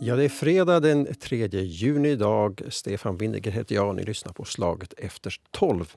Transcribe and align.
Ja, 0.00 0.16
det 0.16 0.24
är 0.24 0.28
fredag 0.28 0.80
den 0.80 1.14
3 1.14 1.46
juni 1.46 2.08
idag. 2.08 2.62
Stefan 2.68 3.16
Windiger 3.16 3.50
heter 3.50 3.74
jag 3.74 3.88
och 3.88 3.94
ni 3.94 4.02
lyssnar 4.02 4.32
på 4.32 4.44
Slaget 4.44 4.94
efter 4.96 5.34
12. 5.50 5.94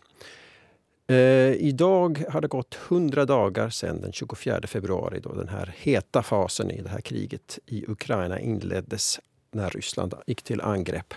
Eh, 1.08 1.16
idag 1.52 2.24
har 2.30 2.42
det 2.42 2.48
gått 2.48 2.78
100 2.88 3.26
dagar 3.26 3.70
sedan 3.70 4.02
den 4.02 4.12
24 4.12 4.62
februari 4.68 5.20
då 5.20 5.34
den 5.34 5.50
här 5.50 5.76
heta 5.78 6.24
fasen 6.24 6.72
i 6.72 6.82
det 6.82 6.90
här 6.90 7.02
kriget 7.02 7.60
i 7.66 7.86
Ukraina 7.88 8.40
inleddes 8.40 9.20
när 9.52 9.70
Ryssland 9.70 10.14
gick 10.26 10.42
till 10.42 10.62
angrepp. 10.62 11.14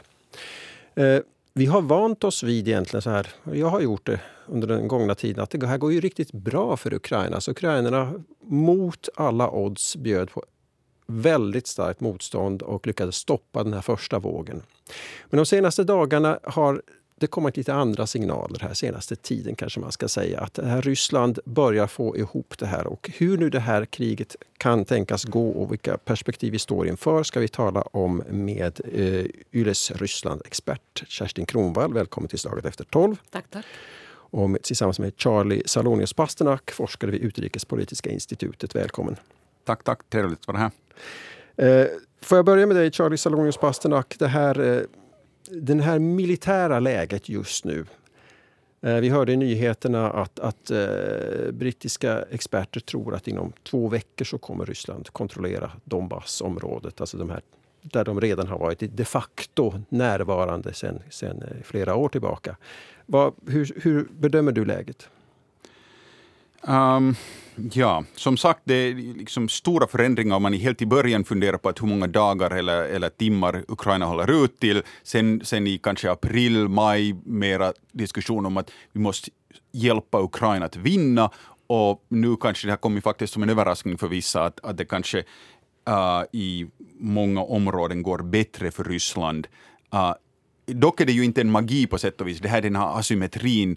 Eh, 0.94 1.18
vi 1.52 1.66
har 1.66 1.82
vant 1.82 2.24
oss 2.24 2.42
vid 2.42 2.68
egentligen 2.68 3.02
så 3.02 3.10
här, 3.10 3.26
jag 3.52 3.68
har 3.68 3.80
gjort 3.80 4.06
det 4.06 4.20
under 4.46 4.68
den 4.68 4.88
gångna 4.88 5.14
tiden, 5.14 5.42
att 5.42 5.50
det 5.50 5.66
här 5.66 5.78
går 5.78 5.92
ju 5.92 6.00
riktigt 6.00 6.32
bra 6.32 6.76
för 6.76 6.94
Ukraina. 6.94 7.40
Så 7.40 7.50
ukrainarna 7.50 8.12
mot 8.40 9.08
alla 9.14 9.50
odds 9.50 9.96
bjöd 9.96 10.30
på 10.30 10.44
väldigt 11.06 11.66
starkt 11.66 12.00
motstånd 12.00 12.62
och 12.62 12.86
lyckades 12.86 13.16
stoppa 13.16 13.64
den 13.64 13.72
här 13.72 13.80
första 13.80 14.18
vågen. 14.18 14.62
Men 15.30 15.36
de 15.38 15.46
senaste 15.46 15.84
dagarna 15.84 16.38
har 16.42 16.82
det 17.16 17.26
kommit 17.26 17.56
lite 17.56 17.74
andra 17.74 18.06
signaler 18.06 18.58
här 18.60 18.74
senaste 18.74 19.16
tiden 19.16 19.54
kanske 19.54 19.80
man 19.80 19.92
ska 19.92 20.08
säga. 20.08 20.40
Att 20.40 20.58
här 20.58 20.82
Ryssland 20.82 21.38
börjar 21.44 21.86
få 21.86 22.16
ihop 22.16 22.54
det 22.58 22.66
här 22.66 22.86
och 22.86 23.10
hur 23.14 23.38
nu 23.38 23.50
det 23.50 23.60
här 23.60 23.84
kriget 23.84 24.36
kan 24.58 24.84
tänkas 24.84 25.24
gå 25.24 25.48
och 25.50 25.72
vilka 25.72 25.96
perspektiv 25.96 26.52
vi 26.52 26.58
står 26.58 26.86
inför 26.86 27.22
ska 27.22 27.40
vi 27.40 27.48
tala 27.48 27.82
om 27.82 28.22
med 28.30 28.80
eh, 28.92 29.26
Yles 29.52 29.90
Ryssland-expert 29.90 31.04
Kerstin 31.08 31.46
Kronvall. 31.46 31.94
Välkommen 31.94 32.28
till 32.28 32.38
Slaget 32.38 32.64
efter 32.64 32.84
12. 32.84 33.16
Tack, 33.30 33.44
tack. 33.50 33.64
Och 34.34 34.50
med, 34.50 34.62
tillsammans 34.62 34.98
med 34.98 35.12
Charlie 35.16 35.62
Salonius 35.66 36.12
Pasternak, 36.12 36.70
forskare 36.70 37.10
vid 37.10 37.20
Utrikespolitiska 37.20 38.10
institutet. 38.10 38.74
Välkommen. 38.74 39.16
Tack, 39.64 39.84
tack. 39.84 40.10
Trevligt 40.10 40.40
att 40.40 40.48
vara 40.48 40.58
här. 40.58 40.70
Eh, 41.82 41.86
får 42.22 42.38
jag 42.38 42.44
börja 42.44 42.66
med 42.66 42.76
dig, 42.76 42.92
Charlie 42.92 43.16
Salonius 43.16 43.56
Pasternak. 43.56 44.16
Det 44.18 44.26
här, 44.26 44.60
eh, 44.60 44.82
den 45.50 45.80
här 45.80 45.98
militära 45.98 46.80
läget 46.80 47.28
just 47.28 47.64
nu. 47.64 47.84
Eh, 48.82 48.94
vi 48.96 49.08
hörde 49.08 49.32
i 49.32 49.36
nyheterna 49.36 50.10
att, 50.10 50.38
att 50.38 50.70
brittiska 51.52 52.22
experter 52.30 52.80
tror 52.80 53.14
att 53.14 53.28
inom 53.28 53.52
två 53.62 53.88
veckor 53.88 54.24
så 54.24 54.38
kommer 54.38 54.66
Ryssland 54.66 55.08
kontrollera 55.08 55.70
Donbassområdet, 55.84 57.00
alltså 57.00 57.16
de 57.16 57.30
här, 57.30 57.40
där 57.82 58.04
de 58.04 58.20
redan 58.20 58.46
har 58.46 58.58
varit 58.58 58.96
de 58.96 59.04
facto 59.04 59.82
närvarande 59.88 60.72
sedan 61.10 61.42
flera 61.64 61.94
år 61.94 62.08
tillbaka. 62.08 62.56
Vad, 63.06 63.34
hur, 63.46 63.72
hur 63.82 64.08
bedömer 64.20 64.52
du 64.52 64.64
läget? 64.64 65.08
Um, 66.66 67.14
ja, 67.72 68.04
som 68.14 68.36
sagt, 68.36 68.60
det 68.64 68.74
är 68.74 68.94
liksom 68.94 69.48
stora 69.48 69.86
förändringar 69.86 70.36
om 70.36 70.42
man 70.42 70.52
helt 70.52 70.82
i 70.82 70.86
början 70.86 71.24
funderar 71.24 71.58
på 71.58 71.68
att 71.68 71.82
hur 71.82 71.86
många 71.86 72.06
dagar 72.06 72.50
eller, 72.50 72.82
eller 72.82 73.08
timmar 73.08 73.64
Ukraina 73.68 74.06
håller 74.06 74.44
ut 74.44 74.60
till. 74.60 74.82
Sen, 75.02 75.40
sen 75.44 75.66
i 75.66 75.78
kanske 75.78 76.10
april, 76.10 76.68
maj, 76.68 77.16
mera 77.24 77.72
diskussion 77.92 78.46
om 78.46 78.56
att 78.56 78.70
vi 78.92 79.00
måste 79.00 79.30
hjälpa 79.72 80.22
Ukraina 80.22 80.66
att 80.66 80.76
vinna. 80.76 81.30
Och 81.66 82.04
nu 82.08 82.36
kanske 82.36 82.66
det 82.66 82.72
här 82.72 82.76
kommer 82.76 83.00
faktiskt 83.00 83.32
som 83.32 83.42
en 83.42 83.50
överraskning 83.50 83.98
för 83.98 84.08
vissa 84.08 84.44
att, 84.44 84.64
att 84.64 84.76
det 84.76 84.84
kanske 84.84 85.18
uh, 85.88 86.22
i 86.32 86.66
många 86.98 87.42
områden 87.42 88.02
går 88.02 88.18
bättre 88.18 88.70
för 88.70 88.84
Ryssland. 88.84 89.46
Uh, 89.94 90.14
dock 90.66 91.00
är 91.00 91.06
det 91.06 91.12
ju 91.12 91.24
inte 91.24 91.40
en 91.40 91.50
magi 91.50 91.86
på 91.86 91.98
sätt 91.98 92.20
och 92.20 92.28
vis. 92.28 92.40
Det 92.40 92.48
här 92.48 92.58
är 92.58 92.62
den 92.62 92.76
här 92.76 92.98
asymmetrin 92.98 93.76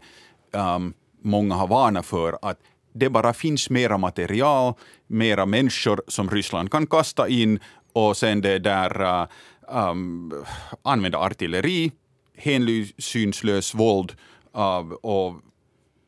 um, 0.52 0.94
många 1.22 1.56
har 1.56 1.68
varnat 1.68 2.06
för. 2.06 2.38
att 2.42 2.60
det 2.94 3.10
bara 3.10 3.34
finns 3.34 3.70
mera 3.70 3.98
material, 3.98 4.74
mera 5.08 5.46
människor 5.46 6.02
som 6.08 6.30
Ryssland 6.30 6.72
kan 6.72 6.88
kasta 6.88 7.28
in 7.28 7.60
och 7.94 8.18
sen 8.18 8.42
det 8.42 8.60
där 8.60 9.02
uh, 9.02 9.28
um, 9.90 10.34
använda 10.82 11.18
artilleri, 11.18 11.92
hänsynslös 12.38 13.76
våld 13.76 14.16
uh, 14.56 14.92
och 14.92 15.42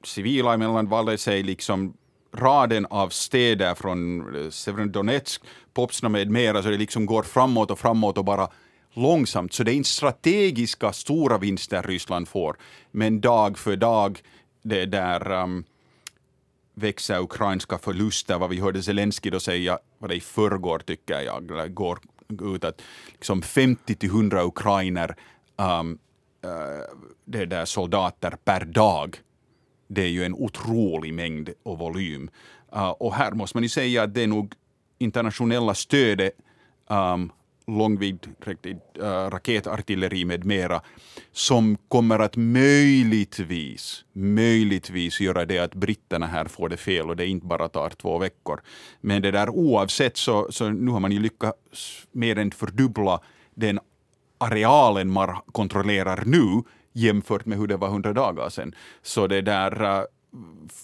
civila 0.04 0.54
emellan 0.54 0.90
valde 0.90 1.18
sig 1.18 1.44
liksom 1.44 1.94
raden 2.36 2.86
av 2.90 3.09
städer 3.09 3.75
från 3.75 4.36
eh, 4.36 4.50
Severodonetsk, 4.50 5.42
Popsna 5.74 6.09
med 6.09 6.30
mera, 6.30 6.64
så 6.64 6.70
det 6.70 6.78
liksom 6.78 7.06
går 7.06 7.24
framåt 7.24 7.72
och 7.72 7.80
framåt 7.80 8.18
och 8.18 8.25
bara 8.25 8.50
långsamt. 8.94 9.54
Så 9.54 9.64
det 9.64 9.72
är 9.72 9.76
inte 9.76 9.90
strategiska 9.90 10.94
stora 10.94 11.38
vinster 11.38 11.84
Ryssland 11.84 12.28
får, 12.28 12.58
men 12.92 13.22
dag 13.22 13.58
för 13.58 13.76
dag 13.76 14.22
det 14.62 14.86
där 14.86 15.32
um, 15.32 15.64
växer 16.74 17.20
ukrainska 17.20 17.78
förluster, 17.78 18.38
vad 18.38 18.50
vi 18.50 18.60
hörde 18.60 18.84
Zelensky 18.84 19.30
då 19.30 19.40
säga, 19.40 19.80
vad 19.98 20.10
det 20.10 20.16
i 20.16 20.20
förrgår 20.20 20.80
tycker 20.80 21.22
jag, 21.22 21.74
går 21.74 22.00
ut 22.56 22.64
att 22.64 22.82
liksom 23.12 23.42
50 23.42 23.96
till 23.96 24.10
100 24.10 24.44
ukrainer, 24.46 25.16
um, 25.56 26.00
uh, 26.46 26.52
det 27.26 27.46
där 27.46 27.66
soldater 27.66 28.38
per 28.44 28.66
dag, 28.66 29.18
det 29.88 30.02
är 30.02 30.08
ju 30.08 30.24
en 30.24 30.34
otrolig 30.34 31.14
mängd 31.14 31.50
och 31.64 31.78
volym. 31.80 32.30
Uh, 32.76 32.90
och 32.90 33.14
här 33.14 33.32
måste 33.32 33.58
man 33.58 33.64
ju 33.64 33.70
säga 33.70 34.04
att 34.04 34.14
det 34.14 34.24
är 34.24 34.28
nog 34.28 34.54
internationella 34.98 35.74
stödet 35.74 36.34
um, 36.88 37.32
långvidd 37.78 38.28
eh, 38.46 39.30
raketartilleri 39.30 40.25
med 40.25 40.46
mera, 40.46 40.81
som 41.31 41.78
kommer 41.88 42.19
att 42.19 42.38
möjligtvis, 42.38 44.06
möjligtvis 44.13 45.22
göra 45.22 45.46
det 45.46 45.59
att 45.59 45.75
britterna 45.75 46.28
här 46.28 46.46
får 46.46 46.69
det 46.69 46.78
fel 46.78 47.09
och 47.09 47.16
det 47.16 47.28
inte 47.28 47.46
bara 47.46 47.69
tar 47.69 47.90
två 47.90 48.18
veckor. 48.18 48.62
Men 49.02 49.22
det 49.22 49.31
där 49.31 49.50
oavsett 49.50 50.18
så, 50.18 50.47
så 50.52 50.69
nu 50.69 50.91
har 50.91 51.00
man 51.00 51.12
ju 51.12 51.19
lyckats 51.19 52.07
mer 52.12 52.38
än 52.38 52.52
fördubbla 52.52 53.22
den 53.56 53.80
arealen 54.38 55.12
man 55.12 55.38
kontrollerar 55.51 56.24
nu 56.25 56.63
jämfört 56.94 57.46
med 57.46 57.57
hur 57.57 57.68
det 57.68 57.78
var 57.78 57.90
hundra 57.90 58.13
dagar 58.13 58.50
sedan. 58.50 58.75
Så 59.01 59.28
det 59.28 59.41
där 59.41 59.84
eh, 59.84 60.03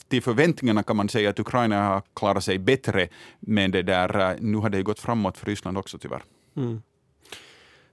till 0.07 0.21
förväntningarna 0.21 0.83
kan 0.83 0.95
man 0.95 1.09
säga 1.09 1.29
att 1.29 1.39
Ukraina 1.39 1.87
har 1.87 2.01
klarat 2.13 2.43
sig 2.43 2.59
bättre, 2.59 3.07
men 3.39 3.71
det 3.71 3.81
där, 3.81 4.31
eh, 4.31 4.35
nu 4.39 4.57
har 4.57 4.69
det 4.69 4.83
gått 4.83 4.99
framåt 4.99 5.37
för 5.37 5.45
Ryssland 5.45 5.77
också 5.77 5.97
tyvärr. 5.97 6.23
Mm. 6.55 6.81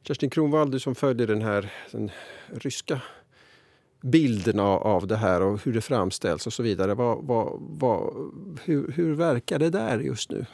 Kerstin 0.03 0.31
Kronvall, 0.31 0.71
du 0.71 0.81
som 0.81 0.95
följer 0.95 1.27
den 1.27 1.43
här 1.43 1.73
den 1.91 2.11
ryska 2.53 3.00
bilden 4.00 4.61
av, 4.61 4.83
av 4.83 5.06
det 5.06 5.17
här 5.17 5.43
och 5.43 5.65
hur 5.65 5.73
det 5.73 5.81
framställs 5.81 6.47
och 6.47 6.53
så 6.53 6.62
vidare. 6.62 6.95
Vad, 6.95 7.25
vad, 7.25 7.59
vad, 7.61 8.15
hur, 8.65 8.93
hur 8.93 9.15
verkar 9.15 9.59
det 9.59 9.71
där 9.71 9.99
just 9.99 10.31
nu? 10.31 10.47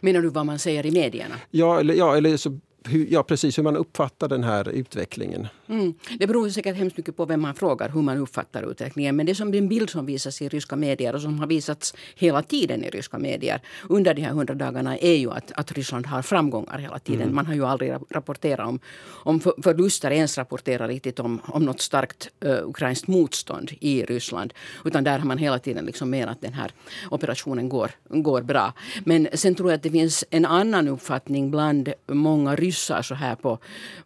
Menar 0.00 0.22
du 0.22 0.28
vad 0.28 0.46
man 0.46 0.58
säger 0.58 0.86
i 0.86 0.90
medierna? 0.90 1.34
Ja, 1.50 1.80
eller, 1.80 1.94
ja, 1.94 2.16
eller 2.16 2.36
så 2.36 2.58
hur, 2.84 3.06
ja, 3.10 3.22
precis 3.22 3.58
hur 3.58 3.62
man 3.62 3.76
uppfattar 3.76 4.28
den 4.28 4.44
här 4.44 4.68
utvecklingen. 4.68 5.48
Mm. 5.70 5.94
Det 6.18 6.26
beror 6.26 6.48
säkert 6.48 6.76
hemskt 6.76 6.96
mycket 6.96 7.16
på 7.16 7.24
vem 7.24 7.40
man 7.40 7.54
frågar 7.54 7.88
hur 7.88 8.02
man 8.02 8.18
uppfattar 8.18 8.70
utvecklingen. 8.70 9.16
Men 9.16 9.26
det 9.26 9.34
som 9.34 9.52
den 9.52 9.68
bild 9.68 9.90
som 9.90 10.06
visas 10.06 10.42
i 10.42 10.48
ryska 10.48 10.76
medier 10.76 11.14
och 11.14 11.20
som 11.20 11.38
har 11.38 11.46
visats 11.46 11.94
hela 12.14 12.42
tiden 12.42 12.84
i 12.84 12.90
ryska 12.90 13.18
medier 13.18 13.60
under 13.88 14.14
de 14.14 14.22
här 14.22 14.32
hundra 14.32 14.54
dagarna 14.54 14.98
är 14.98 15.16
ju 15.16 15.30
att, 15.30 15.52
att 15.52 15.72
Ryssland 15.72 16.06
har 16.06 16.22
framgångar 16.22 16.78
hela 16.78 16.98
tiden. 16.98 17.22
Mm. 17.22 17.34
Man 17.34 17.46
har 17.46 17.54
ju 17.54 17.66
aldrig 17.66 17.92
rapporterat 18.10 18.68
om, 18.68 18.80
om 19.06 19.40
förluster, 19.40 20.10
ens 20.10 20.38
rapporterat 20.38 20.88
riktigt 20.88 21.20
om, 21.20 21.40
om 21.44 21.64
något 21.64 21.80
starkt 21.80 22.28
uh, 22.44 22.68
ukrainskt 22.68 23.08
motstånd 23.08 23.70
i 23.80 24.04
Ryssland. 24.04 24.54
Utan 24.84 25.04
där 25.04 25.18
har 25.18 25.26
man 25.26 25.38
hela 25.38 25.58
tiden 25.58 25.84
liksom 25.84 26.10
menat 26.10 26.30
att 26.30 26.40
den 26.40 26.52
här 26.52 26.72
operationen 27.10 27.68
går, 27.68 27.90
går 28.08 28.42
bra. 28.42 28.72
Men 29.04 29.28
sen 29.34 29.54
tror 29.54 29.70
jag 29.70 29.76
att 29.76 29.82
det 29.82 29.90
finns 29.90 30.24
en 30.30 30.44
annan 30.44 30.88
uppfattning 30.88 31.50
bland 31.50 31.92
många 32.06 32.56
ryssar 32.56 33.02
så 33.02 33.14
här 33.14 33.34
på, 33.34 33.58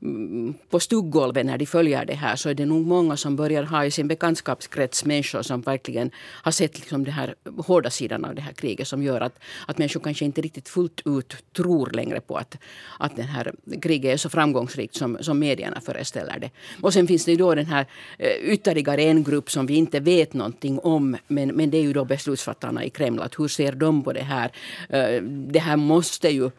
mm, 0.02 0.54
på 0.70 0.80
stuggolvet 0.80 1.46
när 1.54 1.58
de 1.58 1.66
följer 1.66 2.04
det 2.04 2.14
här 2.14 2.36
så 2.36 2.48
är 2.48 2.54
det 2.54 2.66
nog 2.66 2.86
många 2.86 3.16
som 3.16 3.36
börjar 3.36 3.62
ha 3.62 3.84
i 3.84 3.90
sin 3.90 4.08
bekantskapskrets 4.08 5.04
människor 5.04 5.42
som 5.42 5.60
verkligen 5.60 6.10
har 6.42 6.52
sett 6.52 6.78
liksom 6.78 7.04
den 7.04 7.14
här 7.14 7.34
hårda 7.66 7.90
sidan 7.90 8.24
av 8.24 8.34
det 8.34 8.42
här 8.42 8.52
kriget 8.52 8.88
som 8.88 9.02
gör 9.02 9.20
att, 9.20 9.38
att 9.66 9.78
människor 9.78 10.00
kanske 10.00 10.24
inte 10.24 10.40
riktigt 10.40 10.68
fullt 10.68 11.02
ut 11.04 11.36
tror 11.52 11.90
längre 11.90 12.20
på 12.20 12.36
att, 12.36 12.56
att 12.98 13.16
det 13.16 13.22
här 13.22 13.52
kriget 13.82 14.12
är 14.12 14.16
så 14.16 14.28
framgångsrikt 14.28 14.94
som, 14.94 15.18
som 15.20 15.38
medierna 15.38 15.80
föreställer 15.80 16.38
det. 16.38 16.50
Och 16.82 16.92
sen 16.92 17.06
finns 17.06 17.24
det 17.24 17.30
ju 17.30 17.36
då 17.38 17.54
den 17.54 17.66
här 17.66 17.86
eh, 18.18 18.52
ytterligare 18.52 19.02
en 19.02 19.24
grupp 19.24 19.50
som 19.50 19.66
vi 19.66 19.74
inte 19.74 20.00
vet 20.00 20.34
någonting 20.34 20.78
om 20.78 21.16
men, 21.28 21.48
men 21.48 21.70
det 21.70 21.78
är 21.78 21.82
ju 21.82 21.92
då 21.92 22.04
beslutsfattarna 22.04 22.84
i 22.84 22.90
Kreml. 22.90 23.20
Att 23.20 23.38
hur 23.38 23.48
ser 23.48 23.72
de 23.72 24.02
på 24.02 24.12
det 24.12 24.22
här? 24.22 24.50
Eh, 24.88 25.22
det 25.22 25.60
här 25.60 25.76
måste 25.76 26.28
ju 26.28 26.50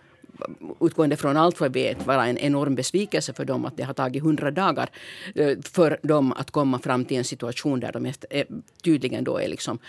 utgående 0.80 1.18
från 1.18 1.38
allt 1.38 1.60
vad 1.60 1.74
vi 1.74 1.84
vet, 1.84 2.08
vara 2.08 2.28
en 2.28 2.38
enorm 2.38 2.76
besvikelse 2.76 3.34
för 3.34 3.46
dem 3.46 3.66
att 3.66 3.78
det 3.78 3.84
har 3.84 3.94
tagit 3.94 4.24
hundra 4.24 4.52
dagar 4.52 4.90
eh, 5.36 5.58
för 5.62 6.00
dem 6.02 6.34
att 6.34 6.52
komma 6.52 6.80
fram 6.80 7.06
till 7.06 7.18
en 7.18 7.24
situation 7.24 7.80
där 7.80 7.92
de 7.92 8.06
är, 8.06 8.46
tydligen 8.84 9.24
då 9.24 9.38
är 9.38 9.48
liksom 9.48 9.80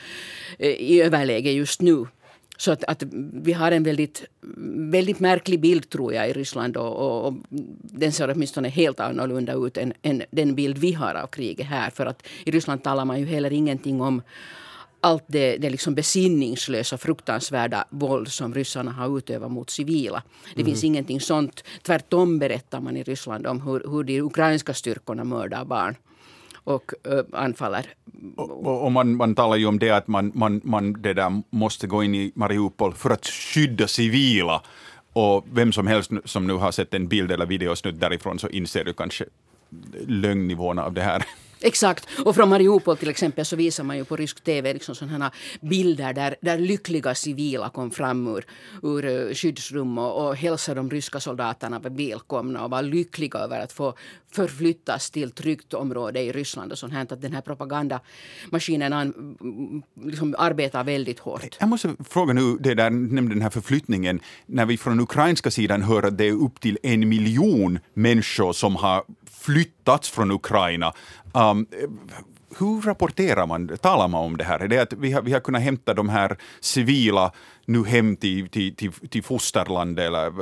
eh, 0.58 0.70
i 0.70 1.02
överläge 1.02 1.50
just 1.50 1.80
nu. 1.80 2.06
Så 2.58 2.72
att, 2.72 2.84
att, 2.84 3.02
vi 3.32 3.52
har 3.52 3.72
en 3.72 3.82
väldigt, 3.82 4.24
väldigt 4.90 5.20
märklig 5.20 5.60
bild 5.60 5.90
tror 5.90 6.14
jag 6.14 6.30
i 6.30 6.32
Ryssland 6.32 6.76
och, 6.76 6.96
och, 6.96 7.26
och 7.26 7.34
den 7.82 8.12
ser 8.12 8.30
åtminstone 8.30 8.68
helt 8.68 9.00
annorlunda 9.00 9.52
ut 9.52 9.76
än, 9.76 9.92
än 10.02 10.22
den 10.30 10.54
bild 10.54 10.78
vi 10.78 10.92
har 10.92 11.14
av 11.14 11.26
kriget 11.26 11.66
här. 11.66 11.90
För 11.90 12.06
att 12.06 12.26
i 12.44 12.50
Ryssland 12.50 12.82
talar 12.82 13.04
man 13.04 13.20
ju 13.20 13.26
heller 13.26 13.52
ingenting 13.52 14.00
om 14.00 14.22
allt 15.06 15.24
det, 15.26 15.56
det 15.56 15.70
liksom 15.70 15.94
besinningslösa, 15.94 16.98
fruktansvärda 16.98 17.84
våld 17.90 18.28
som 18.28 18.54
ryssarna 18.54 18.92
har 18.92 19.18
utövat 19.18 19.50
mot 19.50 19.70
civila. 19.70 20.22
Det 20.54 20.64
finns 20.64 20.82
mm. 20.82 20.92
ingenting 20.92 21.20
sånt. 21.20 21.64
Tvärtom 21.82 22.38
berättar 22.38 22.80
man 22.80 22.96
i 22.96 23.02
Ryssland 23.02 23.46
om 23.46 23.60
hur, 23.60 23.82
hur 23.90 24.04
de 24.04 24.20
ukrainska 24.20 24.74
styrkorna 24.74 25.24
mördar 25.24 25.64
barn 25.64 25.96
och 26.54 26.92
uh, 27.08 27.20
anfaller. 27.32 27.86
Och, 28.36 28.84
och 28.84 28.92
man, 28.92 29.16
man 29.16 29.34
talar 29.34 29.56
ju 29.56 29.66
om 29.66 29.78
det 29.78 29.90
att 29.90 30.08
man, 30.08 30.32
man, 30.34 30.60
man 30.64 31.02
det 31.02 31.14
där 31.14 31.42
måste 31.50 31.86
gå 31.86 32.04
in 32.04 32.14
i 32.14 32.32
Mariupol 32.34 32.94
för 32.94 33.10
att 33.10 33.26
skydda 33.26 33.86
civila. 33.86 34.62
Och 35.12 35.44
vem 35.52 35.72
som 35.72 35.86
helst 35.86 36.10
som 36.24 36.46
nu 36.46 36.52
har 36.52 36.72
sett 36.72 36.94
en 36.94 37.08
bild 37.08 37.32
eller 37.32 37.46
videosnutt 37.46 38.00
därifrån 38.00 38.38
så 38.38 38.48
inser 38.48 38.84
du 38.84 38.92
kanske 38.92 39.24
lögnnivåerna 40.06 40.84
av 40.84 40.92
det 40.92 41.02
här. 41.02 41.24
Exakt. 41.60 42.08
Och 42.24 42.34
från 42.34 42.48
Mariupol 42.48 42.96
till 42.96 43.08
exempel 43.08 43.44
så 43.44 43.56
visar 43.56 43.84
man 43.84 43.96
ju 43.96 44.04
på 44.04 44.16
rysk 44.16 44.44
tv 44.44 44.72
liksom 44.72 44.94
sådana 44.94 45.30
bilder 45.60 46.12
där, 46.12 46.36
där 46.40 46.58
lyckliga 46.58 47.14
civila 47.14 47.68
kom 47.68 47.90
fram 47.90 48.26
ur, 48.26 48.44
ur 48.82 49.04
eh, 49.04 49.34
skyddsrum 49.34 49.98
och, 49.98 50.26
och 50.26 50.36
hälsade 50.36 50.80
de 50.80 50.90
ryska 50.90 51.20
soldaterna 51.20 51.78
välkomna 51.78 52.64
och 52.64 52.70
var 52.70 52.82
lyckliga 52.82 53.38
över 53.38 53.60
att 53.60 53.72
få 53.72 53.94
förflyttas 54.32 55.10
till 55.10 55.30
tryggt 55.30 55.74
område 55.74 56.20
i 56.20 56.32
Ryssland 56.32 56.72
och 56.72 56.78
sånt 56.78 56.92
här. 56.92 57.02
Att 57.02 57.22
den 57.22 57.32
här 57.32 57.40
propagandamaskinen 57.40 58.92
an, 58.92 59.84
liksom 60.04 60.34
arbetar 60.38 60.84
väldigt 60.84 61.18
hårt. 61.18 61.56
Jag 61.60 61.68
måste 61.68 61.96
fråga 62.08 62.32
nu, 62.32 62.56
det 62.60 62.74
där, 62.74 62.90
nämnde 62.90 63.34
den 63.34 63.42
här 63.42 63.50
förflyttningen, 63.50 64.20
när 64.46 64.66
vi 64.66 64.76
från 64.76 65.00
ukrainska 65.00 65.50
sidan 65.50 65.82
hör 65.82 66.02
att 66.02 66.18
det 66.18 66.24
är 66.24 66.32
upp 66.32 66.60
till 66.60 66.78
en 66.82 67.08
miljon 67.08 67.78
människor 67.94 68.52
som 68.52 68.76
har 68.76 69.04
flytt 69.30 69.75
flyttats 69.86 70.10
från 70.10 70.30
Ukraina. 70.30 70.92
Um, 71.34 71.66
hur 72.58 72.82
rapporterar 72.82 73.46
man, 73.46 73.78
talar 73.78 74.08
man 74.08 74.24
om 74.24 74.36
det 74.36 74.44
här? 74.44 74.60
Är 74.60 74.68
det 74.68 74.78
att 74.78 74.92
vi 74.92 75.12
har, 75.12 75.22
vi 75.22 75.32
har 75.32 75.40
kunnat 75.40 75.62
hämta 75.62 75.94
de 75.94 76.08
här 76.08 76.36
civila 76.60 77.32
nu 77.66 77.84
hem 77.84 78.16
till, 78.16 78.48
till, 78.48 78.74
till, 78.74 78.92
till 78.92 79.22
fosterland? 79.22 79.98
Eller? 79.98 80.32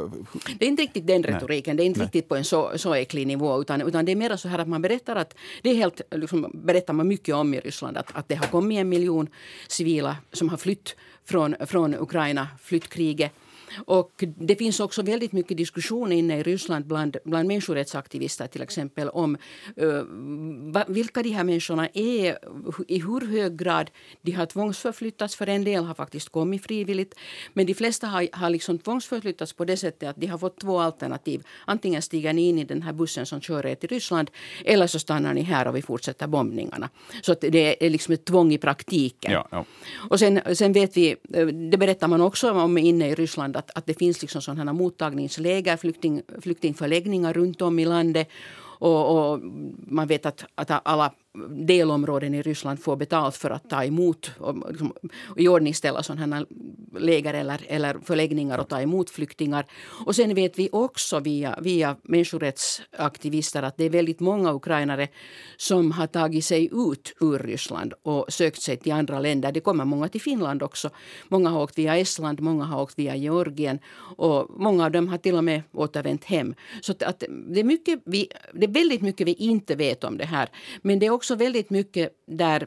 Det 0.58 0.64
är 0.64 0.68
inte 0.68 0.82
riktigt 0.82 1.06
den 1.06 1.22
retoriken, 1.22 1.76
Nej. 1.76 1.76
det 1.76 1.82
är 1.82 1.86
inte 1.86 2.00
Nej. 2.00 2.06
riktigt 2.06 2.28
på 2.28 2.36
en 2.36 2.44
så, 2.44 2.72
så 2.76 2.94
äcklig 2.94 3.26
nivå, 3.26 3.60
utan, 3.60 3.82
utan 3.82 4.04
det 4.04 4.12
är 4.12 4.16
mer 4.16 4.36
så 4.36 4.48
här 4.48 4.58
att 4.58 4.68
man 4.68 4.82
berättar 4.82 5.16
att, 5.16 5.34
det 5.62 5.70
är 5.70 5.74
helt, 5.74 6.00
liksom, 6.10 6.50
berättar 6.54 6.94
man 6.94 7.08
mycket 7.08 7.34
om 7.34 7.54
i 7.54 7.60
Ryssland, 7.60 7.96
att, 7.96 8.16
att 8.16 8.28
det 8.28 8.34
har 8.34 8.46
kommit 8.46 8.78
en 8.78 8.88
miljon 8.88 9.28
civila 9.68 10.16
som 10.32 10.48
har 10.48 10.56
flytt 10.56 10.96
från, 11.24 11.54
från 11.66 11.94
Ukraina, 11.94 12.48
flytt 12.62 12.88
kriget 12.88 13.32
och 13.86 14.24
det 14.36 14.56
finns 14.56 14.80
också 14.80 15.02
väldigt 15.02 15.32
mycket 15.32 15.56
diskussion 15.56 16.12
inne 16.12 16.38
i 16.38 16.42
Ryssland 16.42 16.86
bland, 16.86 17.16
bland 17.24 17.48
människorättsaktivister 17.48 18.46
till 18.46 18.62
exempel 18.62 19.08
om 19.08 19.36
uh, 19.82 20.84
vilka 20.88 21.22
de 21.22 21.30
här 21.30 21.44
människorna 21.44 21.88
är, 21.94 22.38
i 22.88 22.98
hur 22.98 23.26
hög 23.26 23.56
grad 23.56 23.90
de 24.22 24.32
har 24.32 24.46
tvångsförflyttats. 24.46 25.36
För 25.36 25.46
en 25.46 25.64
del 25.64 25.84
har 25.84 25.94
faktiskt 25.94 26.28
kommit 26.28 26.62
frivilligt. 26.62 27.14
Men 27.52 27.66
de 27.66 27.74
flesta 27.74 28.06
har, 28.06 28.28
har 28.32 28.50
liksom 28.50 28.78
tvångsförflyttats 28.78 29.52
på 29.52 29.64
det 29.64 29.76
sättet 29.76 30.08
att 30.08 30.16
de 30.16 30.26
har 30.26 30.38
fått 30.38 30.60
två 30.60 30.80
alternativ. 30.80 31.42
Antingen 31.64 32.02
stiger 32.02 32.32
ni 32.32 32.48
in 32.48 32.58
i 32.58 32.64
den 32.64 32.82
här 32.82 32.92
bussen 32.92 33.26
som 33.26 33.40
kör 33.40 33.66
er 33.66 33.74
till 33.74 33.88
Ryssland 33.88 34.30
eller 34.64 34.86
så 34.86 34.98
stannar 34.98 35.34
ni 35.34 35.42
här 35.42 35.68
och 35.68 35.76
vi 35.76 35.82
fortsätter 35.82 36.26
bombningarna. 36.26 36.90
Så 37.22 37.34
det 37.34 37.86
är 37.86 37.90
liksom 37.90 38.14
ett 38.14 38.24
tvång 38.24 38.52
i 38.52 38.58
praktiken. 38.58 39.32
Ja, 39.32 39.48
ja. 39.50 39.64
Och 40.10 40.18
sen, 40.18 40.40
sen 40.54 40.72
vet 40.72 40.96
vi, 40.96 41.16
eh, 41.34 41.46
det 41.46 41.76
berättar 41.76 42.08
man 42.08 42.20
också 42.20 42.52
om 42.52 42.78
inne 42.78 43.08
i 43.08 43.14
Ryssland 43.14 43.56
att, 43.64 43.78
att 43.78 43.86
det 43.86 43.94
finns 43.94 44.22
liksom 44.22 44.42
sådana 44.42 44.72
mottagningsläger, 44.72 45.76
flykting, 45.76 46.22
flyktingförläggningar 46.40 47.32
runt 47.32 47.62
om 47.62 47.78
i 47.78 47.84
landet. 47.84 48.28
Och, 48.78 49.32
och, 49.32 49.40
man 49.88 50.06
vet 50.06 50.26
att, 50.26 50.44
att 50.54 50.70
alla 50.84 51.12
delområden 51.48 52.34
i 52.34 52.42
Ryssland 52.42 52.80
får 52.80 52.96
betalt 52.96 53.36
för 53.36 53.50
att 53.50 53.70
ta 53.70 53.84
emot 53.84 54.30
och, 54.38 54.70
liksom, 54.70 54.92
och 55.28 55.40
iordningställa 55.40 56.02
sådana 56.02 56.46
läger 56.98 57.34
eller, 57.34 57.60
eller 57.68 57.98
förläggningar 58.04 58.58
och 58.58 58.68
ta 58.68 58.80
emot 58.80 59.10
flyktingar. 59.10 59.66
Och 60.06 60.16
sen 60.16 60.34
vet 60.34 60.58
vi 60.58 60.68
också 60.72 61.20
via, 61.20 61.58
via 61.60 61.96
människorättsaktivister 62.02 63.62
att 63.62 63.76
det 63.76 63.84
är 63.84 63.90
väldigt 63.90 64.20
många 64.20 64.52
ukrainare 64.52 65.08
som 65.56 65.92
har 65.92 66.06
tagit 66.06 66.44
sig 66.44 66.70
ut 66.72 67.14
ur 67.20 67.38
Ryssland 67.38 67.94
och 68.02 68.32
sökt 68.32 68.62
sig 68.62 68.76
till 68.76 68.92
andra 68.92 69.20
länder. 69.20 69.52
Det 69.52 69.60
kommer 69.60 69.84
många 69.84 70.08
till 70.08 70.20
Finland 70.20 70.62
också. 70.62 70.90
Många 71.28 71.50
har 71.50 71.62
åkt 71.62 71.78
via 71.78 71.96
Estland, 71.96 72.40
många 72.40 72.64
har 72.64 72.82
åkt 72.82 72.98
via 72.98 73.16
Georgien 73.16 73.78
och 74.16 74.50
många 74.60 74.84
av 74.84 74.90
dem 74.90 75.08
har 75.08 75.18
till 75.18 75.34
och 75.34 75.44
med 75.44 75.62
återvänt 75.72 76.24
hem. 76.24 76.54
Så 76.80 76.92
att 76.92 77.22
det, 77.28 77.60
är 77.60 77.64
mycket 77.64 78.02
vi, 78.04 78.28
det 78.52 78.66
är 78.66 78.70
väldigt 78.70 79.02
mycket 79.02 79.26
vi 79.26 79.32
inte 79.32 79.74
vet 79.74 80.04
om 80.04 80.18
det 80.18 80.24
här. 80.24 80.48
Men 80.82 80.98
det 80.98 81.06
är 81.06 81.10
också 81.10 81.23
väldigt 81.30 81.70
mycket 81.70 82.12
där, 82.26 82.66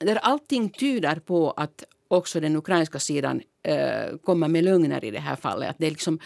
där 0.00 0.16
allting 0.16 0.70
tyder 0.70 1.16
på 1.16 1.50
att 1.50 1.84
också 2.08 2.40
den 2.40 2.56
ukrainska 2.56 2.98
sidan 2.98 3.42
äh, 3.62 4.16
kommer 4.24 4.48
med 4.48 4.64
lögner 4.64 5.04
i 5.04 5.10
det 5.10 5.18
här 5.18 5.36
fallet. 5.36 5.70
Att 5.70 5.78
det 5.78 5.86
är 5.86 5.90
liksom, 5.90 6.18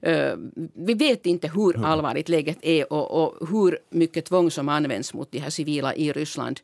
äh, 0.00 0.32
vi 0.74 0.94
vet 0.94 1.26
inte 1.26 1.48
hur 1.48 1.84
allvarligt 1.84 2.28
läget 2.28 2.58
är 2.62 2.92
och, 2.92 3.24
och, 3.24 3.48
hur 3.48 3.78
mycket 3.90 4.24
tvång 4.24 4.50
som 4.50 4.68
används 4.68 5.14
mot 5.14 5.30
de 5.30 5.38
här 5.38 5.50
civila 5.50 5.94
i 5.94 6.12
Ryssland. 6.12 6.60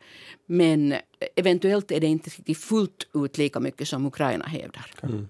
Men 0.47 0.95
eventuellt 1.37 1.93
är 1.93 2.01
det 2.01 2.07
inte 2.07 2.55
fullt 2.55 3.09
ut 3.15 3.39
lika 3.39 3.61
mycket 3.61 3.89
som 3.89 4.07
Ukraina 4.07 4.45
hävdar. 4.45 4.91
Mm. 5.03 5.29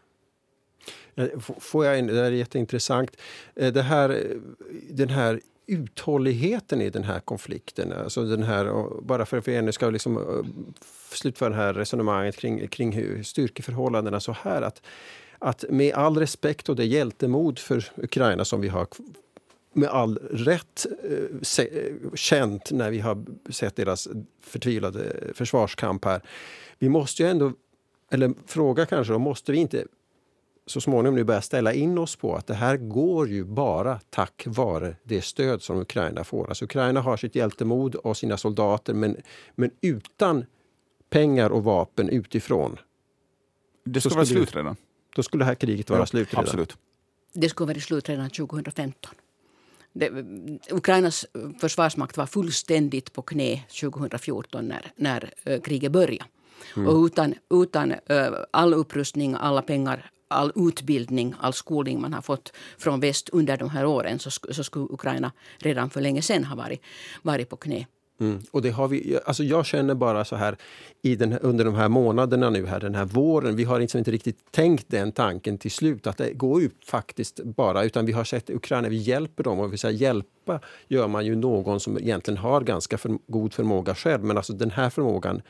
Får 1.59 1.87
jag, 1.87 2.07
det 2.07 2.21
är 2.21 2.31
jätteintressant. 2.31 3.17
Eh, 3.57 3.73
det 3.73 3.83
här, 3.83 4.37
den 4.91 5.09
här 5.09 5.41
uthålligheten 5.71 6.81
i 6.81 6.91
den 6.91 7.05
här 7.05 7.21
konflikten. 7.21 7.93
Alltså 7.93 8.25
den 8.25 8.43
här, 8.43 8.87
bara 9.03 9.27
för 9.27 9.37
att 9.39 9.49
vi 9.49 9.57
ännu 9.57 9.73
ska 9.73 9.91
liksom 9.91 10.17
eh, 10.17 10.23
slutföra 11.13 11.49
det 11.49 11.55
här 11.55 11.75
resonemanget 11.75 12.37
kring, 12.37 12.69
kring 12.69 12.93
hur 12.93 13.23
styrkeförhållandena 13.23 14.21
så 14.21 14.33
här 14.33 14.63
att, 14.63 14.83
att 15.39 15.65
med 15.69 15.95
all 15.95 16.17
respekt 16.17 16.69
och 16.69 16.77
det 16.77 16.85
hjältemod 16.85 17.59
för 17.59 17.85
Ukraina 17.97 18.45
som 18.45 18.61
vi 18.61 18.69
har 18.69 18.87
med 19.73 19.89
all 19.89 20.17
rätt 20.17 20.87
eh, 21.05 21.65
eh, 21.65 21.93
känt 22.15 22.71
när 22.71 22.91
vi 22.91 23.01
har 23.01 23.25
sett 23.51 23.77
deras 23.77 24.09
förtvivlade 24.41 25.17
försvarskamp 25.35 26.05
här. 26.05 26.21
Vi 26.79 26.89
måste 26.89 27.23
ju 27.23 27.29
ändå, 27.29 27.53
eller 28.11 28.35
fråga 28.47 28.87
kanske, 28.87 29.13
måste 29.13 29.53
vi 29.53 29.59
inte 29.59 29.85
så 30.71 30.81
småningom 30.81 31.15
nu 31.15 31.25
börja 31.25 31.43
ställa 31.43 31.73
in 31.73 31.99
oss 31.99 32.17
på 32.17 32.35
att 32.35 32.47
det 32.47 32.55
här 32.55 32.77
går 32.77 33.29
ju 33.29 33.45
bara 33.45 34.01
tack 34.11 34.43
vare 34.47 34.97
det 35.05 35.23
stöd 35.23 35.63
som 35.63 35.79
Ukraina 35.79 36.25
får. 36.25 36.49
Alltså 36.49 36.65
Ukraina 36.65 37.01
har 37.01 37.17
sitt 37.17 37.35
hjältemod 37.35 37.95
och 37.95 38.17
sina 38.17 38.37
soldater 38.37 38.95
men, 38.95 39.17
men 39.55 39.71
utan 39.81 40.45
pengar 41.11 41.51
och 41.51 41.65
vapen 41.65 42.09
utifrån. 42.09 42.77
Det 43.85 44.01
ska 44.01 44.15
vara 44.15 44.27
slut 44.27 44.57
redan. 44.57 44.77
Då 45.17 45.23
skulle 45.23 45.41
det 45.45 45.47
här 45.47 45.55
kriget 45.55 45.91
vara 45.91 46.01
ja, 46.01 46.07
slut 46.07 46.29
redan. 46.33 46.45
Absolut. 46.45 46.77
Det 47.33 47.49
skulle 47.49 47.67
vara 47.67 47.81
slut 47.81 48.09
redan 48.09 48.31
2015. 48.31 49.15
Det, 49.93 50.11
Ukrainas 50.71 51.27
försvarsmakt 51.61 52.17
var 52.17 52.27
fullständigt 52.27 53.13
på 53.13 53.23
knä 53.23 53.63
2014 53.81 54.69
när, 54.69 54.93
när 54.97 55.33
uh, 55.49 55.61
kriget 55.61 55.93
började. 55.93 56.25
Mm. 56.77 56.89
Och 56.89 57.05
utan, 57.05 57.35
utan 57.51 57.93
uh, 57.93 57.99
all 58.51 58.75
upprustning, 58.75 59.35
alla 59.35 59.63
pengar 59.63 60.11
all 60.31 60.53
utbildning, 60.55 61.35
all 61.41 61.53
skolning 61.53 62.01
man 62.01 62.13
har 62.13 62.23
fått 62.23 62.53
från 62.79 63.01
väst 63.01 63.29
under 63.29 63.57
de 63.57 63.71
här 63.71 63.87
åren 63.87 64.19
så, 64.19 64.31
så 64.31 64.65
skulle 64.65 64.85
Ukraina 64.85 65.33
redan 65.59 65.91
för 65.91 66.01
länge 66.01 66.23
sedan 66.23 66.45
ha 66.45 66.57
varit, 66.57 66.81
varit 67.23 67.49
på 67.49 67.57
knä. 67.57 67.87
Mm. 68.21 68.43
Och 68.51 68.63
det 68.63 68.71
har 68.71 68.89
vi, 68.89 69.19
alltså 69.25 69.45
jag 69.45 69.67
känner 69.67 69.95
bara 69.95 70.25
så 70.25 70.37
här 70.37 70.57
i 71.03 71.17
den, 71.17 71.39
under 71.39 71.65
de 71.65 71.75
här 71.75 71.89
månaderna 71.89 72.51
nu 72.51 72.67
här, 72.67 72.81
den 72.81 72.95
här 72.95 73.05
våren. 73.05 73.57
Vi 73.57 73.65
har 73.65 73.81
liksom 73.81 73.99
inte 73.99 74.11
riktigt 74.11 74.53
tänkt 74.53 74.87
den 74.89 75.13
tanken 75.13 75.59
till 75.59 75.71
slut 75.71 76.07
att 76.07 76.17
det 76.17 76.33
går 76.33 76.61
ju 76.63 76.71
faktiskt 76.85 77.41
bara 77.45 77.85
utan 77.85 78.07
vi 78.07 78.13
har 78.13 78.25
sett 78.25 78.51
Ukraina, 78.51 78.89
vi 78.89 78.97
hjälper 78.97 79.43
dem 79.43 79.59
och 79.59 79.73
vi 79.73 79.79
säger 79.79 79.99
hjälpa 79.99 80.61
gör 80.89 81.09
man 81.09 81.27
ju 81.27 81.37
någon 81.37 81.81
som 81.81 81.99
egentligen 81.99 82.39
har 82.39 82.61
ganska 82.61 82.99
för, 82.99 83.19
god 83.27 83.55
förmåga 83.55 83.95
själv. 83.95 84.25
Men 84.25 84.37
alltså 84.37 84.53
den 84.53 84.71
här 84.71 84.91
förmågan 84.91 85.43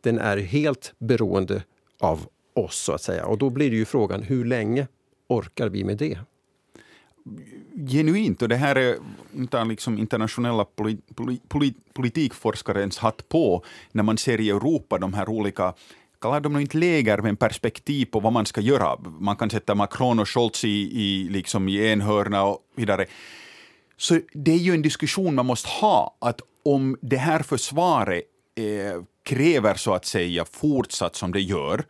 den 0.00 0.18
är 0.18 0.36
helt 0.36 0.92
beroende 0.98 1.62
av 2.00 2.26
oss 2.64 2.76
så 2.76 2.92
att 2.92 3.02
säga. 3.02 3.26
Och 3.26 3.38
då 3.38 3.50
blir 3.50 3.70
det 3.70 3.76
ju 3.76 3.84
frågan 3.84 4.22
hur 4.22 4.44
länge 4.44 4.86
orkar 5.28 5.68
vi 5.68 5.84
med 5.84 5.96
det? 5.96 6.18
Genuint, 7.88 8.42
och 8.42 8.48
det 8.48 8.56
här 8.56 8.76
är 8.76 8.96
inte 9.36 9.64
liksom 9.64 9.98
internationella 9.98 10.64
polit, 10.64 11.00
polit, 11.48 11.94
politikforskarens 11.94 12.98
hatt 12.98 13.28
på, 13.28 13.64
när 13.92 14.02
man 14.02 14.18
ser 14.18 14.40
i 14.40 14.50
Europa 14.50 14.98
de 14.98 15.14
här 15.14 15.28
olika 15.28 15.74
kallar 16.20 16.40
de 16.40 16.56
inte 16.56 16.78
läger, 16.78 17.18
men 17.18 17.36
perspektiv 17.36 18.06
på 18.06 18.20
vad 18.20 18.32
man 18.32 18.46
ska 18.46 18.60
göra. 18.60 18.98
Man 19.20 19.36
kan 19.36 19.50
sätta 19.50 19.74
Macron 19.74 20.18
och 20.18 20.28
Scholz 20.28 20.64
i, 20.64 20.68
i, 20.68 21.28
liksom 21.28 21.68
i 21.68 21.92
en 21.92 22.00
hörna 22.00 22.44
och 22.44 22.58
vidare. 22.76 23.06
Så 23.96 24.20
det 24.32 24.52
är 24.52 24.56
ju 24.56 24.74
en 24.74 24.82
diskussion 24.82 25.34
man 25.34 25.46
måste 25.46 25.68
ha, 25.68 26.16
att 26.18 26.40
om 26.62 26.96
det 27.00 27.16
här 27.16 27.42
försvaret 27.42 28.22
eh, 28.54 29.02
kräver 29.22 29.74
så 29.74 29.94
att 29.94 30.04
säga 30.04 30.44
fortsatt 30.44 31.16
som 31.16 31.32
det 31.32 31.40
gör, 31.40 31.84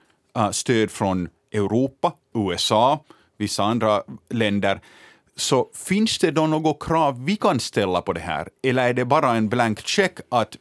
stöd 0.52 0.90
från 0.90 1.28
Europa, 1.52 2.12
USA, 2.34 3.04
vissa 3.36 3.64
andra 3.64 4.02
länder, 4.30 4.80
så 5.36 5.70
finns 5.74 6.18
det 6.18 6.30
då 6.30 6.46
något 6.46 6.82
krav 6.82 7.24
vi 7.24 7.36
kan 7.36 7.60
ställa 7.60 8.02
på 8.02 8.12
det 8.12 8.20
här? 8.20 8.48
Eller 8.62 8.88
är 8.88 8.94
det 8.94 9.04
bara 9.04 9.34
en 9.34 9.48
blank 9.48 9.80
check 9.80 10.18
att 10.28 10.56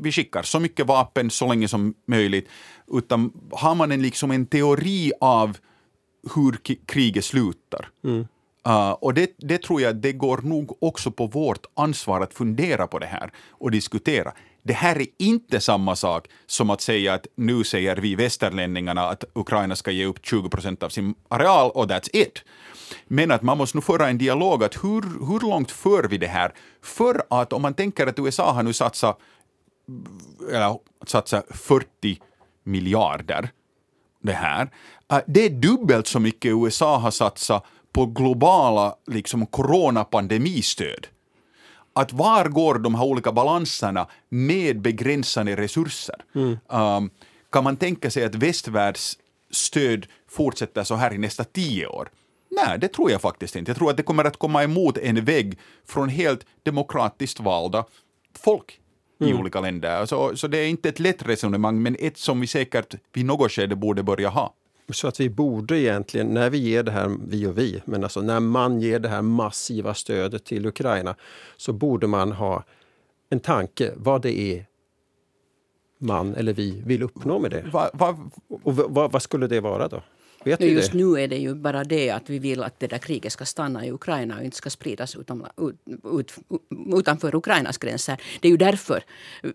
vi 0.00 0.12
skickar 0.12 0.42
så 0.42 0.60
mycket 0.60 0.86
vapen 0.86 1.30
så 1.30 1.48
länge 1.48 1.68
som 1.68 1.94
möjligt, 2.06 2.48
utan 2.92 3.32
har 3.50 3.74
man 3.74 3.92
en, 3.92 4.02
liksom 4.02 4.30
en 4.30 4.46
teori 4.46 5.12
av 5.20 5.56
hur 6.34 6.58
kriget 6.86 7.24
slutar. 7.24 7.88
Mm. 8.04 8.26
Uh, 8.68 8.90
och 8.90 9.14
det, 9.14 9.30
det, 9.38 9.62
tror 9.62 9.80
jag 9.80 9.96
det 9.96 10.12
går 10.12 10.38
nog 10.38 10.82
också 10.82 11.10
på 11.10 11.26
vårt 11.26 11.66
ansvar 11.74 12.20
att 12.20 12.34
fundera 12.34 12.86
på 12.86 12.98
det 12.98 13.06
här 13.06 13.30
och 13.50 13.70
diskutera. 13.70 14.32
Det 14.62 14.72
här 14.72 15.00
är 15.00 15.06
inte 15.18 15.60
samma 15.60 15.96
sak 15.96 16.28
som 16.46 16.70
att 16.70 16.80
säga 16.80 17.14
att 17.14 17.26
nu 17.36 17.64
säger 17.64 17.96
vi 17.96 18.14
västerlänningarna 18.14 19.08
att 19.08 19.24
Ukraina 19.34 19.76
ska 19.76 19.90
ge 19.90 20.04
upp 20.04 20.26
20 20.26 20.48
procent 20.48 20.82
av 20.82 20.88
sin 20.88 21.14
areal 21.28 21.70
och 21.70 21.86
that's 21.86 22.10
it. 22.12 22.44
Men 23.06 23.30
att 23.30 23.42
man 23.42 23.58
måste 23.58 23.76
nu 23.76 23.82
föra 23.82 24.08
en 24.08 24.18
dialog 24.18 24.64
att 24.64 24.84
hur, 24.84 25.02
hur 25.02 25.40
långt 25.50 25.70
för 25.70 26.08
vi 26.08 26.18
det 26.18 26.26
här? 26.26 26.52
För 26.82 27.22
att 27.30 27.52
om 27.52 27.62
man 27.62 27.74
tänker 27.74 28.06
att 28.06 28.18
USA 28.18 28.52
har 28.52 28.62
nu 28.62 28.72
satsat, 28.72 29.18
eller 30.52 30.78
satsat 31.06 31.46
40 31.50 32.18
miljarder 32.64 33.50
det 34.22 34.32
här. 34.32 34.70
Eh, 35.12 35.20
det 35.26 35.46
är 35.46 35.50
dubbelt 35.50 36.06
så 36.06 36.20
mycket 36.20 36.52
USA 36.52 36.96
har 36.96 37.10
satsat 37.10 37.64
på 37.92 38.06
globala 38.06 38.94
liksom, 39.06 39.46
coronapandemistöd. 39.46 41.06
Att 41.98 42.12
var 42.12 42.48
går 42.48 42.74
de 42.74 42.94
här 42.94 43.04
olika 43.04 43.32
balanserna 43.32 44.06
med 44.28 44.80
begränsade 44.80 45.56
resurser? 45.56 46.16
Mm. 46.34 46.58
Um, 46.68 47.10
kan 47.52 47.64
man 47.64 47.76
tänka 47.76 48.10
sig 48.10 48.24
att 48.24 48.34
västvärlds 48.34 49.18
stöd 49.50 50.06
fortsätter 50.28 50.84
så 50.84 50.94
här 50.94 51.14
i 51.14 51.18
nästa 51.18 51.44
tio 51.44 51.86
år? 51.86 52.08
Nej, 52.50 52.78
det 52.78 52.88
tror 52.88 53.10
jag 53.10 53.20
faktiskt 53.20 53.56
inte. 53.56 53.70
Jag 53.70 53.76
tror 53.76 53.90
att 53.90 53.96
det 53.96 54.02
kommer 54.02 54.24
att 54.24 54.36
komma 54.36 54.62
emot 54.62 54.98
en 54.98 55.24
vägg 55.24 55.58
från 55.86 56.08
helt 56.08 56.46
demokratiskt 56.62 57.40
valda 57.40 57.84
folk 58.38 58.80
i 59.20 59.30
mm. 59.30 59.40
olika 59.40 59.60
länder. 59.60 60.06
Så, 60.06 60.36
så 60.36 60.46
det 60.46 60.58
är 60.58 60.68
inte 60.68 60.88
ett 60.88 61.00
lätt 61.00 61.22
resonemang, 61.26 61.82
men 61.82 61.96
ett 61.98 62.18
som 62.18 62.40
vi 62.40 62.46
säkert 62.46 62.94
vid 63.12 63.24
något 63.24 63.52
skede 63.52 63.76
borde 63.76 64.02
börja 64.02 64.28
ha. 64.28 64.54
Så 64.92 65.08
att 65.08 65.20
vi 65.20 65.30
borde 65.30 65.78
egentligen, 65.78 66.26
när 66.26 66.50
vi 66.50 66.58
ger 66.58 66.82
det 66.82 66.90
här, 66.90 67.16
vi 67.28 67.46
och 67.46 67.58
vi, 67.58 67.82
men 67.84 68.02
alltså 68.02 68.20
när 68.20 68.40
man 68.40 68.80
ger 68.80 68.98
det 68.98 69.08
här 69.08 69.22
massiva 69.22 69.94
stödet 69.94 70.44
till 70.44 70.66
Ukraina 70.66 71.16
så 71.56 71.72
borde 71.72 72.06
man 72.06 72.32
ha 72.32 72.64
en 73.30 73.40
tanke 73.40 73.92
vad 73.96 74.22
det 74.22 74.38
är 74.40 74.66
man 75.98 76.34
eller 76.34 76.52
vi 76.52 76.82
vill 76.86 77.02
uppnå 77.02 77.38
med 77.38 77.50
det. 77.50 77.62
Va, 77.72 77.90
va, 77.92 78.30
och 78.62 78.76
vad 78.76 79.12
va 79.12 79.20
skulle 79.20 79.46
det 79.46 79.60
vara 79.60 79.88
då? 79.88 80.02
Vet 80.44 80.60
vi 80.60 80.72
just 80.72 80.92
det? 80.92 80.98
nu 80.98 81.20
är 81.20 81.28
det 81.28 81.36
ju 81.36 81.54
bara 81.54 81.84
det 81.84 82.10
att 82.10 82.30
vi 82.30 82.38
vill 82.38 82.62
att 82.62 82.80
det 82.80 82.86
där 82.86 82.98
kriget 82.98 83.32
ska 83.32 83.44
stanna 83.44 83.86
i 83.86 83.92
Ukraina 83.92 84.38
och 84.38 84.44
inte 84.44 84.56
ska 84.56 84.70
spridas 84.70 85.16
utom, 85.16 85.46
ut, 85.56 85.76
ut, 86.04 86.34
utanför 86.98 87.34
Ukrainas 87.34 87.78
gränser. 87.78 88.20
Det 88.40 88.48
är 88.48 88.50
ju 88.50 88.56
därför 88.56 89.04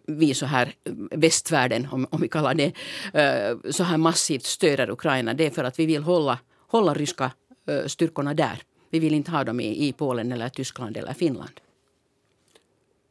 vi 0.06 0.34
så 0.34 0.46
här, 0.46 0.74
västvärlden, 1.12 1.88
om, 1.92 2.08
om 2.10 2.22
vi 2.22 2.28
kallar 2.28 2.54
det, 2.54 2.74
eh, 3.14 3.72
så 3.72 3.84
här 3.84 3.98
massivt 3.98 4.44
stöder 4.44 4.90
Ukraina. 4.90 5.34
Det 5.34 5.46
är 5.46 5.50
för 5.50 5.64
att 5.64 5.80
vi 5.80 5.86
vill 5.86 6.04
hålla, 6.04 6.40
hålla 6.68 6.94
ryska 6.94 7.32
eh, 7.68 7.86
styrkorna 7.86 8.34
där. 8.34 8.62
Vi 8.90 9.00
vill 9.00 9.14
inte 9.14 9.32
ha 9.32 9.44
dem 9.44 9.60
i, 9.60 9.88
i 9.88 9.94
Polen, 9.94 10.32
eller 10.32 10.50
Tyskland 10.50 10.98
eller 10.98 11.14
Finland. 11.14 11.60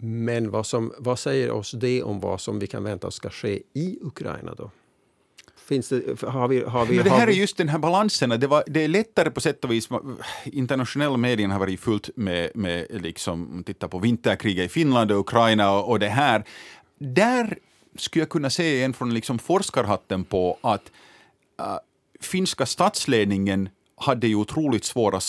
Men 0.05 0.51
vad, 0.51 0.67
som, 0.67 0.93
vad 0.99 1.19
säger 1.19 1.51
oss 1.51 1.71
det 1.71 2.03
om 2.03 2.21
vad 2.21 2.41
som 2.41 2.59
vi 2.59 2.67
kan 2.67 2.85
vänta 2.85 3.07
oss 3.07 3.15
ska 3.15 3.31
ske 3.31 3.63
i 3.73 3.99
Ukraina 4.03 4.55
då? 4.55 4.71
Finns 5.69 5.89
det, 5.89 6.23
har 6.23 6.49
vi, 6.49 6.65
har 6.65 6.87
vi, 6.87 6.97
Men 6.97 7.05
det 7.05 7.11
här 7.11 7.27
är 7.27 7.33
just 7.33 7.57
den 7.57 7.69
här 7.69 7.79
balansen. 7.79 8.31
Det, 8.31 8.47
var, 8.47 8.65
det 8.67 8.85
är 8.85 8.89
lättare 8.89 9.31
på 9.31 9.41
sätt 9.41 9.65
och 9.65 9.71
vis. 9.71 9.89
Internationella 10.45 11.17
medien 11.17 11.51
har 11.51 11.59
varit 11.59 11.81
fullt 11.81 12.11
med, 12.17 12.51
med 12.55 12.87
liksom, 12.91 13.63
titta 13.67 13.89
på 13.89 13.99
vinterkriget 13.99 14.67
i 14.67 14.69
Finland 14.69 15.13
och 15.13 15.21
Ukraina 15.21 15.73
och, 15.73 15.91
och 15.91 15.99
det 15.99 16.09
här. 16.09 16.45
Där 16.99 17.59
skulle 17.97 18.21
jag 18.21 18.29
kunna 18.29 18.51
säga 18.51 18.75
igen 18.75 18.93
från 18.93 19.15
liksom 19.15 19.39
forskarhatten 19.39 20.25
på 20.25 20.59
att 20.61 20.93
uh, 21.61 21.79
finska 22.21 22.67
statsledningen 22.67 23.69
hade 23.97 24.27
ju 24.27 24.35
otroligt 24.35 24.85
svåra 24.85 25.21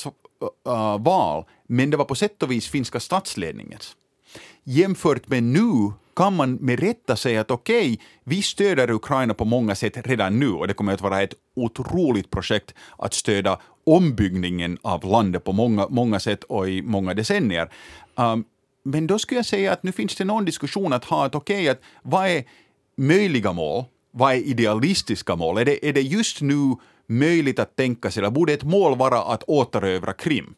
uh, 0.67 1.03
val, 1.03 1.45
men 1.67 1.89
det 1.89 1.97
var 1.97 2.05
på 2.05 2.15
sätt 2.15 2.43
och 2.43 2.51
vis 2.51 2.67
finska 2.67 2.99
statsledningens. 2.99 3.95
Jämfört 4.63 5.27
med 5.27 5.43
nu 5.43 5.91
kan 6.15 6.36
man 6.36 6.53
med 6.53 6.79
rätta 6.79 7.15
säga 7.15 7.41
att 7.41 7.51
okej, 7.51 7.93
okay, 7.93 7.98
vi 8.24 8.41
stöder 8.41 8.91
Ukraina 8.91 9.34
på 9.34 9.46
många 9.46 9.75
sätt 9.75 10.08
redan 10.08 10.39
nu 10.39 10.50
och 10.50 10.67
det 10.67 10.74
kommer 10.74 10.93
att 10.93 11.01
vara 11.01 11.22
ett 11.22 11.34
otroligt 11.55 12.29
projekt 12.29 12.74
att 12.98 13.13
stödja 13.13 13.60
ombyggningen 13.84 14.77
av 14.82 15.05
landet 15.05 15.43
på 15.43 15.51
många, 15.51 15.88
många 15.89 16.20
sätt 16.20 16.43
och 16.43 16.70
i 16.70 16.82
många 16.82 17.13
decennier. 17.13 17.72
Um, 18.15 18.46
men 18.84 19.08
då 19.08 19.20
skulle 19.20 19.39
jag 19.39 19.46
säga 19.46 19.72
att 19.74 19.84
nu 19.84 19.91
finns 19.91 20.15
det 20.15 20.25
någon 20.25 20.46
diskussion 20.46 20.93
att 20.93 21.05
ha 21.05 21.25
att 21.25 21.36
okej, 21.36 21.55
okay, 21.55 21.70
att 21.70 21.82
vad 22.03 22.27
är 22.27 22.43
möjliga 22.96 23.53
mål? 23.53 23.84
Vad 24.12 24.34
är 24.34 24.38
idealistiska 24.38 25.36
mål? 25.36 25.58
Är 25.58 25.65
det, 25.65 25.89
är 25.89 25.93
det 25.93 26.01
just 26.01 26.41
nu 26.41 26.75
möjligt 27.08 27.60
att 27.60 27.75
tänka 27.75 28.12
sig, 28.12 28.22
eller 28.22 28.32
borde 28.32 28.53
ett 28.53 28.63
mål 28.63 28.98
vara 28.98 29.22
att 29.22 29.43
återövra 29.43 30.13
Krim? 30.13 30.55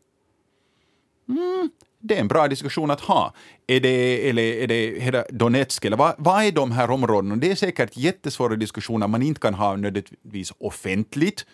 Mm, 1.30 1.70
det 2.08 2.16
är 2.16 2.20
en 2.20 2.28
bra 2.28 2.48
diskussion 2.48 2.92
att 2.92 3.02
ha. 3.02 3.34
Är 3.68 3.80
det, 3.80 4.30
eller 4.30 4.44
är 4.44 5.12
det 5.12 5.26
Donetsk, 5.30 5.86
eller 5.86 5.98
vad, 5.98 6.16
vad 6.18 6.44
är 6.44 6.52
de 6.52 6.72
här 6.72 6.92
områdena? 6.92 7.36
Det 7.36 7.52
är 7.52 7.56
säkert 7.56 7.98
jättesvåra 7.98 8.56
diskussioner 8.56 9.08
man 9.08 9.22
inte 9.22 9.42
kan 9.42 9.54
ha 9.54 9.76
nödvändigtvis 9.76 10.54
offentligt. 10.58 11.46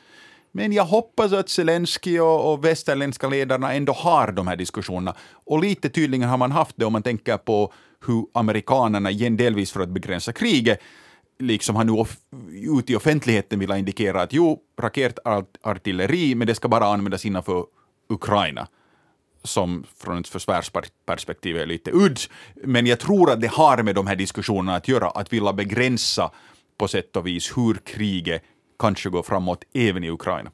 Men 0.52 0.74
jag 0.74 0.86
hoppas 0.86 1.34
att 1.34 1.50
Zelensky 1.50 2.20
och, 2.20 2.54
och 2.54 2.66
västerländska 2.66 3.30
ledarna 3.30 3.74
ändå 3.74 3.94
har 3.94 4.32
de 4.32 4.48
här 4.48 4.56
diskussionerna. 4.56 5.16
Och 5.32 5.60
lite 5.60 5.90
tydligen 5.90 6.30
har 6.30 6.38
man 6.38 6.52
haft 6.52 6.76
det 6.78 6.86
om 6.86 6.94
man 6.94 7.04
tänker 7.04 7.38
på 7.38 7.74
hur 8.06 8.26
amerikanerna, 8.34 9.12
igen 9.12 9.38
delvis 9.38 9.72
för 9.72 9.80
att 9.80 9.90
begränsa 9.90 10.34
kriget, 10.34 10.80
liksom 11.40 11.76
har 11.76 11.84
nu 11.84 12.06
ut 12.80 12.90
i 12.90 12.96
offentligheten 12.96 13.60
vill 13.60 13.72
indikera 13.72 14.22
att 14.22 14.34
jo, 14.34 14.60
raketartilleri, 14.82 16.36
men 16.36 16.48
det 16.48 16.56
ska 16.56 16.68
bara 16.68 16.86
användas 16.86 17.26
innanför 17.26 17.66
Ukraina 18.10 18.68
som 19.44 19.84
från 19.98 20.18
ett 20.18 20.28
försvarsperspektiv 20.28 21.58
är 21.58 21.66
lite 21.66 21.92
udd. 21.92 22.20
Men 22.64 22.86
jag 22.86 23.00
tror 23.00 23.32
att 23.32 23.42
det 23.42 23.48
har 23.48 23.84
med 23.84 23.96
de 23.96 24.08
här 24.08 24.16
diskussionerna 24.16 24.76
att 24.76 24.88
göra, 24.88 25.10
att 25.10 25.34
vilja 25.34 25.54
begränsa 25.54 26.32
på 26.78 26.88
sätt 26.88 27.16
och 27.16 27.28
vis 27.28 27.58
hur 27.58 27.74
kriget 27.74 28.44
kanske 28.80 29.10
går 29.10 29.24
framåt 29.24 29.64
även 29.74 30.04
i 30.04 30.10
Ukraina. 30.10 30.52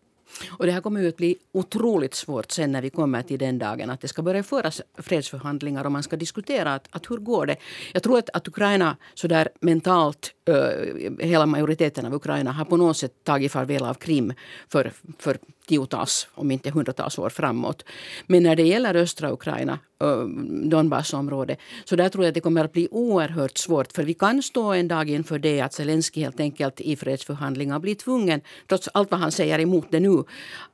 Och 0.49 0.65
det 0.65 0.71
här 0.71 0.81
kommer 0.81 1.01
ju 1.01 1.07
att 1.07 1.17
bli 1.17 1.37
otroligt 1.51 2.15
svårt 2.15 2.51
sen 2.51 2.71
när 2.71 2.81
vi 2.81 2.89
kommer 2.89 3.21
till 3.21 3.39
den 3.39 3.59
dagen 3.59 3.89
att 3.89 4.01
det 4.01 4.07
ska 4.07 4.21
börja 4.21 4.43
föras 4.43 4.81
fredsförhandlingar 4.97 5.85
och 5.85 5.91
man 5.91 6.03
ska 6.03 6.15
diskutera 6.15 6.73
att, 6.73 6.87
att 6.91 7.11
hur 7.11 7.17
går 7.17 7.45
det. 7.45 7.55
Jag 7.93 8.03
tror 8.03 8.17
att, 8.17 8.29
att 8.33 8.47
Ukraina 8.47 8.97
sådär 9.13 9.49
mentalt, 9.61 10.31
uh, 10.49 11.25
hela 11.25 11.45
majoriteten 11.45 12.05
av 12.05 12.13
Ukraina 12.13 12.51
har 12.51 12.65
på 12.65 12.77
något 12.77 12.97
sätt 12.97 13.23
tagit 13.23 13.51
farväl 13.51 13.83
av 13.83 13.93
Krim 13.93 14.33
för, 14.69 14.91
för 15.19 15.37
tiotals, 15.67 16.27
om 16.33 16.51
inte 16.51 16.69
hundratals 16.69 17.17
år 17.19 17.29
framåt. 17.29 17.83
Men 18.27 18.43
när 18.43 18.55
det 18.55 18.63
gäller 18.63 18.95
östra 18.95 19.31
Ukraina, 19.31 19.79
eh, 20.01 20.23
Donbassområdet, 20.69 21.59
så 21.85 21.95
där 21.95 22.09
tror 22.09 22.23
jag 22.23 22.29
att 22.29 22.35
det 22.35 22.41
kommer 22.41 22.65
att 22.65 22.73
bli 22.73 22.87
oerhört 22.91 23.57
svårt. 23.57 23.91
För 23.93 24.03
vi 24.03 24.13
kan 24.13 24.43
stå 24.43 24.73
en 24.73 24.87
dag 24.87 25.09
inför 25.09 25.39
det 25.39 25.61
att 25.61 25.73
Zelensky 25.73 26.21
helt 26.21 26.39
enkelt 26.39 26.81
i 26.81 26.95
fredsförhandlingar 26.95 27.79
blir 27.79 27.95
tvungen, 27.95 28.41
trots 28.67 28.89
allt 28.93 29.11
vad 29.11 29.19
han 29.19 29.31
säger 29.31 29.59
emot 29.59 29.87
det 29.89 29.99
nu, 29.99 30.23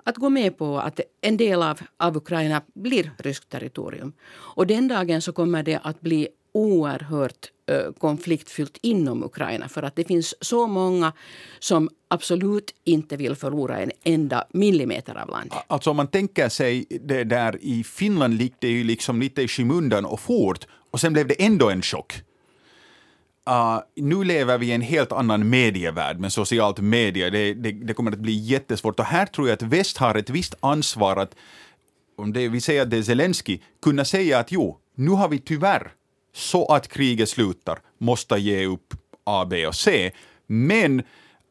att 0.04 0.18
gå 0.18 0.30
med 0.30 0.58
på 0.58 0.80
att 0.80 1.00
en 1.22 1.38
del 1.38 1.64
av, 1.64 1.80
av 1.98 2.18
Ukraina 2.18 2.62
blir 2.74 3.12
ryskt 3.18 3.50
territorium. 3.50 4.14
Och 4.56 4.68
den 4.68 4.88
dagen 4.88 5.22
så 5.22 5.34
kommer 5.34 5.64
det 5.64 5.80
att 5.84 6.02
bli 6.02 6.28
oerhört 6.54 7.52
eh, 7.70 7.92
konfliktfyllt 8.00 8.78
inom 8.82 9.24
Ukraina 9.24 9.70
för 9.70 9.84
att 9.84 9.96
det 9.96 10.04
finns 10.04 10.36
så 10.42 10.68
många 10.68 11.14
som 11.60 11.90
absolut 12.08 12.76
inte 12.84 13.18
vill 13.18 13.36
förlora 13.36 13.80
en 13.80 13.92
enda 14.04 14.46
millimeter 14.54 15.16
av 15.16 15.30
land. 15.30 15.52
Alltså 15.68 15.90
om 15.90 15.98
man 15.98 16.08
tänker 16.08 16.50
sig 16.50 16.86
det 16.90 17.24
där 17.24 17.58
i 17.62 17.84
Finland 17.84 18.42
gick 18.42 18.54
det 18.60 18.68
ju 18.68 18.84
liksom 18.84 19.22
lite 19.22 19.42
i 19.42 19.48
skymundan 19.48 20.06
och 20.06 20.20
fort 20.20 20.68
och 20.92 21.00
sen 21.00 21.14
blev 21.14 21.28
det 21.28 21.46
ändå 21.46 21.70
en 21.70 21.82
chock. 21.82 22.14
Uh, 23.50 23.80
nu 23.96 24.24
lever 24.24 24.58
vi 24.58 24.68
i 24.68 24.72
en 24.72 24.82
helt 24.82 25.12
annan 25.12 25.50
medievärld 25.50 26.20
med 26.20 26.34
socialt 26.34 26.80
media. 26.80 27.30
Det, 27.30 27.54
det, 27.54 27.72
det, 27.72 27.94
kommer 27.94 28.12
att 28.12 28.20
bli 28.20 28.32
jättesvårt 28.32 29.00
och 29.00 29.06
här 29.06 29.26
tror 29.26 29.48
jag 29.48 29.54
att 29.54 29.62
väst 29.62 29.98
har 29.98 30.16
ett 30.16 30.30
visst 30.30 30.56
ansvar 30.60 31.18
att, 31.18 31.36
om 32.18 32.34
det, 32.34 32.48
vi 32.48 32.62
säger 32.62 32.82
att 32.82 32.90
det 32.90 32.98
är 32.98 33.04
Zelensky, 33.04 33.60
kunna 33.82 34.06
säga 34.06 34.40
att 34.40 34.52
jo, 34.52 34.80
nu 34.96 35.12
har 35.12 35.30
vi 35.30 35.40
tyvärr 35.40 35.92
så 36.34 36.66
att 36.66 36.88
kriget 36.88 37.30
slutar, 37.30 37.80
måste 37.98 38.36
ge 38.36 38.66
upp 38.66 38.94
A, 39.24 39.46
B 39.50 39.68
och 39.68 39.76
C. 39.76 40.12
Men 40.48 41.00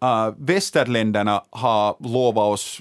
äh, 0.03 0.35
västerländerna 0.37 1.45
har 1.51 1.97
lovat 2.01 2.53
oss 2.53 2.81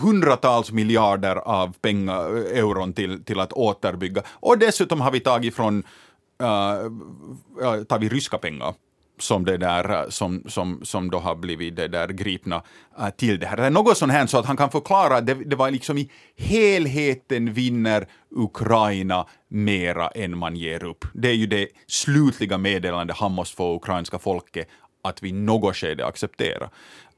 hundratals 0.00 0.72
miljarder 0.72 1.36
av 1.36 1.72
pengar, 1.72 2.36
euron 2.36 2.92
till, 2.92 3.24
till 3.24 3.40
att 3.40 3.52
återbygga. 3.52 4.22
Och 4.28 4.58
dessutom 4.58 5.00
har 5.00 5.10
vi 5.10 5.20
tagit 5.20 5.54
från 5.54 5.82
äh, 6.42 6.70
äh, 7.62 7.84
tar 7.84 7.98
vi 7.98 8.08
ryska 8.08 8.38
pengar 8.38 8.74
som, 9.18 9.44
det 9.44 9.56
där, 9.56 10.10
som, 10.10 10.42
som, 10.46 10.80
som 10.84 11.10
då 11.10 11.18
har 11.18 11.34
blivit 11.36 11.76
det 11.76 11.88
där 11.88 12.08
gripna 12.08 12.62
uh, 13.00 13.10
till 13.10 13.38
det 13.38 13.46
här. 13.46 13.56
Det 13.56 13.66
är 13.66 13.70
något 13.70 13.98
sånt 13.98 14.12
här 14.12 14.26
så 14.26 14.38
att 14.38 14.46
han 14.46 14.56
kan 14.56 14.70
förklara 14.70 15.16
att 15.16 15.26
det, 15.26 15.34
det 15.34 15.56
var 15.56 15.70
liksom 15.70 15.98
i 15.98 16.10
helheten 16.36 17.52
vinner 17.52 18.08
Ukraina 18.30 19.26
mera 19.48 20.08
än 20.08 20.38
man 20.38 20.56
ger 20.56 20.84
upp. 20.84 21.04
Det 21.14 21.28
är 21.28 21.34
ju 21.34 21.46
det 21.46 21.68
slutliga 21.86 22.58
meddelandet 22.58 23.16
han 23.16 23.32
måste 23.32 23.56
få 23.56 23.76
ukrainska 23.76 24.18
folket 24.18 24.68
att 25.02 25.22
vi 25.22 25.32
något 25.32 25.76
skede 25.76 26.06
acceptera. 26.06 26.70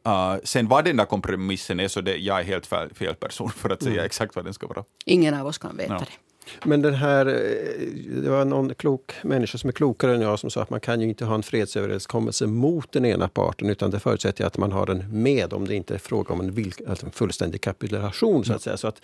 Uh, 0.07 0.37
sen 0.45 0.69
vad 0.69 0.85
den 0.85 0.97
där 0.97 1.05
kompromissen 1.05 1.81
är, 1.81 1.89
så 1.89 2.01
det, 2.01 2.17
jag 2.17 2.41
är 2.41 2.45
helt 2.45 2.67
fel, 2.67 2.95
fel 2.95 3.15
person 3.15 3.51
för 3.51 3.71
att 3.71 3.83
säga 3.83 3.95
mm. 3.95 4.07
exakt 4.07 4.37
vad 4.37 4.45
den 4.45 4.55
ska 4.55 4.67
vara. 4.67 4.85
Ingen 5.05 5.35
av 5.35 5.47
oss 5.47 5.59
kan 5.59 5.77
veta 5.77 5.93
ja. 5.93 5.99
det. 5.99 6.28
Men 6.65 6.83
den 6.83 6.95
här, 6.95 7.27
eh, 7.27 8.23
det 8.23 8.31
var 8.31 8.45
någon 8.45 8.75
klok 8.75 9.13
människa 9.23 9.59
som 9.59 9.69
är 9.69 9.73
klokare 9.73 10.15
än 10.15 10.21
jag 10.21 10.39
som 10.39 10.51
sa 10.51 10.63
att 10.63 10.71
man 10.71 10.81
kan 10.81 11.01
ju 11.01 11.09
inte 11.09 11.25
ha 11.25 11.35
en 11.35 11.43
fredsöverenskommelse 11.43 12.47
mot 12.47 12.93
den 12.93 13.05
ena 13.05 13.29
parten 13.29 13.71
utan 13.71 13.91
det 13.91 14.01
förutsätter 14.01 14.45
att 14.45 14.59
man 14.59 14.73
har 14.73 14.87
den 14.87 15.23
med 15.23 15.53
om 15.53 15.67
det 15.67 15.75
inte 15.75 15.95
är 15.95 15.99
fråga 15.99 16.35
om 16.35 16.41
en, 16.41 16.73
alltså 16.89 17.07
en 17.07 17.13
fullständig 17.13 17.61
kapitulation. 17.61 18.45
Så 18.45 18.53
att 18.53 18.63
säga. 18.63 18.77
Så 18.77 18.89
att 18.89 19.01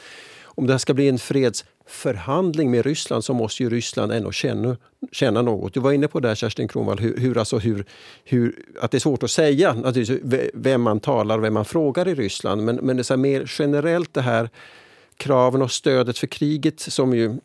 om 0.57 0.67
det 0.67 0.79
ska 0.79 0.95
bli 0.95 1.09
en 1.09 1.19
fredsförhandling 1.19 2.71
med 2.71 2.87
Ryssland 2.87 3.25
så 3.25 3.35
måste 3.35 3.63
ju 3.63 3.71
Ryssland 3.71 4.13
ändå 4.13 4.33
känna, 4.33 4.77
känna 5.13 5.43
något. 5.43 5.75
Du 5.75 5.81
var 5.81 5.93
inne 5.93 6.09
på 6.09 6.21
det 6.21 6.37
Kerstin 6.37 6.69
Kronwall, 6.69 6.99
hur, 6.99 7.17
hur, 7.17 7.39
alltså 7.39 7.59
hur, 7.59 7.85
hur, 8.25 8.65
att 8.81 8.91
det 8.91 8.99
är 8.99 9.01
svårt 9.01 9.23
att 9.23 9.31
säga 9.31 9.77
vem 10.55 10.83
man 10.83 11.01
talar 11.01 11.39
och 11.39 11.45
vem 11.45 11.55
man 11.55 11.65
frågar 11.65 12.09
i 12.09 12.15
Ryssland. 12.15 12.65
Men, 12.65 12.77
men 12.77 12.97
det 12.97 13.01
är 13.01 13.05
så 13.05 13.17
mer 13.17 13.53
generellt 13.59 14.15
det 14.15 14.23
här 14.23 14.51
kraven 15.17 15.63
och 15.63 15.71
stödet 15.71 16.19
för 16.19 16.27
kriget 16.27 16.81
som 16.81 17.15
ju 17.15 17.39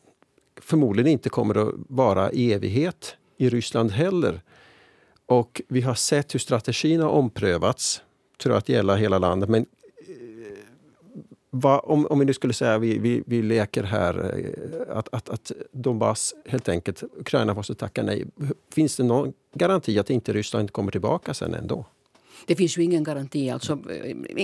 förmodligen 0.62 1.12
inte 1.12 1.30
kommer 1.30 1.68
att 1.68 1.76
vara 1.88 2.32
i 2.32 2.54
evighet 2.54 3.16
i 3.38 3.50
Ryssland 3.50 3.92
heller. 3.92 4.42
Och 5.26 5.62
vi 5.68 5.82
har 5.82 5.96
sett 5.96 6.34
hur 6.34 6.40
strategin 6.40 7.02
har 7.02 7.10
omprövats, 7.10 8.02
tror 8.42 8.54
jag 8.54 8.58
att 8.58 8.70
gälla 8.70 8.96
hela 8.96 9.20
landet. 9.20 9.50
Men 9.50 9.62
eh, 9.62 9.66
Va, 11.52 11.80
om, 11.80 12.08
om 12.08 12.20
vi 12.20 12.26
nu 12.26 12.34
skulle 12.34 12.54
säga 12.54 12.78
vi, 12.78 12.98
vi, 12.98 13.24
vi 13.26 13.42
leker 13.42 13.84
här 13.84 14.36
eh, 14.38 14.98
att, 14.98 15.14
att, 15.14 15.30
att 15.30 15.52
Donbass 15.72 16.36
helt 16.46 16.70
enkelt, 16.70 17.04
Ukraina 17.04 17.54
måste 17.54 17.76
tacka 17.76 18.04
nej. 18.04 18.26
Finns 18.74 18.96
det 18.96 19.04
någon 19.04 19.34
garanti 19.54 20.00
att 20.00 20.10
inte 20.10 20.34
Ryssland 20.34 20.72
kommer 20.72 20.92
tillbaka 20.92 21.34
sen 21.34 21.54
ändå? 21.54 21.86
Det 22.46 22.56
finns 22.56 22.78
ju 22.78 22.84
ingen 22.84 23.04
garanti. 23.04 23.50
Alltså, 23.50 23.80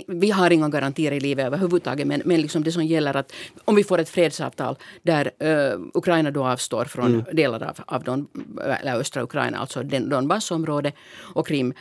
vi 0.07 0.31
har 0.31 0.51
inga 0.51 0.69
garantier 0.69 1.11
i 1.11 1.19
livet 1.19 1.45
överhuvudtaget. 1.45 2.07
Men, 2.07 2.21
men 2.25 2.41
liksom 2.41 2.63
det 2.63 2.71
som 2.71 2.85
gäller 2.85 3.17
att 3.17 3.33
om 3.65 3.75
vi 3.75 3.83
får 3.83 3.99
ett 3.99 4.09
fredsavtal 4.09 4.77
där 5.03 5.31
uh, 5.43 5.87
Ukraina 5.93 6.31
då 6.31 6.45
avstår 6.45 6.85
från 6.85 7.13
mm. 7.13 7.25
delar 7.33 7.63
av, 7.63 7.79
av 7.87 8.03
Don, 8.03 8.27
eller 8.81 8.95
östra 8.95 9.23
Ukraina, 9.23 9.57
alltså 9.57 9.83
Donbassområdet 9.83 10.93
och 11.35 11.47
Krim 11.47 11.73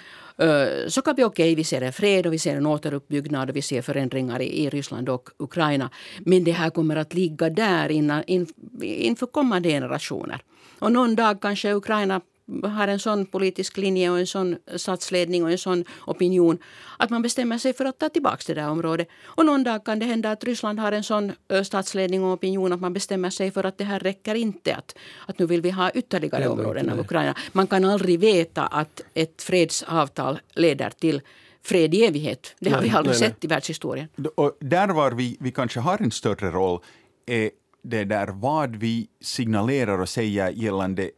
uh, 0.43 0.89
så 0.89 1.03
kan 1.03 1.15
vi 1.17 1.25
okej, 1.25 1.45
okay, 1.45 1.55
vi 1.55 1.65
ser 1.65 1.81
en 1.81 1.93
fred 1.93 2.27
och 2.27 2.33
vi 2.33 2.39
ser 2.39 2.57
en 2.57 2.67
återuppbyggnad 2.67 3.51
och 3.51 3.57
vi 3.57 3.63
ser 3.63 3.83
förändringar 3.83 4.43
i, 4.43 4.65
i 4.65 4.71
Ryssland 4.71 5.09
och 5.09 5.29
Ukraina. 5.39 5.91
Men 6.19 6.45
det 6.45 6.53
här 6.53 6.71
kommer 6.71 6.97
att 6.97 7.15
ligga 7.15 7.51
där 7.51 7.91
innan, 7.91 8.25
in, 8.27 8.47
inför 8.83 9.27
kommande 9.27 9.69
generationer. 9.69 10.43
Och 10.79 10.93
någon 10.93 11.15
dag 11.15 11.41
kanske 11.41 11.73
Ukraina 11.73 12.21
har 12.63 12.89
en 12.89 12.99
sån 12.99 13.27
politisk 13.27 13.77
linje 13.77 14.11
och 14.11 14.19
en 14.19 14.27
sån 14.27 14.57
statsledning 14.77 15.45
och 15.45 15.51
en 15.51 15.59
sån 15.59 15.85
opinion 16.07 16.59
att 16.99 17.11
man 17.11 17.23
bestämmer 17.23 17.59
sig 17.59 17.73
för 17.73 17.85
att 17.85 17.99
ta 17.99 18.09
tillbaka 18.09 18.43
det 18.47 18.55
där 18.55 18.71
området. 18.71 19.09
Och 19.25 19.47
någon 19.47 19.65
dag 19.65 19.85
kan 19.85 19.99
det 19.99 20.07
hända 20.07 20.31
att 20.31 20.45
Ryssland 20.45 20.81
har 20.81 20.93
en 20.93 21.03
sån 21.03 21.33
statsledning 21.65 22.25
och 22.25 22.33
opinion 22.33 22.73
att 22.73 22.81
man 22.81 22.93
bestämmer 22.93 23.31
sig 23.31 23.51
för 23.51 23.65
att 23.65 23.79
det 23.79 23.85
här 23.85 24.01
räcker 24.01 24.35
inte. 24.35 24.75
Att, 24.75 24.99
att 25.27 25.39
nu 25.39 25.47
vill 25.47 25.61
vi 25.61 25.71
ha 25.71 25.91
ytterligare 25.91 26.49
områden 26.49 26.91
av 26.91 27.01
Ukraina. 27.01 27.35
Man 27.53 27.67
kan 27.67 27.85
aldrig 27.85 28.21
veta 28.21 28.67
att 28.67 29.01
ett 29.15 29.43
fredsavtal 29.43 30.41
leder 30.55 30.91
till 30.91 31.21
fred 31.63 31.95
i 31.95 32.05
evighet. 32.05 32.55
Det 32.61 32.71
har 32.71 32.83
vi 32.83 32.91
aldrig 32.91 33.15
nej, 33.15 33.21
nej. 33.21 33.31
sett 33.31 33.45
i 33.45 33.47
världshistorien. 33.47 34.09
Och 34.35 34.57
där 34.61 34.89
var 34.89 35.13
vi, 35.13 35.37
vi 35.41 35.53
kanske 35.53 35.81
har 35.81 36.03
en 36.03 36.11
större 36.11 36.51
roll 36.51 36.81
är 37.27 37.51
det 37.83 38.05
där 38.05 38.27
vad 38.27 38.77
vi 38.77 39.09
signalerar 39.21 40.01
och 40.01 40.09
säger 40.09 40.51
gällande 40.51 41.11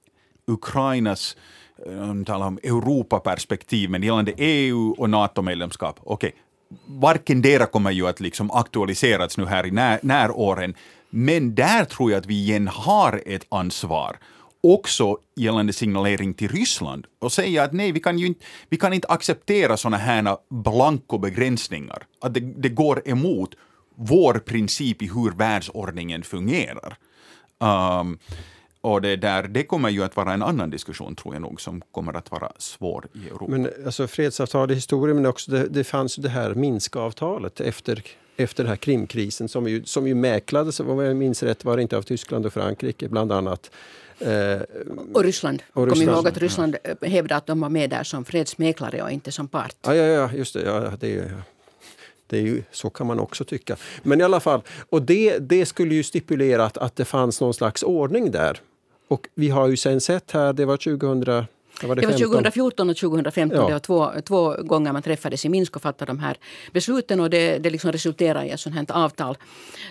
Ukrainas 0.47 1.37
eh, 1.87 2.11
om 2.11 2.25
talar 2.25 2.47
om 2.47 2.59
Europaperspektiv, 2.62 3.91
men 3.91 4.03
gällande 4.03 4.33
EU 4.37 4.95
och 4.99 5.11
NATO-medlemskap, 5.11 6.00
okej, 6.03 6.29
okay, 6.29 6.41
varken 6.87 7.43
dera 7.43 7.67
kommer 7.67 7.91
ju 7.91 8.09
att 8.09 8.21
liksom 8.21 8.50
aktualiseras 8.50 9.37
nu 9.37 9.47
här 9.47 9.67
i 9.67 9.71
när, 9.71 10.00
näråren, 10.03 10.75
men 11.11 11.55
där 11.55 11.85
tror 11.85 12.11
jag 12.11 12.19
att 12.19 12.26
vi 12.26 12.35
igen 12.35 12.69
har 12.69 13.23
ett 13.26 13.47
ansvar. 13.49 14.19
Också 14.61 15.19
gällande 15.37 15.73
signalering 15.73 16.35
till 16.35 16.49
Ryssland 16.49 17.06
och 17.19 17.32
säga 17.32 17.63
att 17.63 17.73
nej, 17.73 17.93
vi 17.93 18.00
kan 18.00 18.19
ju 18.19 18.26
inte, 18.26 18.45
vi 18.69 18.76
kan 18.76 18.93
inte 18.93 19.09
acceptera 19.09 19.76
sådana 19.76 19.97
här 19.97 20.37
blankobegränsningar, 20.49 22.02
att 22.21 22.35
det, 22.35 22.41
det 22.41 22.69
går 22.69 23.09
emot 23.09 23.54
vår 23.95 24.35
princip 24.35 25.02
i 25.02 25.06
hur 25.06 25.30
världsordningen 25.30 26.23
fungerar. 26.23 26.97
Um, 27.59 28.19
och 28.86 29.02
det, 29.02 29.16
där, 29.16 29.42
det 29.42 29.62
kommer 29.62 29.90
ju 29.90 30.04
att 30.04 30.16
vara 30.16 30.32
en 30.32 30.42
annan 30.42 30.70
diskussion, 30.70 31.14
tror 31.14 31.34
jag 31.34 31.42
nog, 31.42 31.60
som 31.60 31.82
kommer 31.90 32.14
att 32.14 32.30
vara 32.30 32.52
svår 32.58 33.06
i 33.12 33.26
Europa. 33.26 33.44
Men 33.49 33.70
alltså 33.86 34.06
fredsavtal 34.06 34.70
i 34.70 34.75
historien, 34.75 35.16
men 35.16 35.26
också 35.26 35.50
det, 35.50 35.68
det 35.68 35.84
fanns 35.84 36.16
det 36.16 36.28
här 36.28 36.54
Minskavtalet 36.54 37.60
efter, 37.60 38.02
efter 38.36 38.64
den 38.64 38.68
här 38.68 38.76
Krimkrisen 38.76 39.49
som 39.49 39.68
ju, 39.68 39.84
som 39.84 40.08
ju 40.08 40.14
mäklades, 40.14 40.80
om 40.80 40.99
jag 40.99 41.16
minns 41.16 41.42
rätt, 41.42 41.64
var 41.64 41.76
det 41.76 41.82
inte 41.82 41.96
av 41.96 42.02
Tyskland 42.02 42.46
och 42.46 42.52
Frankrike 42.52 43.08
bland 43.08 43.32
annat. 43.32 43.70
Eh, 44.18 44.60
och 45.14 45.25
Ryssland. 45.25 45.62
Och 45.72 45.88
Kom 45.88 46.02
ihåg 46.02 46.28
att 46.28 46.38
Ryssland 46.38 46.76
ja. 46.84 47.08
hävdade 47.08 47.36
att 47.36 47.46
de 47.46 47.60
var 47.60 47.68
med 47.68 47.90
där 47.90 48.04
som 48.04 48.25
fredsmäklare 48.25 49.02
och 49.02 49.10
inte 49.10 49.32
som 49.32 49.49
part. 49.49 49.76
Ja, 49.82 49.94
ja, 49.94 50.04
ja 50.04 50.32
just 50.32 50.54
det. 50.54 50.62
Ja, 50.62 50.92
det 51.00 51.08
ja. 51.08 51.22
Det 52.28 52.38
är 52.38 52.42
ju, 52.42 52.62
så 52.70 52.90
kan 52.90 53.06
man 53.06 53.20
också 53.20 53.44
tycka. 53.44 53.76
Men 54.02 54.20
i 54.20 54.25
alla 54.25 54.40
fall, 54.40 54.62
och 54.90 55.02
det, 55.02 55.38
det 55.38 55.66
skulle 55.66 55.94
ju 55.94 56.02
stipulera 56.02 56.64
att, 56.64 56.78
att 56.78 56.96
det 56.96 57.04
fanns 57.04 57.40
någon 57.40 57.54
slags 57.54 57.82
ordning 57.82 58.30
där. 58.30 58.60
Och 59.08 59.28
vi 59.34 59.49
har 59.49 59.69
ju 59.69 59.76
sen 59.76 60.00
sett 60.00 60.30
här, 60.30 60.52
det 60.52 60.64
var 60.64 60.76
2000 60.76 61.47
det 61.80 61.86
var, 61.86 61.95
det, 61.95 62.00
det 62.00 62.06
var 62.06 62.12
2014 62.12 62.90
och 62.90 62.97
2015. 62.97 63.58
Ja. 63.58 63.66
Det 63.66 63.73
var 63.73 63.78
två, 63.78 64.10
två 64.25 64.54
gånger 64.62 64.92
man 64.92 65.02
träffades 65.02 65.45
i 65.45 65.49
Minsk 65.49 65.76
och 65.76 65.82
fattade 65.82 66.10
de 66.10 66.19
här 66.19 66.36
besluten. 66.73 67.21
Och 67.21 67.30
det, 67.30 67.58
det 67.58 67.71
liksom 67.71 67.92
resulterar 67.92 68.45
i 68.45 68.50
ett 68.50 68.60
sånt 68.60 68.75
här 68.75 68.86
avtal, 68.88 69.36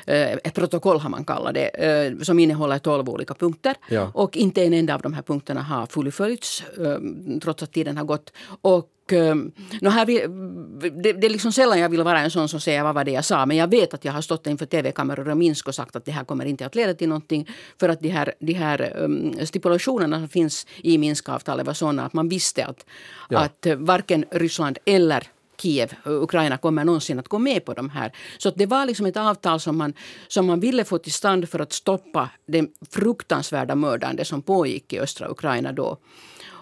eh, 0.06 0.32
ett 0.32 0.54
protokoll 0.54 1.00
har 1.00 1.10
man 1.10 1.26
kallat 1.26 1.54
det, 1.54 1.68
eh, 1.68 2.18
som 2.20 2.40
innehåller 2.40 2.80
tolv 2.80 3.10
olika 3.10 3.34
punkter. 3.34 3.76
Ja. 3.90 4.12
Och 4.14 4.38
inte 4.38 4.64
en 4.64 4.74
enda 4.74 4.96
av 4.96 5.02
de 5.02 5.14
här 5.14 5.22
punkterna 5.22 5.62
har 5.62 5.86
fullföljts 5.86 6.64
eh, 6.78 6.98
trots 7.42 7.64
att 7.64 7.72
tiden 7.72 7.98
har 7.98 8.06
gått. 8.06 8.34
Och 8.62 8.90
no 9.82 9.90
här 9.90 10.06
vill, 10.06 10.22
det, 11.04 11.14
det, 11.14 11.28
är 11.28 11.30
liksom 11.30 11.52
sällan 11.52 11.80
jag 11.80 11.90
vill 11.90 12.04
vara 12.04 12.20
en 12.20 12.32
sån 12.32 12.50
som 12.50 12.60
säger 12.60 12.84
vad 12.84 12.96
var 12.96 13.04
det 13.04 13.12
jag 13.12 13.26
sa. 13.26 13.46
Men 13.46 13.58
jag 13.58 13.68
vet 13.68 13.94
att 13.94 14.06
jag 14.06 14.14
har 14.14 14.22
stått 14.22 14.48
inför 14.48 14.66
tv-kameror 14.66 15.30
och 15.30 15.38
Minsk 15.38 15.68
och 15.68 15.76
sagt 15.76 15.96
att 15.96 16.06
det 16.06 16.12
här 16.12 16.24
kommer 16.24 16.46
inte 16.46 16.66
att 16.66 16.76
leda 16.76 16.94
till 16.94 17.10
någonting. 17.10 17.50
För 17.80 17.90
att 17.90 18.00
de 18.00 18.10
här, 18.10 18.34
de 18.40 18.54
här 18.54 18.94
um, 18.98 19.46
stipulationerna 19.46 20.20
som 20.20 20.30
finns 20.30 20.68
i 20.78 20.98
Minskavtalet 20.98 21.66
var 21.66 21.74
sådana 21.74 22.06
att 22.06 22.14
man 22.14 22.30
visste 22.30 22.66
att, 22.66 22.86
ja. 23.30 23.40
att 23.40 23.68
varken 23.78 24.26
Ryssland 24.32 24.78
eller 24.86 25.28
Kiev, 25.58 25.94
Ukraina, 26.06 26.58
kommer 26.58 26.86
någonsin 26.86 27.20
att 27.20 27.28
gå 27.28 27.40
med 27.40 27.66
på 27.66 27.74
de 27.74 27.90
här. 27.90 28.12
Så 28.38 28.52
det 28.56 28.66
var 28.66 28.86
liksom 28.86 29.06
ett 29.06 29.18
avtal 29.18 29.60
som 29.60 29.78
man, 29.78 29.94
som 30.28 30.46
man 30.46 30.60
ville 30.60 30.84
få 30.84 30.98
till 30.98 31.14
stånd 31.14 31.50
för 31.50 31.60
att 31.60 31.74
stoppa 31.74 32.30
det 32.46 32.68
fruktansvärda 32.92 33.76
mördande 33.76 34.26
som 34.26 34.42
pågick 34.42 34.94
i 34.94 35.00
östra 35.00 35.30
Ukraina 35.30 35.72
då 35.72 35.98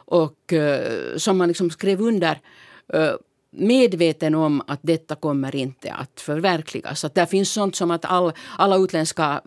och 0.06 0.54
eh, 0.54 1.18
som 1.18 1.38
man 1.38 1.48
liksom 1.48 1.70
skrev 1.70 2.02
under 2.02 2.40
eh, 2.94 3.14
medveten 3.56 4.36
om 4.36 4.62
att 4.68 4.80
detta 4.82 5.16
kommer 5.16 5.56
inte 5.56 5.94
att 5.94 6.22
förverkligas. 6.22 7.04
Att 7.04 7.16
där 7.16 7.26
finns 7.26 7.52
sånt 7.52 7.76
som 7.76 7.92
att 7.92 8.06
all, 8.06 8.32
alla 8.58 8.76
utländska 8.76 9.42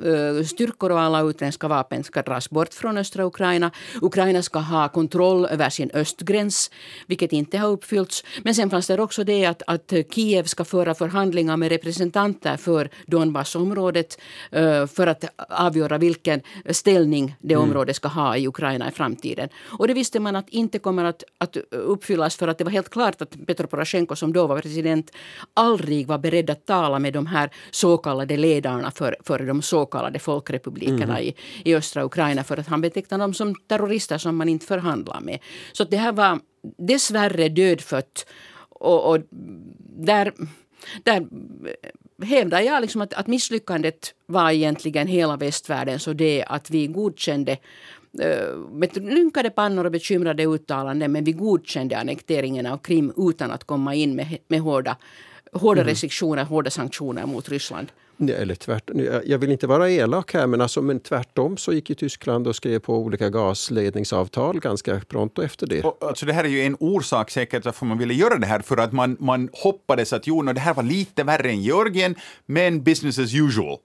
styrkor 0.47 0.92
och 0.92 1.01
alla 1.01 1.21
utländska 1.23 1.69
vapen 1.69 2.05
ska 2.05 2.23
dras 2.23 2.51
bort 2.51 2.75
från 2.75 2.99
östra 2.99 3.25
Ukraina. 3.25 3.71
Ukraina 4.03 4.42
ska 4.42 4.59
ha 4.59 4.88
kontroll 4.88 5.47
över 5.47 5.71
sin 5.71 5.90
östgräns, 5.95 6.71
vilket 7.07 7.33
inte 7.33 7.59
har 7.59 7.69
uppfyllts. 7.69 8.25
Men 8.42 8.55
sen 8.55 8.71
fanns 8.71 8.87
det 8.87 9.03
också 9.03 9.25
det 9.25 9.47
att, 9.47 9.62
att 9.66 9.92
Kiev 10.11 10.45
ska 10.45 10.64
föra 10.64 10.95
förhandlingar 10.95 11.57
med 11.57 11.69
representanter 11.69 12.57
för 12.57 12.90
Donbassområdet 13.07 14.19
för 14.88 15.07
att 15.07 15.25
avgöra 15.49 15.99
vilken 15.99 16.40
ställning 16.71 17.37
det 17.40 17.55
mm. 17.55 17.69
området 17.69 17.97
ska 17.97 18.09
ha 18.09 18.37
i 18.37 18.49
Ukraina 18.49 18.88
i 18.88 18.90
framtiden. 18.90 19.49
Och 19.79 19.88
det 19.88 19.95
visste 19.95 20.21
man 20.21 20.37
att 20.37 20.49
inte 20.49 20.79
kommer 20.79 21.05
att, 21.05 21.25
att 21.38 21.57
uppfyllas 21.71 22.37
för 22.37 22.49
att 22.49 22.59
det 22.59 22.64
var 22.64 22.71
helt 22.71 22.90
klart 22.90 23.23
att 23.23 23.47
Petro 23.47 23.66
Poroshenko 23.66 23.96
Poroshenko 23.97 24.17
som 24.17 24.33
då 24.33 24.47
var 24.47 24.61
president 24.61 25.11
aldrig 25.55 26.07
var 26.07 26.19
beredd 26.19 26.51
att 26.51 26.67
tala 26.67 26.99
med 26.99 27.13
de 27.13 27.27
här 27.27 27.51
så 27.71 27.99
kallade 27.99 28.37
ledarna 28.37 28.91
för, 28.91 29.17
för 29.25 29.39
de 29.39 29.63
så 29.63 29.87
kallade 29.87 30.19
folkrepublikerna 30.19 31.19
mm. 31.19 31.23
i, 31.23 31.35
i 31.65 31.75
östra 31.75 32.05
Ukraina 32.05 32.45
för 32.45 32.59
att 32.59 32.69
han 32.69 32.81
betecknade 32.81 33.25
dem 33.25 33.35
som 33.35 33.55
terrorister 33.69 34.19
som 34.19 34.37
man 34.37 34.49
inte 34.49 34.67
förhandlar 34.67 35.21
med. 35.21 35.39
Så 35.73 35.85
det 35.85 35.97
här 35.97 36.13
var 36.13 36.41
dessvärre 36.79 37.49
dödfött. 37.49 38.27
Och, 38.81 39.11
och 39.11 39.19
där, 39.99 40.33
där 41.05 41.27
hävdar 42.23 42.61
jag 42.61 42.81
liksom 42.81 43.03
att, 43.03 43.15
att 43.15 43.27
misslyckandet 43.27 44.15
var 44.29 44.51
egentligen 44.51 45.07
hela 45.07 45.37
västvärlden 45.37 45.99
så 45.99 46.13
det 46.13 46.45
att 46.49 46.71
vi 46.71 46.87
godkände 46.87 47.59
med 48.71 48.97
lynkade 48.97 49.51
pannor 49.51 49.85
och 49.85 49.93
bekymrade 49.93 50.47
uttalanden 50.47 51.13
men 51.13 51.25
vi 51.25 51.33
godkände 51.33 51.99
annekteringen 51.99 52.67
av 52.67 52.79
Krim 52.79 53.13
utan 53.17 53.51
att 53.51 53.65
komma 53.65 53.95
in 53.95 54.17
med, 54.17 54.39
med 54.49 54.61
hårda, 54.61 54.97
hårda 55.53 55.81
mm. 55.81 55.91
restriktioner, 55.91 56.45
hårda 56.45 56.71
sanktioner 56.71 57.27
mot 57.27 57.49
Ryssland. 57.49 57.89
Eller 58.19 58.55
tvärt, 58.55 58.91
jag 59.25 59.39
vill 59.39 59.53
inte 59.53 59.67
vara 59.67 59.91
elak 59.91 60.35
här, 60.35 60.47
men, 60.47 60.61
alltså, 60.61 60.83
men 60.83 61.01
tvärtom 61.01 61.57
så 61.57 61.73
gick 61.73 61.91
ju 61.91 61.95
Tyskland 61.95 62.47
och 62.47 62.57
skrev 62.57 62.79
på 62.79 62.99
olika 62.99 63.31
gasledningsavtal 63.31 64.61
ganska 64.61 65.01
pronto 65.09 65.43
efter 65.43 65.67
det. 65.67 65.83
Och, 65.83 65.99
alltså 66.01 66.27
det 66.27 66.33
här 66.33 66.45
är 66.45 66.49
ju 66.49 66.63
en 66.63 66.77
orsak 66.81 67.31
säkert 67.31 67.65
varför 67.65 67.87
man 67.87 67.99
ville 67.99 68.15
göra 68.15 68.39
det 68.39 68.47
här, 68.47 68.61
för 68.61 68.77
att 68.77 68.93
man, 68.93 69.17
man 69.21 69.49
hoppades 69.53 70.13
att 70.13 70.27
jo, 70.27 70.43
det 70.43 70.61
här 70.61 70.75
var 70.75 70.83
lite 70.83 71.25
värre 71.25 71.51
än 71.51 71.63
Georgien, 71.63 72.15
men 72.47 72.83
business 72.83 73.19
as 73.19 73.35
usual. 73.35 73.79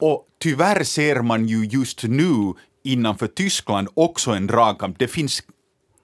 Och 0.00 0.26
tyvärr 0.38 0.84
ser 0.84 1.22
man 1.22 1.46
ju 1.46 1.64
just 1.64 2.02
nu 2.02 2.52
innanför 2.84 3.26
Tyskland 3.26 3.88
också 3.94 4.30
en 4.30 4.46
dragkamp. 4.46 4.98
Det 4.98 5.08
finns 5.08 5.42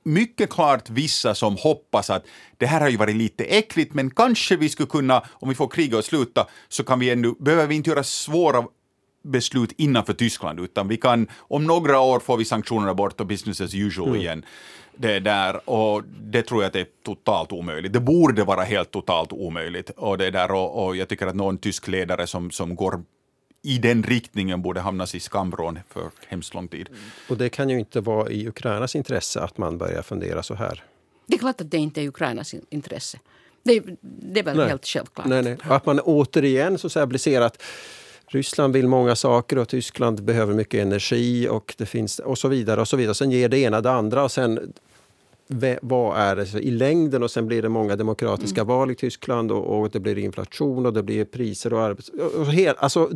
mycket 0.02 0.50
klart 0.50 0.90
vissa 0.90 1.34
som 1.34 1.56
hoppas 1.56 2.10
att 2.10 2.26
det 2.58 2.66
här 2.66 2.80
har 2.80 2.88
ju 2.88 2.96
varit 2.96 3.16
lite 3.16 3.44
äckligt, 3.44 3.94
men 3.94 4.10
kanske 4.10 4.56
vi 4.56 4.68
skulle 4.68 4.86
kunna, 4.86 5.22
om 5.30 5.48
vi 5.48 5.54
får 5.54 5.68
kriget 5.68 5.98
att 5.98 6.04
sluta, 6.04 6.46
så 6.68 6.84
kan 6.84 6.98
vi 6.98 7.10
ännu, 7.10 7.34
behöver 7.38 7.66
vi 7.66 7.74
inte 7.74 7.90
göra 7.90 8.02
svåra 8.02 8.64
beslut 9.22 9.72
innanför 9.76 10.12
Tyskland, 10.12 10.60
utan 10.60 10.88
vi 10.88 10.96
kan, 10.96 11.28
om 11.38 11.64
några 11.64 12.00
år 12.00 12.20
får 12.20 12.36
vi 12.36 12.44
sanktionerna 12.44 12.94
bort 12.94 13.20
och 13.20 13.26
business 13.26 13.60
as 13.60 13.74
usual 13.74 14.08
mm. 14.08 14.20
igen. 14.20 14.44
Det 14.96 15.20
där, 15.20 15.70
och 15.70 16.04
det 16.04 16.42
tror 16.42 16.62
jag 16.62 16.66
att 16.66 16.72
det 16.72 16.80
är 16.80 16.86
totalt 17.04 17.52
omöjligt. 17.52 17.92
Det 17.92 18.00
borde 18.00 18.44
vara 18.44 18.62
helt 18.62 18.90
totalt 18.90 19.32
omöjligt. 19.32 19.90
Och, 19.90 20.18
det 20.18 20.30
där, 20.30 20.50
och, 20.50 20.86
och 20.86 20.96
jag 20.96 21.08
tycker 21.08 21.26
att 21.26 21.34
någon 21.34 21.58
tysk 21.58 21.88
ledare 21.88 22.26
som, 22.26 22.50
som 22.50 22.76
går 22.76 23.02
i 23.62 23.78
den 23.78 24.02
riktningen 24.02 24.62
borde 24.62 24.80
hamnas 24.80 25.14
i 25.14 25.20
skamvrån 25.20 25.78
för 25.88 26.10
hemskt 26.28 26.54
lång 26.54 26.68
tid. 26.68 26.88
Och 27.28 27.36
det 27.36 27.48
kan 27.48 27.70
ju 27.70 27.78
inte 27.78 28.00
vara 28.00 28.30
i 28.30 28.48
Ukrainas 28.48 28.96
intresse 28.96 29.40
att 29.40 29.58
man 29.58 29.78
börjar 29.78 30.02
fundera 30.02 30.42
så 30.42 30.54
här. 30.54 30.84
Det 31.26 31.34
är 31.34 31.38
klart 31.38 31.60
att 31.60 31.70
det 31.70 31.78
inte 31.78 32.02
är 32.02 32.08
Ukrainas 32.08 32.54
intresse. 32.70 33.18
Det, 33.62 33.82
det 34.00 34.40
är 34.40 34.44
väl 34.44 34.56
nej. 34.56 34.68
helt 34.68 34.86
självklart. 34.86 35.26
Nej, 35.26 35.42
nej. 35.42 35.56
att 35.62 35.86
man 35.86 36.00
återigen 36.00 36.78
så 36.78 37.00
att 37.00 37.08
blir 37.08 37.18
ser 37.18 37.40
att 37.40 37.62
Ryssland 38.26 38.74
vill 38.74 38.88
många 38.88 39.16
saker 39.16 39.58
och 39.58 39.68
Tyskland 39.68 40.22
behöver 40.22 40.54
mycket 40.54 40.82
energi 40.82 41.48
och 41.48 41.74
det 41.78 41.86
finns 41.86 42.18
och 42.18 42.38
så 42.38 42.48
vidare 42.48 42.80
och 42.80 42.88
så 42.88 42.96
vidare. 42.96 43.14
Sen 43.14 43.30
ger 43.30 43.48
det 43.48 43.58
ena 43.58 43.80
det 43.80 43.90
andra 43.90 44.24
och 44.24 44.32
sen 44.32 44.72
vad 45.82 46.18
är 46.18 46.36
det 46.36 46.60
i 46.60 46.70
längden 46.70 47.22
och 47.22 47.30
sen 47.30 47.46
blir 47.46 47.62
det 47.62 47.68
många 47.68 47.96
demokratiska 47.96 48.60
mm. 48.60 48.68
val 48.68 48.90
i 48.90 48.94
Tyskland 48.94 49.52
och, 49.52 49.80
och, 49.80 49.90
det 49.90 50.00
blir 50.00 50.18
inflation 50.18 50.86
och 50.86 50.92
det 50.92 51.02
blir 51.02 51.24
priser 51.24 51.72
och 51.72 51.80
arbets... 51.80 52.08
Och 52.08 52.46
hel, 52.46 52.74
alltså, 52.78 53.10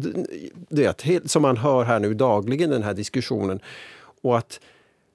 det, 0.68 1.02
helt, 1.02 1.30
som 1.30 1.42
man 1.42 1.56
hör 1.56 1.84
här 1.84 2.00
nu 2.00 2.14
dagligen 2.14 2.70
den 2.70 2.82
här 2.82 2.94
diskussionen. 2.94 3.60
Och 4.22 4.38
att 4.38 4.60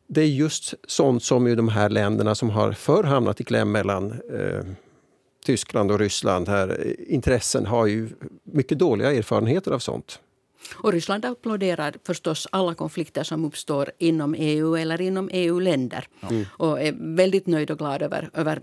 det 0.08 0.22
är 0.22 0.26
just 0.26 0.74
sånt 0.88 1.24
som 1.24 1.48
ju 1.48 1.56
de 1.56 1.68
här 1.68 1.90
länderna 1.90 2.36
som 2.36 2.50
har 2.50 2.72
förr 2.72 3.04
hamnat 3.04 3.42
i 3.42 3.44
kläm 3.44 3.72
mellan 3.72 4.12
eh, 4.12 4.64
Tyskland 5.46 5.92
och 5.92 6.00
Ryssland, 6.00 6.50
här, 6.50 6.96
intressen 7.08 7.66
har 7.66 7.86
ju 7.86 8.10
mycket 8.44 8.80
dåliga 8.80 9.12
erfarenheter 9.12 9.72
av 9.72 9.80
sånt. 9.80 10.20
Och 10.76 10.92
Ryssland 10.92 11.26
applåderar 11.26 11.96
förstås 12.06 12.48
alla 12.52 12.74
konflikter 12.74 13.24
som 13.24 13.46
uppstår 13.46 13.92
inom 13.98 14.36
EU 14.38 14.76
eller 14.76 15.02
inom 15.02 15.30
EU-länder. 15.34 16.08
Mm. 16.30 16.46
Och 16.58 16.82
är 16.82 17.16
väldigt 17.16 17.48
nöjd 17.48 17.72
och 17.72 17.78
glad 17.78 18.02
över, 18.02 18.30
över 18.34 18.62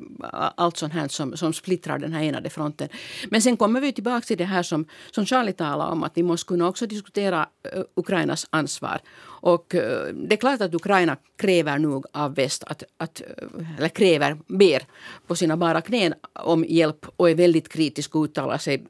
allt 0.57 0.77
sånt 0.77 0.93
här 0.93 1.09
som, 1.09 1.37
som 1.37 1.53
splittrar 1.53 1.99
den 1.99 2.13
här 2.13 2.23
enade 2.23 2.51
fronten. 2.51 2.89
Men 3.31 3.43
sen 3.43 3.57
kommer 3.57 3.81
vi 3.81 3.93
tillbaka 3.93 4.27
till 4.27 4.39
det 4.39 4.45
här 4.45 4.63
som, 4.63 4.85
som 5.11 5.27
Charlie 5.27 5.53
talade 5.53 5.93
om, 5.93 6.03
att 6.03 6.13
vi 6.15 6.23
måste 6.23 6.49
kunna 6.49 6.69
också 6.69 6.87
diskutera 6.87 7.49
uh, 7.77 7.83
Ukrainas 7.95 8.47
ansvar. 8.51 9.01
Och 9.23 9.75
uh, 9.75 9.81
det 10.15 10.35
är 10.35 10.37
klart 10.37 10.61
att 10.61 10.75
Ukraina 10.75 11.17
kräver 11.37 11.79
nog 11.79 12.07
av 12.13 12.35
väst, 12.35 12.65
att, 12.67 12.83
att, 12.97 13.23
uh, 13.41 13.79
eller 13.79 13.89
kräver, 13.89 14.37
ber 14.47 14.83
på 15.27 15.37
sina 15.37 15.57
bara 15.57 15.81
knän 15.81 16.15
om 16.33 16.65
hjälp 16.69 17.07
och 17.17 17.31
är 17.31 17.35
väldigt 17.35 17.69
kritisk 17.69 18.15
och 18.15 18.25
uttalar 18.25 18.59
sig, 18.59 18.87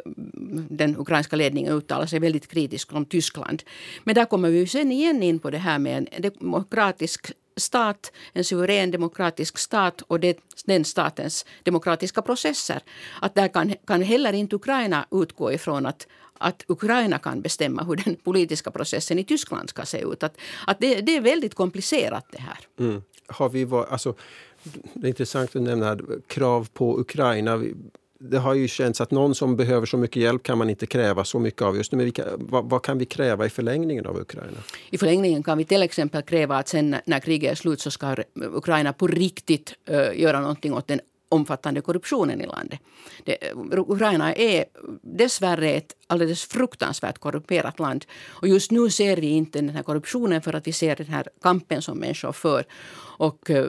den 0.71 0.97
ukrainska 1.01 1.37
ledningen 1.37 1.73
uttalar 1.73 2.07
sig 2.07 2.19
väldigt 2.19 2.49
kritiskt 2.49 2.88
om 2.96 3.04
Tyskland. 3.04 3.62
Men 4.04 4.14
där 4.14 4.24
kommer 4.24 4.50
vi 4.50 4.66
sen 4.66 4.92
igen 4.92 5.22
in 5.22 5.38
på 5.38 5.50
det 5.50 5.59
här 5.59 5.78
med 5.78 6.09
en 6.12 6.22
demokratisk 6.22 7.32
stat, 7.56 8.12
en 8.32 8.44
suverän 8.44 8.90
demokratisk 8.90 9.59
stat 9.59 10.02
och 10.06 10.20
det, 10.20 10.38
den 10.64 10.85
statens 10.85 11.46
demokratiska 11.62 12.22
processer. 12.22 12.82
Att 13.20 13.35
där 13.35 13.48
kan, 13.48 13.74
kan 13.87 14.02
heller 14.02 14.32
inte 14.32 14.56
Ukraina 14.56 15.06
utgå 15.11 15.52
ifrån 15.52 15.87
att, 15.87 16.06
att 16.38 16.64
Ukraina 16.68 17.18
kan 17.18 17.40
bestämma 17.40 17.82
hur 17.82 17.96
den 17.96 18.14
politiska 18.14 18.70
processen 18.70 19.18
i 19.18 19.24
Tyskland 19.24 19.70
ska 19.70 19.85
se 19.85 20.00
ut. 20.00 20.22
Att, 20.22 20.37
att 20.66 20.80
det, 20.80 21.00
det 21.00 21.16
är 21.16 21.20
väldigt 21.20 21.54
komplicerat 21.54 22.26
det 22.32 22.40
här. 22.40 22.59
Mm. 22.78 23.02
Har 23.26 23.48
vi 23.48 23.64
var, 23.64 23.85
alltså, 23.85 24.14
det 24.94 25.06
är 25.06 25.09
intressant 25.09 25.56
att 25.56 25.62
nämna 25.62 25.98
krav 26.26 26.68
på 26.72 27.00
Ukraina 27.00 27.62
det 28.18 28.38
har 28.38 28.55
ju 28.55 28.68
känts 28.68 29.00
att 29.00 29.11
någon 29.11 29.35
som 29.35 29.57
behöver 29.57 29.87
så 29.87 29.96
mycket 29.96 30.22
hjälp 30.22 30.42
kan 30.42 30.59
man 30.59 30.70
inte 30.70 30.87
kräva 30.87 31.24
så 31.24 31.38
mycket 31.38 31.62
av 31.62 31.76
just 31.76 31.92
nu. 31.92 31.98
Men 31.98 32.12
kan, 32.12 32.24
vad, 32.38 32.70
vad, 32.70 32.83
kan 32.83 32.98
vi 32.98 33.05
kräva 33.05 33.46
i 33.46 33.50
förlängningen 33.50 34.07
av 34.07 34.20
Ukraina? 34.20 34.59
I 34.90 34.98
förlängningen 34.98 35.42
kan 35.42 35.59
vi 35.59 35.64
till 35.64 35.83
exempel 35.83 36.22
kräva 36.22 36.57
att 36.57 36.68
sen 36.68 36.96
när 37.05 37.20
kriget 37.20 37.52
är 37.52 37.55
slut 37.55 37.81
så 37.81 37.90
ska 37.90 38.16
Ukraina 38.35 38.92
på 38.92 39.07
riktigt 39.07 39.74
uh, 39.90 40.20
göra 40.20 40.40
någonting 40.40 40.74
åt 40.74 40.88
den 40.88 41.00
omfattande 41.29 41.81
korruptionen 41.81 42.40
i 42.40 42.46
landet. 42.46 42.81
Det, 43.24 43.46
eh, 43.46 43.57
Ukraina 43.87 44.35
är 44.35 44.64
dessvärre 45.02 45.70
ett 45.70 45.92
alldeles 46.07 46.44
fruktansvärt 46.44 47.18
korrumperat 47.18 47.79
land. 47.79 48.05
Och 48.24 48.48
just 48.48 48.70
nu 48.70 48.90
ser 48.90 49.16
vi 49.16 49.26
inte 49.26 49.59
den 49.59 49.68
här 49.68 49.83
korruptionen 49.83 50.42
för 50.42 50.52
att 50.55 50.66
vi 50.66 50.72
ser 50.72 50.96
den 50.96 51.07
här 51.07 51.29
kampen 51.42 51.83
som 51.83 51.98
människor 51.98 52.33
för 52.33 52.64
och 53.18 53.50
eh, 53.50 53.66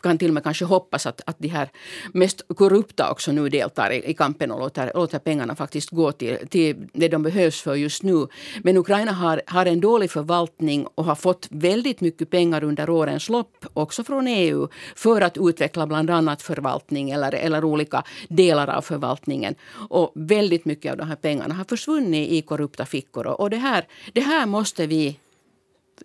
kan 0.00 0.18
till 0.18 0.28
och 0.28 0.34
med 0.34 0.44
kanske 0.44 0.64
hoppas 0.64 1.06
att, 1.06 1.20
att 1.26 1.36
de 1.38 1.48
här 1.48 1.68
mest 2.12 2.42
korrupta 2.56 3.10
också 3.10 3.32
nu 3.32 3.48
deltar 3.48 3.90
i, 3.90 4.10
i 4.10 4.14
kampen 4.14 4.50
och 4.50 4.60
låter, 4.60 4.92
låter 4.94 5.18
pengarna 5.18 5.54
faktiskt 5.54 5.90
gå 5.90 6.12
till, 6.12 6.48
till 6.48 6.88
det 6.92 7.08
de 7.08 7.22
behövs 7.22 7.60
för 7.60 7.74
just 7.74 8.02
nu. 8.02 8.26
Men 8.62 8.76
Ukraina 8.76 9.12
har, 9.12 9.42
har 9.46 9.66
en 9.66 9.80
dålig 9.80 10.10
förvaltning 10.10 10.86
och 10.94 11.04
har 11.04 11.14
fått 11.14 11.48
väldigt 11.50 12.00
mycket 12.00 12.30
pengar 12.30 12.64
under 12.64 12.90
årens 12.90 13.28
lopp, 13.28 13.66
också 13.74 14.04
från 14.04 14.26
EU, 14.26 14.68
för 14.96 15.20
att 15.20 15.38
utveckla 15.40 15.86
bland 15.86 16.10
annat 16.10 16.42
förvaltning 16.42 17.10
eller, 17.10 17.34
eller 17.34 17.64
olika 17.64 18.02
delar 18.28 18.68
av 18.68 18.82
förvaltningen. 18.82 19.54
Och 19.90 20.12
väldigt 20.14 20.64
mycket 20.64 20.92
av 20.92 20.98
de 20.98 21.08
här 21.08 21.16
pengarna 21.16 21.54
har 21.54 21.64
försvunnit 21.64 22.30
i 22.32 22.42
korrupta 22.42 22.86
fickor. 22.86 23.26
Och 23.26 23.50
det 23.50 23.56
här, 23.56 23.86
det 24.12 24.20
här 24.20 24.46
måste 24.46 24.86
vi 24.86 25.18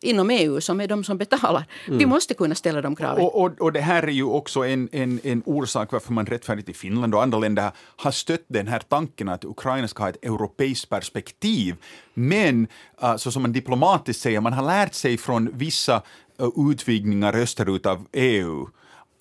inom 0.01 0.29
EU 0.29 0.62
som 0.62 0.82
är 0.82 0.88
de 0.88 1.03
som 1.03 1.17
betalar. 1.17 1.65
Mm. 1.88 1.97
Vi 1.97 2.06
måste 2.06 2.34
kunna 2.34 2.56
ställa 2.56 2.82
de 2.82 2.95
kraven. 2.95 3.25
Och, 3.25 3.41
och, 3.41 3.62
och, 3.62 3.73
det 3.73 3.82
här 3.82 4.03
är 4.03 4.12
ju 4.12 4.23
också 4.23 4.65
en, 4.65 4.89
en, 4.91 5.19
en 5.23 5.43
orsak 5.45 5.91
varför 5.91 6.13
man 6.13 6.25
rättfärdigt 6.25 6.69
i 6.69 6.73
Finland 6.73 7.15
och 7.15 7.23
andra 7.23 7.39
länder 7.39 7.71
har 7.77 8.12
stött 8.12 8.45
den 8.47 8.67
här 8.67 8.79
tanken 8.79 9.29
att 9.29 9.45
Ukraina 9.45 9.88
ska 9.88 10.03
ha 10.03 10.10
ett 10.10 10.25
europeiskt 10.25 10.89
perspektiv. 10.89 11.75
Men, 12.13 12.67
uh, 13.03 13.15
så 13.15 13.32
som 13.32 13.41
man 13.41 13.53
diplomatiskt 13.53 14.21
säger, 14.21 14.41
man 14.41 14.53
har 14.53 14.65
lärt 14.65 14.93
sig 14.93 15.17
från 15.17 15.49
vissa 15.53 16.01
uh, 16.41 16.71
utvidgningar 16.71 17.36
österut 17.36 17.86
av 17.86 18.06
EU 18.12 18.67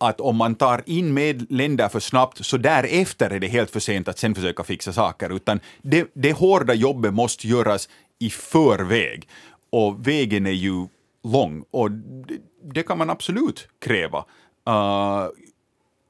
att 0.02 0.20
om 0.20 0.36
man 0.36 0.54
tar 0.54 0.82
in 0.86 1.14
med 1.14 1.52
länder 1.52 1.88
för 1.88 2.00
snabbt 2.00 2.44
så 2.46 2.56
därefter 2.56 3.30
är 3.30 3.40
det 3.40 3.48
helt 3.48 3.70
för 3.70 3.80
sent 3.80 4.08
att 4.08 4.18
sen 4.18 4.34
försöka 4.34 4.64
fixa 4.64 4.92
saker, 4.92 5.36
utan 5.36 5.60
det, 5.82 6.10
det 6.14 6.32
hårda 6.32 6.74
jobbet 6.74 7.14
måste 7.14 7.48
göras 7.48 7.88
i 8.18 8.30
förväg. 8.30 9.28
Och 9.72 10.06
vägen 10.06 10.46
är 10.46 10.50
ju 10.50 10.86
lång 11.24 11.64
och 11.70 11.90
det, 11.90 12.38
det 12.74 12.82
kan 12.82 12.98
man 12.98 13.10
absolut 13.10 13.68
kräva. 13.78 14.24
Uh, 14.68 15.28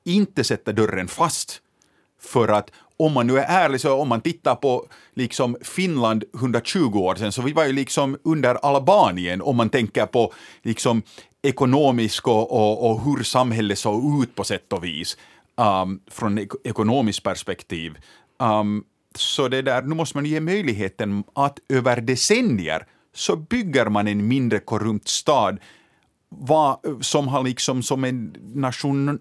inte 0.04 0.44
sätta 0.44 0.72
dörren 0.72 1.08
fast. 1.08 1.62
För 2.20 2.48
att 2.48 2.70
om 2.96 3.12
man 3.12 3.26
nu 3.26 3.38
är 3.38 3.64
ärlig, 3.64 3.80
så 3.80 3.94
om 3.94 4.08
man 4.08 4.20
tittar 4.20 4.54
på 4.54 4.86
liksom 5.14 5.56
Finland 5.62 6.24
120 6.34 6.98
år 6.98 7.14
sedan, 7.14 7.32
så 7.32 7.42
vi 7.42 7.52
var 7.52 7.64
ju 7.64 7.72
liksom 7.72 8.18
under 8.22 8.54
Albanien 8.54 9.42
om 9.42 9.56
man 9.56 9.70
tänker 9.70 10.06
på 10.06 10.32
liksom 10.62 11.02
ekonomisk 11.42 12.28
och, 12.28 12.52
och, 12.52 12.90
och 12.90 13.00
hur 13.04 13.22
samhället 13.22 13.78
såg 13.78 14.22
ut 14.22 14.34
på 14.34 14.44
sätt 14.44 14.72
och 14.72 14.84
vis 14.84 15.16
um, 15.56 16.00
från 16.10 16.38
ek 16.38 16.50
ekonomiskt 16.64 17.22
perspektiv. 17.22 17.98
Um, 18.38 18.84
så 19.14 19.48
det 19.48 19.62
där, 19.62 19.82
nu 19.82 19.94
måste 19.94 20.16
man 20.16 20.26
ge 20.26 20.40
möjligheten 20.40 21.24
att 21.34 21.58
över 21.68 22.00
decennier 22.00 22.86
så 23.14 23.36
bygger 23.36 23.86
man 23.86 24.08
en 24.08 24.28
mindre 24.28 24.58
korrupt 24.58 25.08
stad 25.08 25.58
va, 26.28 26.80
som 27.00 27.28
har 27.28 27.44
liksom 27.44 27.82
som 27.82 28.04
en 28.04 28.36
nationell 28.54 29.18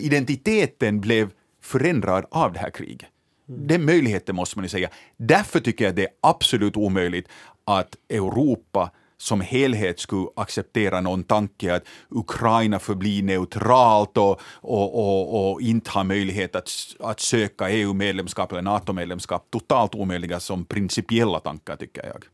identiteten 0.00 1.00
blev 1.00 1.30
förändrad 1.62 2.24
av 2.30 2.52
det 2.52 2.58
här 2.58 2.70
kriget. 2.70 3.08
Mm. 3.48 3.66
Den 3.66 3.84
möjligheten 3.84 4.36
måste 4.36 4.58
man 4.58 4.64
ju 4.64 4.68
säga. 4.68 4.88
Därför 5.16 5.60
tycker 5.60 5.84
jag 5.84 5.94
det 5.94 6.02
är 6.02 6.10
absolut 6.20 6.76
omöjligt 6.76 7.28
att 7.64 7.96
Europa 8.08 8.90
som 9.16 9.40
helhet 9.40 10.00
skulle 10.00 10.26
acceptera 10.36 11.00
någon 11.00 11.24
tanke 11.24 11.74
att 11.74 11.84
Ukraina 12.08 12.78
förblir 12.78 13.22
neutralt 13.22 14.16
och, 14.16 14.40
och, 14.60 14.98
och, 14.98 15.52
och 15.52 15.60
inte 15.60 15.90
har 15.90 16.04
möjlighet 16.04 16.56
att, 16.56 16.70
att 17.00 17.20
söka 17.20 17.70
EU-medlemskap 17.70 18.52
eller 18.52 18.62
NATO-medlemskap. 18.62 19.46
Totalt 19.50 19.94
omöjliga 19.94 20.40
som 20.40 20.64
principiella 20.64 21.40
tankar 21.40 21.76
tycker 21.76 22.06
jag. 22.06 22.24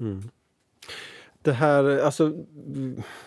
Mm. 0.00 0.30
Det 1.42 1.52
här, 1.52 1.98
alltså, 1.98 2.32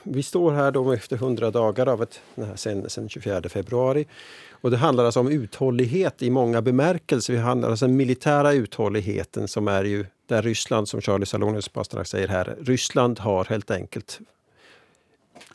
vi 0.03 0.23
står 0.23 0.51
här 0.51 0.71
då 0.71 0.91
efter 0.91 1.15
100 1.15 1.51
dagar 1.51 1.87
av 1.87 2.03
ett, 2.03 2.21
sen, 2.55 2.89
sen 2.89 3.09
24 3.09 3.41
februari. 3.49 4.07
Och 4.51 4.71
det 4.71 4.77
handlar 4.77 5.05
alltså 5.05 5.19
om 5.19 5.31
uthållighet 5.31 6.21
i 6.21 6.29
många 6.29 6.61
bemärkelser. 6.61 7.33
Vi 7.33 7.39
handlar 7.39 7.69
alltså 7.69 7.85
om 7.85 7.91
den 7.91 7.97
militära 7.97 8.53
uthålligheten 8.53 9.47
som 9.47 9.67
är 9.67 9.83
ju 9.83 10.05
där 10.27 10.41
Ryssland, 10.41 10.87
som 10.87 11.01
Charlie 11.01 11.25
Salonius 11.25 11.69
Pasternak 11.69 12.07
säger 12.07 12.27
här, 12.27 12.57
Ryssland 12.61 13.19
har 13.19 13.45
helt 13.45 13.71
enkelt 13.71 14.19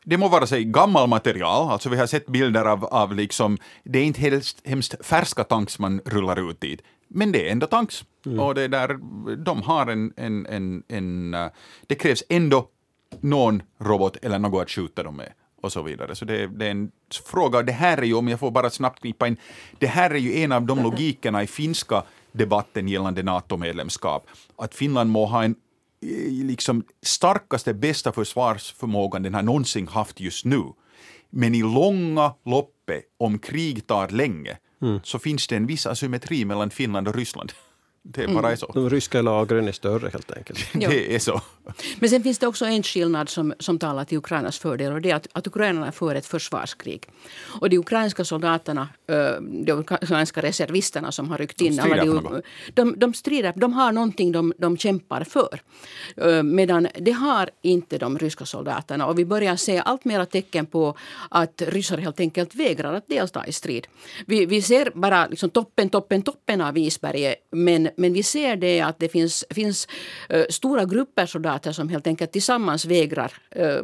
det 0.05 0.17
må 0.17 0.29
vara 0.29 0.47
sig 0.47 0.65
gammal 0.65 1.09
material, 1.09 1.73
alltså 1.73 1.89
vi 1.89 1.97
har 1.97 2.07
sett 2.07 2.27
bilder 2.27 2.65
av, 2.65 2.85
av 2.85 3.15
liksom, 3.15 3.59
det 3.85 3.99
är 3.99 4.05
inte 4.05 4.21
helst, 4.21 4.61
hemskt 4.65 5.07
färska 5.07 5.45
tanks 5.45 5.79
man 5.79 6.01
rullar 6.05 6.51
ut 6.51 6.61
dit, 6.61 6.83
men 7.09 7.33
det 7.33 7.49
är 7.49 7.53
ändå 7.53 7.67
tanks. 7.67 8.05
Mm. 8.27 8.41
Och 8.41 8.55
det 8.55 8.69
där, 8.69 8.99
de 9.37 9.63
har 9.63 9.87
en, 9.87 10.13
en, 10.17 10.47
en, 10.47 10.83
en, 10.89 11.35
uh, 11.35 11.47
det 11.87 11.95
krävs 11.95 12.25
ändå 12.29 12.69
någon 13.21 13.63
robot 13.79 14.17
eller 14.23 14.39
något 14.39 14.63
att 14.63 14.71
skjuta 14.71 15.03
dem 15.03 15.17
med 15.17 15.33
och 15.61 15.73
så 15.73 15.83
vidare. 15.83 16.15
Så 16.15 16.25
det, 16.25 16.47
det, 16.47 16.67
är 16.67 16.71
en 16.71 16.91
fråga, 17.25 17.63
det 17.63 17.73
här 17.73 17.99
är 17.99 18.03
ju, 18.03 18.15
om 18.15 18.29
jag 18.29 18.41
får 18.41 18.51
bara 18.51 18.71
snabbt 18.71 19.01
knipa 19.01 19.29
in, 19.29 19.37
det 19.79 19.87
här 19.87 20.11
är 20.11 20.19
ju 20.19 20.39
en 20.39 20.53
av 20.53 20.67
de 20.67 20.83
logikerna 20.83 21.43
i 21.43 21.47
finska 21.47 22.03
debatten 22.33 22.89
gällande 22.89 23.23
NATO-medlemskap, 23.23 24.27
att 24.57 24.75
Finland 24.75 25.11
må 25.11 25.27
ha 25.27 25.45
en 25.45 25.55
liksom 26.45 26.85
starkaste, 27.03 27.75
bästa 27.75 28.13
försvarsförmågan 28.13 29.23
den 29.23 29.35
har 29.35 29.43
någonsin 29.43 29.89
haft 29.89 30.21
just 30.21 30.45
nu. 30.45 30.63
Men 31.31 31.55
i 31.55 31.63
långa 31.63 32.35
loppet, 32.45 33.05
om 33.19 33.39
krig 33.39 33.87
tar 33.87 34.09
länge, 34.09 34.57
mm. 34.85 35.01
så 35.03 35.19
finns 35.19 35.47
det 35.47 35.57
en 35.57 35.67
viss 35.67 35.87
asymmetri 35.87 36.45
mellan 36.45 36.71
Finland 36.71 37.09
och 37.09 37.15
Ryssland. 37.15 37.53
Det 38.07 38.23
är 38.23 38.29
bara 38.29 38.47
mm. 38.47 38.57
så. 38.57 38.73
De 38.75 38.91
ryska 38.91 39.23
lagren 39.23 39.69
är 39.69 39.73
större 39.73 40.09
helt 40.09 40.33
enkelt. 40.37 40.59
det 40.73 41.15
är 41.15 41.19
så. 41.19 41.41
Men 41.99 42.11
sen 42.11 42.23
finns 42.23 42.39
det 42.39 42.47
också 42.47 42.65
en 42.65 42.83
skillnad 42.83 43.29
som, 43.29 43.55
som 43.59 43.79
talar 43.79 44.05
till 44.05 44.19
Ukrainas 44.19 44.59
fördel 44.59 44.93
och 44.93 45.01
det 45.01 45.11
är 45.11 45.15
att, 45.15 45.27
att 45.33 45.47
ukrainarna 45.47 45.93
för 45.93 46.15
ett 46.15 46.27
försvarskrig. 46.27 47.09
Och 47.61 47.71
de 47.71 47.79
ukrainska 47.79 48.25
soldaterna, 48.25 48.89
de 49.67 49.73
ukrainska 49.73 50.43
reservisterna 50.43 51.13
som 51.13 51.31
har 51.31 51.39
ryckt 51.39 51.61
in, 51.61 51.77
de 51.77 51.83
strider, 51.83 52.05
de, 52.05 52.43
de, 52.75 52.99
de 52.99 53.15
strider, 53.15 53.53
de 53.57 53.73
har 53.73 53.93
någonting 53.93 54.33
de, 54.33 54.53
de 54.59 54.77
kämpar 54.77 55.25
för. 55.25 55.63
Medan 56.43 56.89
det 57.01 57.13
har 57.13 57.51
inte 57.63 57.99
de 57.99 58.19
ryska 58.19 58.47
soldaterna 58.47 59.07
och 59.07 59.19
vi 59.19 59.25
börjar 59.25 59.57
se 59.57 59.83
allt 59.85 60.05
mera 60.05 60.27
tecken 60.27 60.67
på 60.67 60.97
att 61.31 61.63
ryssar 61.63 61.99
helt 61.99 62.21
enkelt 62.21 62.55
vägrar 62.55 62.95
att 62.95 63.09
delta 63.09 63.47
i 63.47 63.53
strid. 63.53 63.87
Vi, 64.27 64.47
vi 64.47 64.63
ser 64.63 64.93
bara 64.95 65.27
liksom 65.27 65.51
toppen, 65.51 65.89
toppen, 65.89 66.23
toppen 66.23 66.61
av 66.61 66.79
isberget 66.79 67.37
men 67.51 67.89
men 67.97 68.13
vi 68.13 68.23
ser 68.23 68.57
det 68.57 68.81
att 68.81 68.99
det 68.99 69.09
finns, 69.09 69.45
finns 69.51 69.89
eh, 70.29 70.45
stora 70.51 70.85
grupper 70.85 71.27
soldater 71.27 71.73
som 71.73 71.89
helt 71.89 72.07
enkelt 72.07 72.33
tillsammans 72.33 72.85
vägrar 72.85 73.33
eh, 73.51 73.83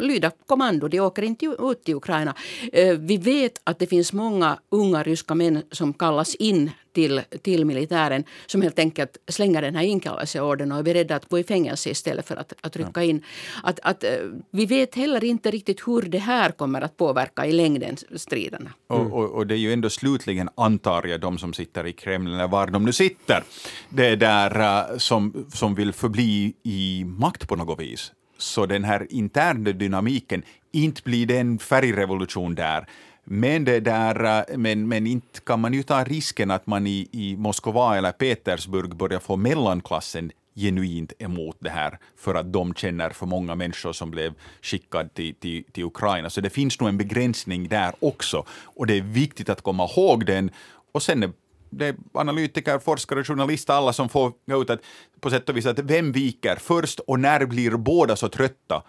lyda 0.00 0.30
kommando. 0.46 0.88
De 0.88 1.00
åker 1.00 1.22
inte 1.22 1.46
ut 1.46 1.84
till 1.84 1.94
Ukraina. 1.94 2.34
Eh, 2.72 2.98
vi 2.98 3.16
vet 3.16 3.60
att 3.64 3.78
det 3.78 3.86
finns 3.86 4.12
många 4.12 4.58
unga 4.70 5.02
ryska 5.02 5.34
män 5.34 5.62
som 5.70 5.92
kallas 5.92 6.34
in 6.34 6.70
till, 6.94 7.20
till 7.42 7.64
militären 7.64 8.24
som 8.46 8.62
helt 8.62 8.78
enkelt 8.78 9.16
slänger 9.28 9.62
den 9.62 9.76
här 9.76 9.82
inkallelseordern 9.82 10.72
och 10.72 10.78
är 10.78 10.82
beredda 10.82 11.16
att 11.16 11.28
gå 11.28 11.38
i 11.38 11.44
fängelse 11.44 11.90
istället 11.90 12.28
för 12.28 12.36
att, 12.36 12.52
att 12.60 12.76
rycka 12.76 13.02
in. 13.02 13.22
Att, 13.62 13.80
att, 13.82 14.04
vi 14.50 14.66
vet 14.66 14.94
heller 14.94 15.24
inte 15.24 15.50
riktigt 15.50 15.88
hur 15.88 16.02
det 16.02 16.18
här 16.18 16.50
kommer 16.50 16.80
att 16.80 16.96
påverka 16.96 17.46
i 17.46 17.52
längden 17.52 17.96
striderna. 18.16 18.70
Mm. 18.90 19.12
Och, 19.12 19.18
och, 19.18 19.30
och, 19.30 19.46
det 19.46 19.54
är 19.54 19.58
ju 19.58 19.72
ändå 19.72 19.90
slutligen, 19.90 20.48
antar 20.54 21.06
jag, 21.06 21.20
de 21.20 21.38
som 21.38 21.52
sitter 21.52 21.86
i 21.86 21.92
Kreml, 21.92 22.34
eller 22.34 22.48
var 22.48 22.66
de 22.66 22.84
nu 22.84 22.92
sitter, 22.92 23.42
det 23.88 24.16
där 24.16 24.98
som, 24.98 25.46
som 25.52 25.74
vill 25.74 25.92
förbli 25.92 26.54
i 26.62 27.04
makt 27.06 27.48
på 27.48 27.56
något 27.56 27.80
vis. 27.80 28.12
Så 28.38 28.66
den 28.66 28.84
här 28.84 29.06
interna 29.10 29.72
dynamiken, 29.72 30.42
inte 30.72 31.02
blir 31.02 31.26
det 31.26 31.38
en 31.38 31.58
färgrevolution 31.58 32.54
där, 32.54 32.86
men, 33.24 33.64
det 33.64 33.80
där, 33.80 34.48
eh, 34.50 34.56
men, 34.56 34.88
men 34.88 35.06
inte 35.06 35.40
kan 35.40 35.60
man 35.60 35.72
ju 35.72 35.82
ta 35.82 36.04
risken 36.04 36.50
att 36.50 36.66
man 36.66 36.86
i, 36.86 37.08
i 37.12 37.36
Moskva 37.36 37.96
eller 37.96 38.12
Petersburg 38.12 38.96
börjar 38.96 39.20
få 39.20 39.36
mellanklassen 39.36 40.30
genuint 40.56 41.12
emot 41.18 41.56
det 41.58 41.70
här 41.70 41.98
för 42.16 42.34
att 42.34 42.52
de 42.52 42.74
känner 42.74 43.10
för 43.10 43.26
många 43.26 43.54
människor 43.54 43.92
som 43.92 44.10
blev 44.10 44.34
skickade 44.62 45.08
till, 45.08 45.34
till, 45.34 45.64
till 45.72 45.84
Ukraina. 45.84 46.30
Så 46.30 46.40
det 46.40 46.50
finns 46.50 46.80
nog 46.80 46.88
en 46.88 46.98
begränsning 46.98 47.68
där 47.68 47.94
också. 48.00 48.44
Och 48.64 48.86
det 48.86 48.98
är 48.98 49.02
viktigt 49.02 49.48
att 49.48 49.62
komma 49.62 49.84
ihåg 49.84 50.26
den. 50.26 50.50
Och 50.92 51.02
sen 51.02 51.22
är 51.22 51.30
det 51.78 51.86
är 51.86 51.96
analytiker, 52.12 52.78
forskare, 52.78 53.24
journalister, 53.24 53.74
alla 53.74 53.92
som 53.92 54.08
får 54.08 54.32
gå 54.46 54.62
ut 54.62 54.70
att 54.70 54.80
på 55.20 55.30
sätt 55.30 55.48
och 55.48 55.56
vis 55.56 55.66
att 55.66 55.78
vem 55.78 56.12
viker 56.12 56.56
först 56.56 57.00
och 57.00 57.20
när 57.20 57.46
blir 57.46 57.70
båda 57.70 58.16
så 58.16 58.28
trötta 58.28 58.82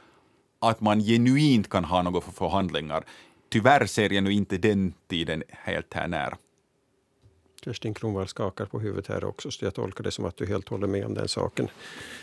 att 0.60 0.82
man 0.82 1.00
genuint 1.00 1.70
kan 1.70 1.86
ha 1.86 2.02
något 2.02 2.24
för 2.24 2.32
förhandlingar. 2.32 3.04
Tyvärr 3.50 3.86
ser 3.86 4.14
jag 4.14 4.24
nu 4.24 4.34
inte 4.34 4.58
den 4.58 4.94
tiden 5.08 5.44
helt 5.50 5.94
här 5.94 6.08
nära. 6.08 6.38
Kerstin 7.66 7.94
Kronvall 7.94 8.28
skakar 8.28 8.66
på 8.66 8.80
huvudet 8.80 9.08
här 9.08 9.24
också, 9.24 9.52
så 9.52 9.66
jag 9.66 9.74
tolkar 9.74 10.04
det 10.04 10.12
som 10.12 10.26
att 10.26 10.38
du 10.38 10.46
helt 10.46 10.70
håller 10.70 10.88
med 10.88 11.06
om 11.06 11.14
den 11.14 11.28
saken. 11.28 11.68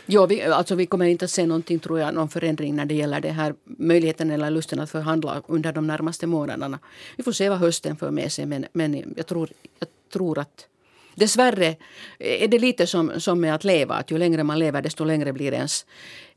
Ja, 0.05 0.25
vi, 0.25 0.41
alltså 0.41 0.75
vi 0.75 0.85
kommer 0.85 1.05
inte 1.05 1.25
att 1.25 1.31
se 1.31 1.45
någonting, 1.45 1.79
tror 1.79 1.99
jag, 1.99 2.13
någon 2.13 2.29
förändring 2.29 2.75
när 2.75 2.85
det 2.85 2.93
gäller 2.93 3.21
det 3.21 3.29
här 3.29 3.55
möjligheten 3.63 4.31
eller 4.31 4.49
lusten 4.49 4.79
att 4.79 4.89
förhandla 4.89 5.41
under 5.47 5.73
de 5.73 5.87
närmaste 5.87 6.27
månaderna. 6.27 6.79
Vi 7.17 7.23
får 7.23 7.31
se 7.31 7.49
vad 7.49 7.59
hösten 7.59 7.95
för 7.95 8.11
med 8.11 8.31
sig, 8.31 8.45
men, 8.45 8.65
men 8.73 9.13
jag, 9.17 9.27
tror, 9.27 9.49
jag 9.79 9.89
tror 10.13 10.39
att 10.39 10.67
Dessvärre 11.15 11.75
är 12.19 12.47
det 12.47 12.59
lite 12.59 12.87
som, 12.87 13.11
som 13.17 13.41
med 13.41 13.55
att 13.55 13.63
leva. 13.63 13.95
Att 13.95 14.11
ju 14.11 14.17
längre 14.17 14.43
man 14.43 14.59
lever 14.59 14.81
desto 14.81 15.03
längre 15.03 15.33
blir 15.33 15.53
ens, 15.53 15.85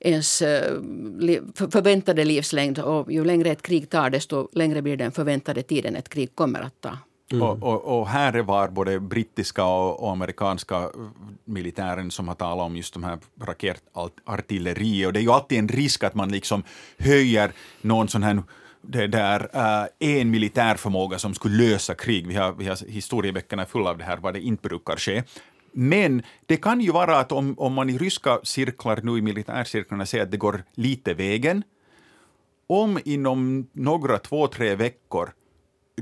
ens 0.00 0.42
eh, 0.42 0.72
förväntade 1.72 2.24
livslängd. 2.24 2.78
Och 2.78 3.12
ju 3.12 3.24
längre 3.24 3.50
ett 3.50 3.62
krig 3.62 3.90
tar 3.90 4.10
desto 4.10 4.48
längre 4.52 4.82
blir 4.82 4.96
den 4.96 5.12
förväntade 5.12 5.62
tiden 5.62 5.96
ett 5.96 6.08
krig 6.08 6.34
kommer 6.34 6.60
att 6.60 6.80
ta. 6.80 6.98
Mm. 7.32 7.42
Och, 7.42 7.62
och, 7.62 8.00
och, 8.00 8.08
här 8.08 8.42
var 8.42 8.68
både 8.68 9.00
brittiska 9.00 9.64
och, 9.64 10.02
och, 10.02 10.12
amerikanska 10.12 10.90
militären 11.44 12.10
som 12.10 12.28
har 12.28 12.34
talat 12.34 12.66
om 12.66 12.76
just 12.76 12.94
de 12.94 13.04
här 13.04 13.18
raketartilleri. 13.40 15.06
Och 15.06 15.12
det 15.12 15.18
är 15.18 15.22
ju 15.22 15.30
alltid 15.30 15.58
en 15.58 15.68
risk 15.68 16.04
att 16.04 16.14
man 16.14 16.28
liksom 16.28 16.62
höjer 16.98 17.52
någon 17.80 18.08
sån 18.08 18.22
här 18.22 18.42
det 18.88 19.06
där, 19.06 19.40
uh, 19.40 19.86
en 19.98 20.30
militärförmåga 20.30 21.18
som 21.18 21.34
skulle 21.34 21.56
lösa 21.56 21.94
krig. 21.94 22.26
Vi 22.26 22.34
har, 22.34 22.52
vi 22.52 22.66
har 22.66 22.88
historieböckerna 22.88 23.66
fulla 23.66 23.90
av 23.90 23.98
det 23.98 24.04
här, 24.04 24.16
vad 24.16 24.34
det 24.34 24.40
inte 24.40 24.68
brukar 24.68 24.96
ske. 24.96 25.22
Men 25.72 26.22
det 26.46 26.56
kan 26.56 26.80
ju 26.80 26.92
vara 26.92 27.18
att 27.18 27.32
om, 27.32 27.58
om 27.58 27.72
man 27.72 27.90
i 27.90 27.98
ryska 27.98 28.40
cirklar, 28.42 29.00
nu 29.02 29.18
i 29.18 29.22
militärcirklarna, 29.22 30.06
ser 30.06 30.22
att 30.22 30.30
det 30.30 30.36
går 30.36 30.64
lite 30.74 31.14
vägen, 31.14 31.62
om 32.66 32.98
inom 33.04 33.68
några 33.72 34.18
två, 34.18 34.46
tre 34.46 34.74
veckor 34.74 35.30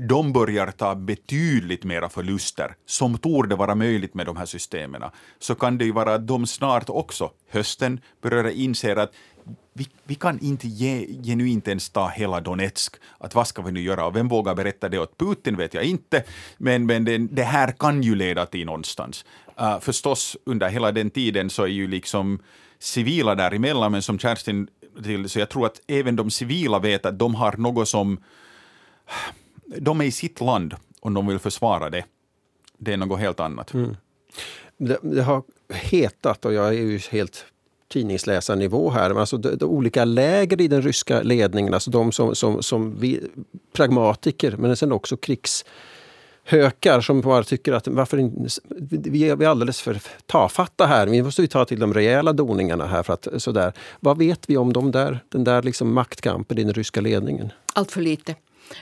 de 0.01 0.33
börjar 0.33 0.71
ta 0.71 0.95
betydligt 0.95 1.83
mera 1.83 2.09
förluster, 2.09 2.75
som 2.85 3.17
torde 3.17 3.55
vara 3.55 3.75
möjligt 3.75 4.13
med 4.13 4.25
de 4.25 4.37
här 4.37 4.45
systemen, 4.45 5.01
så 5.39 5.55
kan 5.55 5.77
det 5.77 5.85
ju 5.85 5.91
vara 5.91 6.13
att 6.13 6.27
de 6.27 6.47
snart 6.47 6.89
också, 6.89 7.31
hösten, 7.49 7.99
börjar 8.21 8.49
inse 8.49 9.01
att 9.01 9.13
vi, 9.73 9.87
vi, 10.03 10.15
kan 10.15 10.39
inte 10.39 10.67
ge, 10.67 11.07
genuint 11.23 11.67
ens 11.67 11.89
ta 11.89 12.07
hela 12.07 12.41
Donetsk. 12.41 12.95
Att 13.17 13.35
vad 13.35 13.47
ska 13.47 13.61
vi 13.61 13.71
nu 13.71 13.81
göra? 13.81 14.05
Och 14.05 14.15
vem 14.15 14.27
vågar 14.27 14.55
berätta 14.55 14.89
det 14.89 14.99
åt 14.99 15.17
Putin 15.17 15.57
vet 15.57 15.73
jag 15.73 15.83
inte. 15.83 16.23
Men, 16.57 16.85
men 16.85 17.05
det, 17.05 17.17
det 17.17 17.43
här 17.43 17.71
kan 17.71 18.03
ju 18.03 18.15
leda 18.15 18.45
till 18.45 18.65
någonstans. 18.65 19.25
Uh, 19.61 19.79
förstås, 19.79 20.37
under 20.45 20.69
hela 20.69 20.91
den 20.91 21.09
tiden 21.09 21.49
så 21.49 21.63
är 21.63 21.67
ju 21.67 21.87
liksom 21.87 22.39
civila 22.79 23.35
däremellan, 23.35 23.91
men 23.91 24.01
som 24.01 24.19
Kerstin 24.19 24.67
till, 25.03 25.29
så 25.29 25.39
jag 25.39 25.49
tror 25.49 25.65
att 25.65 25.81
även 25.87 26.15
de 26.15 26.31
civila 26.31 26.79
vet 26.79 27.05
att 27.05 27.19
de 27.19 27.35
har 27.35 27.57
något 27.57 27.89
som... 27.89 28.23
De 29.77 30.01
är 30.01 30.05
i 30.05 30.11
sitt 30.11 30.41
land 30.41 30.75
och 31.01 31.11
de 31.11 31.27
vill 31.27 31.39
försvara 31.39 31.89
det. 31.89 32.05
Det 32.77 32.93
är 32.93 32.97
något 32.97 33.19
helt 33.19 33.39
annat. 33.39 33.73
Mm. 33.73 33.97
Det, 34.77 34.97
det, 35.01 35.21
har 35.23 35.43
hetat, 35.73 36.45
och 36.45 36.53
jag 36.53 36.67
är 36.67 36.71
ju 36.71 36.97
helt 36.97 37.45
tidningsläsarnivå 37.87 38.89
här, 38.89 39.19
alltså 39.19 39.37
de, 39.37 39.55
de 39.55 39.65
olika 39.65 40.05
läger 40.05 40.61
i 40.61 40.67
den 40.67 40.81
ryska 40.81 41.21
ledningen, 41.21 41.73
alltså 41.73 41.91
de 41.91 42.11
som, 42.11 42.35
som, 42.35 42.63
som 42.63 42.99
vi, 42.99 43.19
pragmatiker 43.73 44.55
men 44.57 44.77
sen 44.77 44.91
också 44.91 45.17
krigshökar 45.17 47.01
som 47.01 47.21
bara 47.21 47.43
tycker 47.43 47.73
att 47.73 47.87
varför 47.87 48.31
vi 49.09 49.29
är 49.29 49.47
alldeles 49.47 49.81
för 49.81 50.01
tafatta 50.25 50.85
här. 50.85 51.07
Vi 51.07 51.23
måste 51.23 51.47
ta 51.47 51.65
till 51.65 51.79
de 51.79 51.93
rejäla 51.93 52.33
doningarna 52.33 52.87
här. 52.87 53.03
För 53.03 53.13
att, 53.13 53.27
sådär. 53.37 53.73
Vad 53.99 54.17
vet 54.17 54.49
vi 54.49 54.57
om 54.57 54.73
de 54.73 54.91
där, 54.91 55.19
den 55.29 55.43
där 55.43 55.63
liksom 55.63 55.93
maktkampen 55.93 56.57
i 56.57 56.63
den 56.63 56.73
ryska 56.73 57.01
ledningen? 57.01 57.51
Allt 57.73 57.91
för 57.91 58.01
lite. 58.01 58.35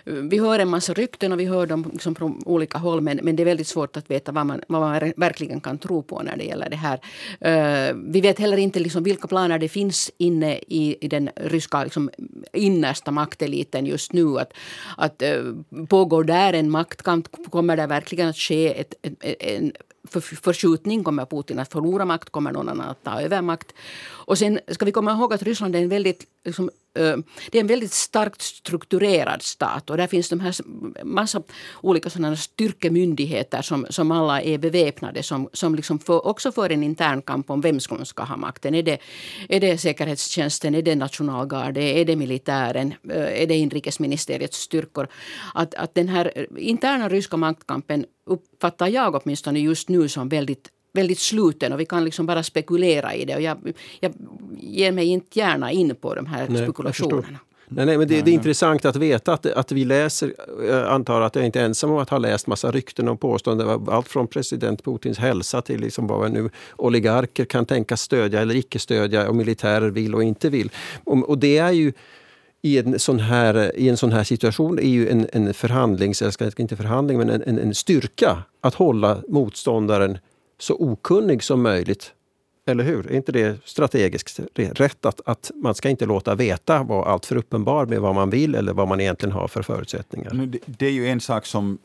Vi 0.03 0.39
hör 0.39 0.59
en 0.59 0.69
massa 0.69 0.93
rykten 0.93 1.31
och 1.31 1.39
vi 1.39 1.45
hör 1.45 1.65
dem 1.65 1.89
liksom 1.93 2.15
från 2.15 2.43
olika 2.45 2.77
håll 2.77 3.01
men, 3.01 3.19
men 3.23 3.35
det 3.35 3.43
är 3.43 3.45
väldigt 3.45 3.67
svårt 3.67 3.97
att 3.97 4.11
veta 4.11 4.31
vad 4.31 4.45
man, 4.45 4.61
vad 4.67 4.81
man 4.81 5.13
verkligen 5.17 5.61
kan 5.61 5.77
tro 5.77 6.03
på 6.03 6.21
när 6.21 6.37
det 6.37 6.43
gäller 6.43 6.69
det 6.69 6.75
här. 6.75 6.99
Uh, 7.45 7.95
vi 8.05 8.21
vet 8.21 8.39
heller 8.39 8.57
inte 8.57 8.79
liksom 8.79 9.03
vilka 9.03 9.27
planer 9.27 9.59
det 9.59 9.69
finns 9.69 10.11
inne 10.17 10.57
i, 10.57 10.97
i 11.01 11.07
den 11.07 11.29
ryska 11.35 11.83
liksom, 11.83 12.09
innersta 12.53 13.11
makteliten 13.11 13.85
just 13.85 14.13
nu. 14.13 14.39
Att, 14.39 14.53
att 14.97 15.21
uh, 15.21 15.85
pågår 15.85 16.23
där 16.23 16.53
en 16.53 16.69
maktkamp? 16.69 17.51
Kommer 17.51 17.77
det 17.77 17.87
verkligen 17.87 18.29
att 18.29 18.37
ske 18.37 18.79
ett, 18.79 18.93
ett, 19.01 19.35
en 19.39 19.71
förskjutning? 20.43 21.03
Kommer 21.03 21.25
Putin 21.25 21.59
att 21.59 21.71
förlora 21.71 22.05
makt? 22.05 22.29
Kommer 22.29 22.51
någon 22.51 22.69
annan 22.69 22.89
att 22.89 23.03
ta 23.03 23.21
över 23.21 23.41
makt? 23.41 23.73
Och 24.27 24.37
sen 24.37 24.59
ska 24.67 24.85
vi 24.85 24.91
komma 24.91 25.11
ihåg 25.11 25.33
att 25.33 25.43
Ryssland 25.43 25.75
är 25.75 25.79
en 25.79 25.89
väldigt 25.89 26.25
liksom, 26.45 26.69
Eh, 26.95 27.17
det 27.51 27.57
är 27.57 27.61
en 27.61 27.67
väldigt 27.67 27.91
starkt 27.91 28.41
strukturerad 28.41 29.41
stat 29.41 29.89
och 29.89 29.97
där 29.97 30.07
finns 30.07 30.29
de 30.29 30.39
här 30.39 30.55
massa 31.03 31.43
olika 31.81 32.09
sådana 32.09 32.35
styrkemyndigheter 32.35 33.61
som, 33.61 33.85
som 33.89 34.11
alla 34.11 34.41
är 34.41 34.57
beväpnade 34.57 35.23
som, 35.23 35.49
som 35.53 35.75
liksom 35.75 35.99
för, 35.99 36.27
också 36.27 36.51
för 36.51 36.69
en 36.69 36.83
intern 36.83 37.21
kamp 37.21 37.49
om 37.49 37.61
vem 37.61 37.79
som 37.79 38.05
ska 38.05 38.23
ha 38.23 38.37
makten. 38.37 38.75
Är 38.75 38.83
det, 38.83 38.97
är 39.49 39.59
det 39.59 39.77
säkerhetstjänsten, 39.77 40.75
är 40.75 40.81
det 40.81 40.95
nationalgardet, 40.95 41.83
är 41.83 42.05
det 42.05 42.15
militären, 42.15 42.93
eh, 43.09 43.41
är 43.41 43.47
det 43.47 43.55
inrikesministeriets 43.55 44.57
styrkor? 44.57 45.07
Att, 45.53 45.75
att 45.75 45.95
den 45.95 46.07
här 46.07 46.47
interna 46.57 47.09
ryska 47.09 47.37
maktkampen 47.37 48.05
uppfattar 48.25 48.87
jag 48.87 49.15
åtminstone 49.15 49.59
just 49.59 49.89
nu 49.89 50.07
som 50.07 50.29
väldigt 50.29 50.69
väldigt 50.93 51.19
sluten 51.19 51.73
och 51.73 51.79
vi 51.79 51.85
kan 51.85 52.05
liksom 52.05 52.25
bara 52.25 52.43
spekulera 52.43 53.15
i 53.15 53.25
det. 53.25 53.35
Och 53.35 53.41
jag, 53.41 53.73
jag 53.99 54.13
ger 54.57 54.91
mig 54.91 55.05
inte 55.05 55.39
gärna 55.39 55.71
in 55.71 55.95
på 55.95 56.15
de 56.15 56.25
här 56.25 56.47
nej, 56.49 56.63
spekulationerna. 56.63 57.39
Nej, 57.67 57.85
nej, 57.85 57.97
men 57.97 58.07
det, 58.07 58.21
det, 58.21 58.31
är 58.31 58.33
intressant 58.33 58.85
att 58.85 58.95
veta 58.95 59.33
att, 59.33 59.45
att 59.45 59.71
vi 59.71 59.85
läser, 59.85 60.33
jag 60.67 60.87
antar 60.87 61.21
att 61.21 61.35
jag 61.35 61.45
inte 61.45 61.59
är 61.59 61.65
ensam 61.65 61.91
om 61.91 61.97
att 61.97 62.09
ha 62.09 62.17
läst 62.17 62.47
massa 62.47 62.71
rykten 62.71 63.07
och 63.07 63.19
påståenden. 63.19 63.87
Allt 63.87 64.07
från 64.07 64.27
president 64.27 64.83
Putins 64.83 65.17
hälsa 65.17 65.61
till 65.61 65.81
liksom 65.81 66.07
vad 66.07 66.31
nu 66.31 66.49
oligarker 66.75 67.45
kan 67.45 67.65
tänkas 67.65 68.01
stödja 68.01 68.41
eller 68.41 68.55
icke 68.55 68.79
stödja 68.79 69.29
och 69.29 69.35
militärer 69.35 69.89
vill 69.89 70.15
och 70.15 70.23
inte 70.23 70.49
vill. 70.49 70.71
Och, 71.03 71.29
och 71.29 71.37
det 71.37 71.57
är 71.57 71.71
ju 71.71 71.93
i 72.61 72.77
en 72.77 72.99
sån 72.99 73.19
här, 73.19 73.77
i 73.77 73.89
en 73.89 73.97
sån 73.97 74.11
här 74.11 74.23
situation 74.23 74.79
är 74.79 74.89
ju 74.89 75.09
en, 75.09 75.27
en 75.33 75.53
förhandlings, 75.53 76.21
eller 76.21 76.61
inte 76.61 76.75
förhandling, 76.75 77.17
men 77.17 77.29
en, 77.29 77.43
en, 77.43 77.59
en 77.59 77.75
styrka 77.75 78.43
att 78.61 78.73
hålla 78.73 79.21
motståndaren 79.27 80.17
så 80.57 80.75
okunnig 80.75 81.43
som 81.43 81.61
möjligt. 81.61 82.13
Eller 82.65 82.83
hur? 82.83 83.11
Är 83.11 83.15
inte 83.15 83.31
det 83.31 83.57
strategiskt 83.65 84.39
rätt 84.55 85.05
att, 85.05 85.21
att 85.25 85.51
man 85.55 85.75
ska 85.75 85.89
inte 85.89 86.05
låta 86.05 86.35
veta 86.35 86.83
vara 86.83 87.05
alltför 87.05 87.35
uppenbar 87.35 87.85
med 87.85 88.01
vad 88.01 88.15
man 88.15 88.29
vill 88.29 88.55
eller 88.55 88.73
vad 88.73 88.87
man 88.87 89.01
egentligen 89.01 89.33
har 89.33 89.47
för 89.47 89.61
förutsättningar? 89.61 90.31
Det, 90.33 90.59
det 90.65 90.85
är 90.85 90.91
ju 90.91 91.07
en 91.07 91.19
sak 91.21 91.45
som 91.45 91.77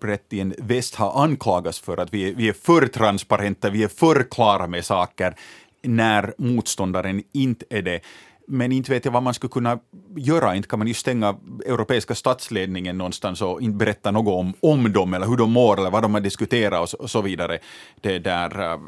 brett 0.00 0.32
i 0.32 0.40
en 0.40 0.54
väst 0.58 0.94
har 0.94 1.22
anklagats 1.22 1.80
för, 1.80 1.96
att 1.96 2.14
vi 2.14 2.30
är, 2.30 2.34
vi 2.34 2.48
är 2.48 2.52
för 2.52 2.86
transparenta, 2.86 3.70
vi 3.70 3.84
är 3.84 3.88
för 3.88 4.22
klara 4.30 4.66
med 4.66 4.84
saker 4.84 5.34
när 5.82 6.34
motståndaren 6.38 7.22
inte 7.32 7.64
är 7.70 7.82
det. 7.82 8.00
Men 8.46 8.72
inte 8.72 8.92
vet 8.92 9.04
jag 9.04 9.12
vad 9.12 9.22
man 9.22 9.34
skulle 9.34 9.50
kunna 9.50 9.78
göra. 10.16 10.54
Inte 10.54 10.68
kan 10.68 10.78
man 10.78 10.88
ju 10.88 10.94
stänga 10.94 11.36
europeiska 11.66 12.14
statsledningen 12.14 12.98
någonstans 12.98 13.42
och 13.42 13.62
inte 13.62 13.76
berätta 13.76 14.10
något 14.10 14.34
om, 14.34 14.54
om 14.60 14.92
dem 14.92 15.14
eller 15.14 15.26
hur 15.26 15.36
de 15.36 15.52
mår 15.52 15.80
eller 15.80 15.90
vad 15.90 16.02
de 16.02 16.14
har 16.14 16.20
diskuterat 16.20 16.80
och 16.80 16.88
så, 16.88 16.96
och 16.96 17.10
så 17.10 17.22
vidare. 17.22 17.58
Det 18.00 18.18
där, 18.18 18.72
eh, 18.72 18.80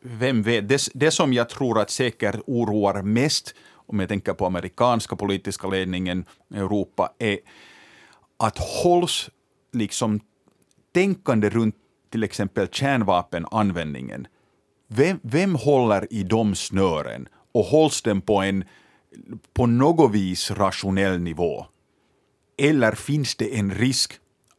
vem 0.00 0.42
vet? 0.42 0.68
Det, 0.68 0.88
det 0.94 1.10
som 1.10 1.32
jag 1.32 1.48
tror 1.48 1.80
att 1.80 1.90
säkert 1.90 2.36
oroar 2.46 3.02
mest, 3.02 3.54
om 3.74 4.00
jag 4.00 4.08
tänker 4.08 4.32
på 4.32 4.46
amerikanska 4.46 5.16
politiska 5.16 5.68
ledningen 5.68 6.24
Europa, 6.54 7.12
är 7.18 7.38
att 8.36 8.58
hålls 8.58 9.30
liksom 9.72 10.20
tänkande 10.94 11.50
runt 11.50 11.74
till 12.10 12.24
exempel 12.24 12.68
kärnvapenanvändningen. 12.68 14.26
Vem, 14.88 15.20
vem 15.22 15.54
håller 15.54 16.12
i 16.12 16.22
de 16.22 16.54
snören? 16.54 17.28
Och 17.58 17.64
hålls 17.64 18.02
den 18.02 18.20
på 18.20 18.42
en 18.42 18.64
på 19.54 19.66
något 19.66 20.12
vis 20.12 20.50
rationell 20.50 21.20
nivå? 21.20 21.66
Eller 22.58 22.92
finns 22.92 23.36
det 23.36 23.56
en 23.58 23.74
risk 23.74 24.12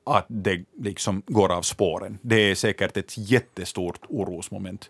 att 0.05 0.25
det 0.27 0.65
liksom 0.79 1.21
går 1.27 1.51
av 1.51 1.61
spåren? 1.61 2.17
Det 2.21 2.35
är 2.35 2.55
säkert 2.55 2.97
ett 2.97 3.17
jättestort 3.17 3.99
orosmoment. 4.09 4.89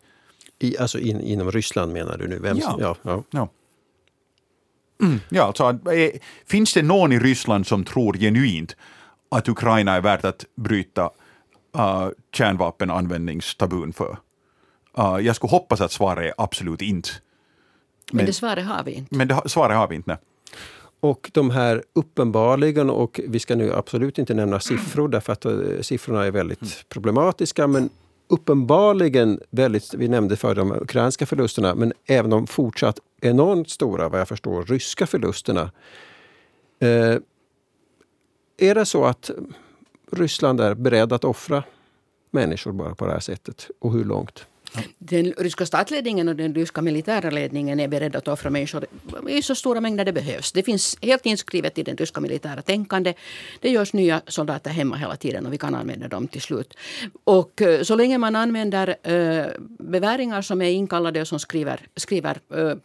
I, 0.60 0.78
alltså 0.78 1.00
in, 1.00 1.22
inom 1.22 1.52
Ryssland 1.52 1.94
menar 1.94 2.18
du 2.18 2.28
nu? 2.28 2.40
Vem 2.40 2.58
ja. 2.58 2.78
Ja, 2.80 2.96
ja. 3.02 3.24
ja. 3.32 3.50
Mm, 5.02 5.20
ja 5.30 5.44
alltså, 5.44 5.92
eh, 5.92 6.12
finns 6.46 6.74
det 6.74 6.82
någon 6.82 7.12
i 7.12 7.20
Ryssland 7.20 7.68
som 7.68 7.84
tror 7.86 8.14
genuint 8.14 8.76
att 9.30 9.50
Ukraina 9.50 9.96
är 9.96 10.02
värt 10.02 10.26
att 10.26 10.46
bryta 10.56 11.04
uh, 11.78 12.10
kärnvapenanvändningstabun 12.34 13.94
för? 13.94 14.18
Uh, 15.00 15.20
jag 15.22 15.36
skulle 15.36 15.52
hoppas 15.52 15.82
att 15.82 15.92
svaret 15.92 16.26
är 16.26 16.34
absolut 16.44 16.82
inte. 16.82 17.10
Men, 18.12 18.26
det 18.26 18.34
svaret 18.34 18.66
har 18.66 18.84
vi 18.84 18.92
inte. 18.92 19.16
Men 19.16 19.28
det 19.28 19.42
svaret 19.46 19.78
har 19.78 19.88
vi 19.88 19.96
inte, 19.96 20.10
nej. 20.10 20.18
Och 21.00 21.32
de 21.34 21.50
här 21.50 21.84
uppenbarligen, 21.94 22.90
och 22.90 23.20
vi 23.28 23.40
ska 23.40 23.56
nu 23.56 23.74
absolut 23.74 24.18
inte 24.18 24.34
nämna 24.34 24.60
siffror 24.60 25.08
därför 25.08 25.34
att 25.34 25.46
uh, 25.46 25.82
siffrorna 25.82 26.26
är 26.26 26.32
väldigt 26.32 26.62
mm. 26.62 26.74
problematiska, 26.90 27.68
men 27.68 27.90
uppenbarligen 28.28 29.40
väldigt, 29.50 29.94
vi 29.94 30.08
nämnde 30.08 30.36
för 30.36 30.56
de 30.56 30.72
ukrainska 30.72 31.26
förlusterna, 31.26 31.76
men 31.76 31.94
även 32.06 32.30
de 32.30 32.48
fortsatt 32.48 33.00
enormt 33.22 33.70
stora, 33.70 34.10
vad 34.10 34.20
jag 34.20 34.28
förstår, 34.28 34.64
ryska 34.64 35.08
förlusterna. 35.08 35.72
Eh, 36.80 37.16
är 38.58 38.76
det 38.76 38.86
så 38.86 39.06
att 39.06 39.32
Ryssland 40.12 40.62
är 40.62 40.76
beredd 40.76 41.14
att 41.14 41.24
offra 41.24 41.64
människor 42.32 42.72
bara 42.72 42.96
på 42.96 43.06
det 43.06 43.12
här 43.12 43.20
sättet? 43.20 43.68
Och 43.80 43.94
hur 43.94 44.06
långt? 44.06 44.46
Den 44.98 45.34
ryska 45.38 45.66
statsledningen 45.66 46.28
och 46.28 46.36
den 46.36 46.56
ryska 46.56 46.82
militära 46.82 47.30
ledningen 47.30 47.80
är 47.80 47.88
beredda 47.88 48.18
att 48.18 48.28
offra 48.28 48.50
människor 48.50 48.86
i 49.30 49.42
så 49.42 49.56
stora 49.56 49.82
mängder 49.82 50.06
det 50.06 50.14
behövs. 50.14 50.52
Det 50.52 50.64
finns 50.64 50.98
helt 51.02 51.26
inskrivet 51.26 51.78
i 51.78 51.84
den 51.84 51.98
ryska 51.98 52.22
militära 52.22 52.62
tänkande. 52.62 53.14
Det 53.60 53.70
görs 53.70 53.94
nya 53.94 54.22
soldater 54.28 54.72
hemma 54.72 54.96
hela 54.96 55.16
tiden 55.16 55.46
och 55.46 55.54
vi 55.54 55.58
kan 55.58 55.76
använda 55.76 56.08
dem 56.08 56.28
till 56.28 56.42
slut. 56.42 56.78
Och 57.24 57.62
eh, 57.62 57.82
så 57.82 57.96
länge 57.96 58.18
man 58.18 58.36
använder 58.36 58.96
äh, 59.04 59.46
beväringar 59.80 60.42
som 60.42 60.62
är 60.62 60.70
inkallade 60.70 61.22
och 61.22 61.28
som 61.28 61.40
skriver, 61.40 61.80
skriver 61.96 62.40
äh, 62.56 62.76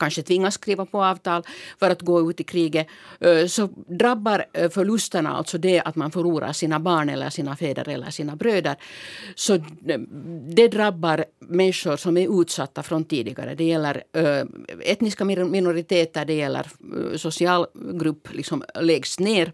kanske 0.00 0.22
tvingas 0.22 0.54
skriva 0.54 0.86
på 0.86 1.04
avtal 1.04 1.42
för 1.78 1.90
att 1.90 2.02
gå 2.02 2.30
ut 2.30 2.40
i 2.40 2.44
kriget 2.44 2.86
eh, 3.20 3.46
så 3.46 3.68
drabbar 3.88 4.44
eh, 4.52 4.70
förlusterna, 4.70 5.30
alltså 5.30 5.58
det 5.58 5.80
att 5.80 5.96
man 5.96 6.10
förlorar 6.10 6.52
sina 6.52 6.80
barn 6.80 7.08
eller 7.08 7.30
sina 7.30 7.56
fäder 7.56 7.88
eller 7.88 8.10
sina 8.10 8.36
bröder, 8.36 8.76
så 9.34 9.54
eh, 9.54 10.00
det 10.48 10.68
drabbar 10.68 11.24
människor 11.38 11.96
som 11.96 12.16
är 12.16 12.40
utsatta 12.40 12.82
från 12.82 13.04
tidigare. 13.04 13.54
Det 13.54 13.64
gäller 13.64 14.02
etniska 14.80 15.24
minoriteter, 15.24 16.24
det 16.24 16.34
gäller 16.34 16.66
social 17.16 17.66
grupp 17.74 18.28
liksom 18.32 18.64
lägst 18.80 19.20
ner 19.20 19.52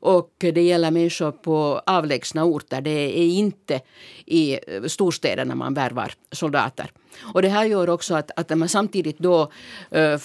och 0.00 0.34
det 0.38 0.62
gäller 0.62 0.90
människor 0.90 1.32
på 1.32 1.82
avlägsna 1.86 2.44
orter. 2.44 2.80
Det 2.80 3.20
är 3.20 3.28
inte 3.28 3.80
i 4.26 4.58
storstäderna 4.86 5.54
man 5.54 5.74
värvar 5.74 6.12
soldater. 6.32 6.90
Och 7.22 7.42
det 7.42 7.48
här 7.48 7.64
gör 7.64 7.90
också 7.90 8.14
att, 8.14 8.30
att 8.36 8.58
man 8.58 8.68
samtidigt 8.68 9.18
då 9.18 9.50
eh, 9.90 10.18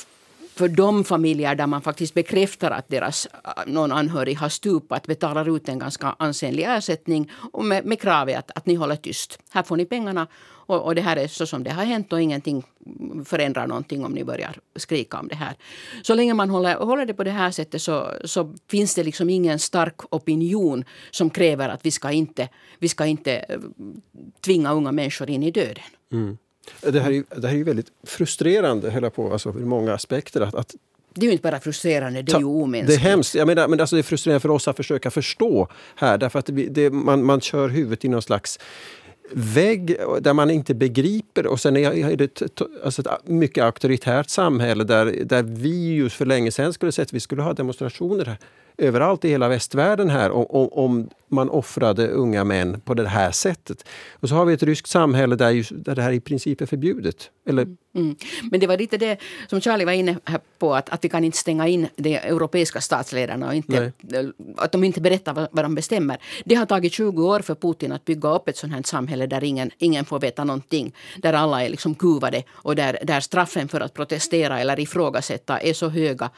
för 0.56 0.67
de 0.67 1.04
familjer 1.04 1.56
där 1.56 1.67
man 1.67 1.82
faktiskt 1.82 2.13
bekräftar 2.13 2.71
att 2.71 2.89
deras 2.89 3.25
eh, 3.25 3.63
någon 3.67 3.91
anhörig 3.91 4.36
har 4.36 4.49
stupat 4.49 5.08
betalar 5.08 5.56
ut 5.56 5.69
en 5.69 5.80
ganska 5.80 6.15
ansenlig 6.19 6.63
ersättning 6.63 7.32
och 7.51 7.65
med, 7.65 7.86
med 7.86 8.01
kravet 8.01 8.38
att, 8.38 8.51
att 8.58 8.65
ni 8.65 8.75
håller 8.75 8.95
tyst. 8.95 9.39
Här 9.49 9.63
får 9.63 9.77
ni 9.77 9.86
pengarna 9.86 10.27
och, 10.71 10.86
och, 10.86 10.95
det 10.95 11.01
här 11.01 11.17
är 11.17 11.27
så 11.27 11.45
som 11.45 11.63
det 11.63 11.71
har 11.71 11.84
hänt 11.84 12.13
och 12.13 12.21
ingenting 12.21 12.63
förändrar 13.25 13.67
någonting 13.67 14.06
om 14.06 14.12
ni 14.12 14.23
börjar 14.23 14.58
skrika 14.75 15.19
om 15.19 15.27
det 15.27 15.36
här. 15.36 15.56
Så 16.01 16.15
länge 16.15 16.34
man 16.34 16.49
håller, 16.49 16.75
håller 16.75 17.06
det 17.06 17.13
på 17.13 17.23
det 17.23 17.32
här 17.32 17.51
sättet 17.51 17.82
så, 17.82 18.12
så 18.25 18.54
finns 18.69 18.95
det 18.95 19.04
liksom 19.04 19.30
ingen 19.30 19.60
stark 19.60 20.13
opinion 20.13 20.86
som 21.12 21.30
kräver 21.30 21.69
att 21.69 21.86
vi 21.86 21.91
ska 21.91 22.12
inte, 22.12 22.49
vi 22.80 22.89
ska 22.89 23.06
inte 23.06 23.38
eh, 23.38 23.60
tvinga 24.41 24.71
unga 24.73 24.91
människor 24.91 25.30
in 25.30 25.43
i 25.43 25.51
döden. 25.51 25.84
Mm. 26.12 26.38
Det 26.82 27.00
här 27.00 27.12
är, 27.12 27.41
det 27.41 27.47
här 27.47 27.56
är 27.56 27.63
väldigt 27.63 27.91
frustrerande 28.04 28.89
höll 28.89 29.10
på, 29.10 29.32
alltså, 29.34 29.50
ur 29.50 29.65
många 29.65 29.93
aspekter. 29.93 30.41
Att, 30.41 30.56
att 30.56 30.76
det 31.13 31.21
är 31.21 31.26
ju 31.26 31.32
inte 31.32 31.41
bara 31.41 31.60
frustrerande, 31.60 32.21
det 32.21 32.34
är 32.34 32.39
ju 32.39 32.45
omänskligt. 32.45 33.02
Det 33.02 33.08
är 33.08 33.10
hemskt. 33.10 33.36
Jag 33.36 33.47
menar, 33.47 33.67
men 33.67 33.80
alltså 33.80 33.95
det 33.95 34.00
är 34.00 34.04
frustrerande 34.04 34.39
för 34.39 34.50
oss 34.50 34.67
att 34.67 34.78
försöka 34.78 35.12
förstå 35.12 35.67
här. 35.95 36.17
Därför 36.17 36.39
att 36.39 36.45
det, 36.45 36.52
det, 36.52 36.89
man, 36.89 37.24
man 37.24 37.41
kör 37.41 37.69
huvudet 37.69 38.06
i 38.06 38.08
någon 38.08 38.21
slags 38.21 38.60
vägg 39.34 39.97
där 40.21 40.34
man 40.34 40.52
inte 40.52 40.74
begriper. 40.74 41.47
Och 41.47 41.60
sen 41.60 41.78
är 41.78 42.15
det 42.15 42.52
alltså 42.84 43.02
ett 43.02 43.28
mycket 43.28 43.63
auktoritärt 43.63 44.30
samhälle 44.30 44.84
där, 44.84 45.06
där 45.06 45.43
vi 45.43 45.93
just 45.95 46.15
för 46.15 46.26
länge 46.26 46.52
sedan 46.52 46.74
skulle 46.74 46.91
sett 46.91 47.08
att 47.08 47.13
vi 47.13 47.19
skulle 47.19 47.41
ha 47.41 47.54
demonstrationer 47.54 48.26
här 48.26 48.38
överallt 48.78 49.26
i 49.26 49.30
hela 49.30 49.48
västvärlden 49.48 50.10
här 50.10 50.32
om, 50.32 50.70
om 50.72 51.10
man 51.32 51.50
offrade 51.50 52.08
unga 52.08 52.44
män 52.44 52.82
på 52.82 52.94
det 52.94 53.08
här 53.08 53.32
sättet. 53.32 53.88
Och 54.14 54.30
så 54.30 54.36
har 54.36 54.46
vi 54.46 54.54
ett 54.54 54.64
ryskt 54.64 54.88
samhälle 54.88 55.36
där, 55.36 55.50
just, 55.50 55.72
där 55.76 55.96
det 55.96 56.02
här 56.02 56.12
i 56.12 56.20
princip 56.20 56.62
är 56.62 56.66
förbjudet. 56.66 57.30
Eller? 57.46 57.62
Mm. 57.62 57.78
mm. 57.96 58.16
Men 58.52 58.60
det 58.60 58.68
var 58.68 58.78
lite 58.78 58.98
det 58.98 59.18
som 59.48 59.62
Charlie 59.62 59.86
var 59.86 59.92
inne 59.92 60.18
på, 60.60 60.76
att, 60.76 60.90
att 60.90 61.04
vi 61.04 61.10
kan 61.10 61.24
inte 61.24 61.38
stänga 61.38 61.68
in 61.68 61.88
de 61.96 62.16
europeiska 62.16 62.82
statsledarna 62.82 63.48
och 63.48 63.56
inte, 63.56 63.92
att 64.58 64.72
de 64.72 64.84
inte 64.84 65.02
berättar 65.02 65.34
vad, 65.34 65.48
vad 65.52 65.65
de 65.65 65.76
bestämmer. 65.76 66.17
Det 66.46 66.56
har 66.56 66.65
tagit 66.65 66.94
20 66.94 67.28
år 67.28 67.40
för 67.40 67.56
Putin 67.56 67.92
att 67.92 68.06
bygga 68.06 68.36
upp 68.36 68.48
ett 68.48 68.58
sånt 68.58 68.74
här 68.74 68.84
samhälle 68.84 69.28
där 69.28 69.44
ingen, 69.44 69.72
ingen 69.78 70.06
får 70.06 70.19
veta 70.19 70.44
någonting. 70.44 70.96
Där 71.17 71.34
alla 71.34 71.63
är 71.63 71.69
liksom 71.69 71.96
kuvade 71.96 72.44
och 72.52 72.76
där, 72.76 73.00
där 73.04 73.19
straffen 73.19 73.67
för 73.67 73.82
att 73.82 73.94
protestera 73.94 74.60
eller 74.60 74.80
ifrågasätta 74.80 75.60
är 75.60 75.74
så 75.74 75.90
höga 75.90 76.30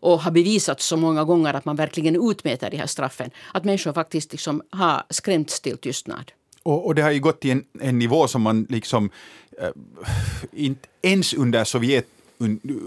och 0.00 0.20
har 0.20 0.30
bevisat 0.30 0.80
så 0.80 0.96
många 0.96 1.24
gånger 1.24 1.54
att 1.54 1.64
man 1.64 1.76
verkligen 1.76 2.30
utmäter 2.30 2.70
de 2.70 2.76
här 2.76 2.86
straffen. 2.86 3.30
Att 3.54 3.64
människor 3.64 3.92
faktiskt 3.92 4.32
liksom 4.32 4.62
har 4.70 5.02
skrämts 5.10 5.60
till 5.60 5.78
tystnad. 5.78 6.32
Och, 6.62 6.86
och, 6.86 6.94
det 6.94 7.02
har 7.02 7.10
ju 7.10 7.20
gått 7.20 7.40
till 7.40 7.50
en, 7.50 7.64
en 7.80 7.98
nivå 7.98 8.28
som 8.28 8.42
man 8.42 8.66
liksom 8.68 9.10
äh, 9.62 9.68
inte 10.52 10.88
ens 11.02 11.34
under 11.34 11.64
Sovjet, 11.64 12.06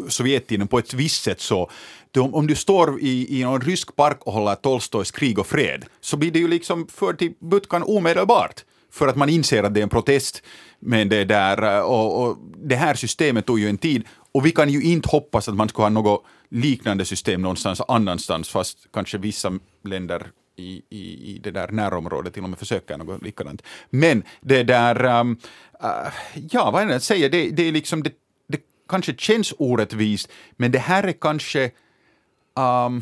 Sovjettiden 0.07 0.67
på 0.67 0.79
ett 0.79 0.93
visst 0.93 1.23
sätt 1.23 1.41
så 1.41 1.69
om, 2.17 2.35
om 2.35 2.47
du 2.47 2.55
står 2.55 2.99
i, 3.01 3.39
i 3.39 3.43
någon 3.43 3.61
rysk 3.61 3.95
park 3.95 4.17
och 4.19 4.33
håller 4.33 4.55
Tolstojs 4.55 5.11
krig 5.11 5.39
och 5.39 5.47
fred 5.47 5.85
så 6.01 6.17
blir 6.17 6.31
det 6.31 6.39
ju 6.39 6.47
liksom 6.47 6.87
för 6.87 7.13
till 7.13 7.33
Butkan 7.39 7.83
omedelbart 7.83 8.63
för 8.91 9.07
att 9.07 9.15
man 9.15 9.29
inser 9.29 9.63
att 9.63 9.73
det 9.73 9.79
är 9.79 9.83
en 9.83 9.89
protest. 9.89 10.43
Men 10.79 11.09
det 11.09 11.25
där, 11.25 11.77
eh, 11.77 11.81
och, 11.81 12.23
och 12.23 12.37
det 12.57 12.75
här 12.75 12.95
systemet 12.95 13.45
tog 13.45 13.59
ju 13.59 13.69
en 13.69 13.77
tid 13.77 14.03
och 14.31 14.45
vi 14.45 14.51
kan 14.51 14.69
ju 14.69 14.81
inte 14.83 15.09
hoppas 15.09 15.47
att 15.47 15.55
man 15.55 15.69
ska 15.69 15.81
ha 15.81 15.89
något 15.89 16.25
liknande 16.49 17.05
system 17.05 17.41
någonstans 17.41 17.81
annanstans 17.87 18.49
fast 18.49 18.87
kanske 18.93 19.17
vissa 19.17 19.59
länder 19.83 20.31
i, 20.55 20.81
i, 20.89 21.35
i 21.35 21.39
det 21.43 21.51
där 21.51 21.67
närområdet 21.67 22.33
till 22.33 22.43
och 22.43 22.49
med 22.49 22.59
försöker 22.59 22.97
något 22.97 23.23
likadant. 23.23 23.61
Men 23.89 24.23
det 24.41 24.63
där, 24.63 25.05
um, 25.05 25.39
uh, 25.83 26.13
ja 26.51 26.71
vad 26.71 26.83
är 26.83 26.87
det 26.87 26.95
att 26.95 27.03
säga, 27.03 27.29
det, 27.29 27.49
det 27.49 27.63
är 27.63 27.71
liksom, 27.71 28.03
det, 28.03 28.13
det 28.47 28.61
kanske 28.89 29.15
känns 29.17 29.53
orättvist, 29.57 30.31
men 30.51 30.71
det 30.71 30.79
här 30.79 31.03
är 31.03 31.11
kanske 31.11 31.71
um, 32.55 33.01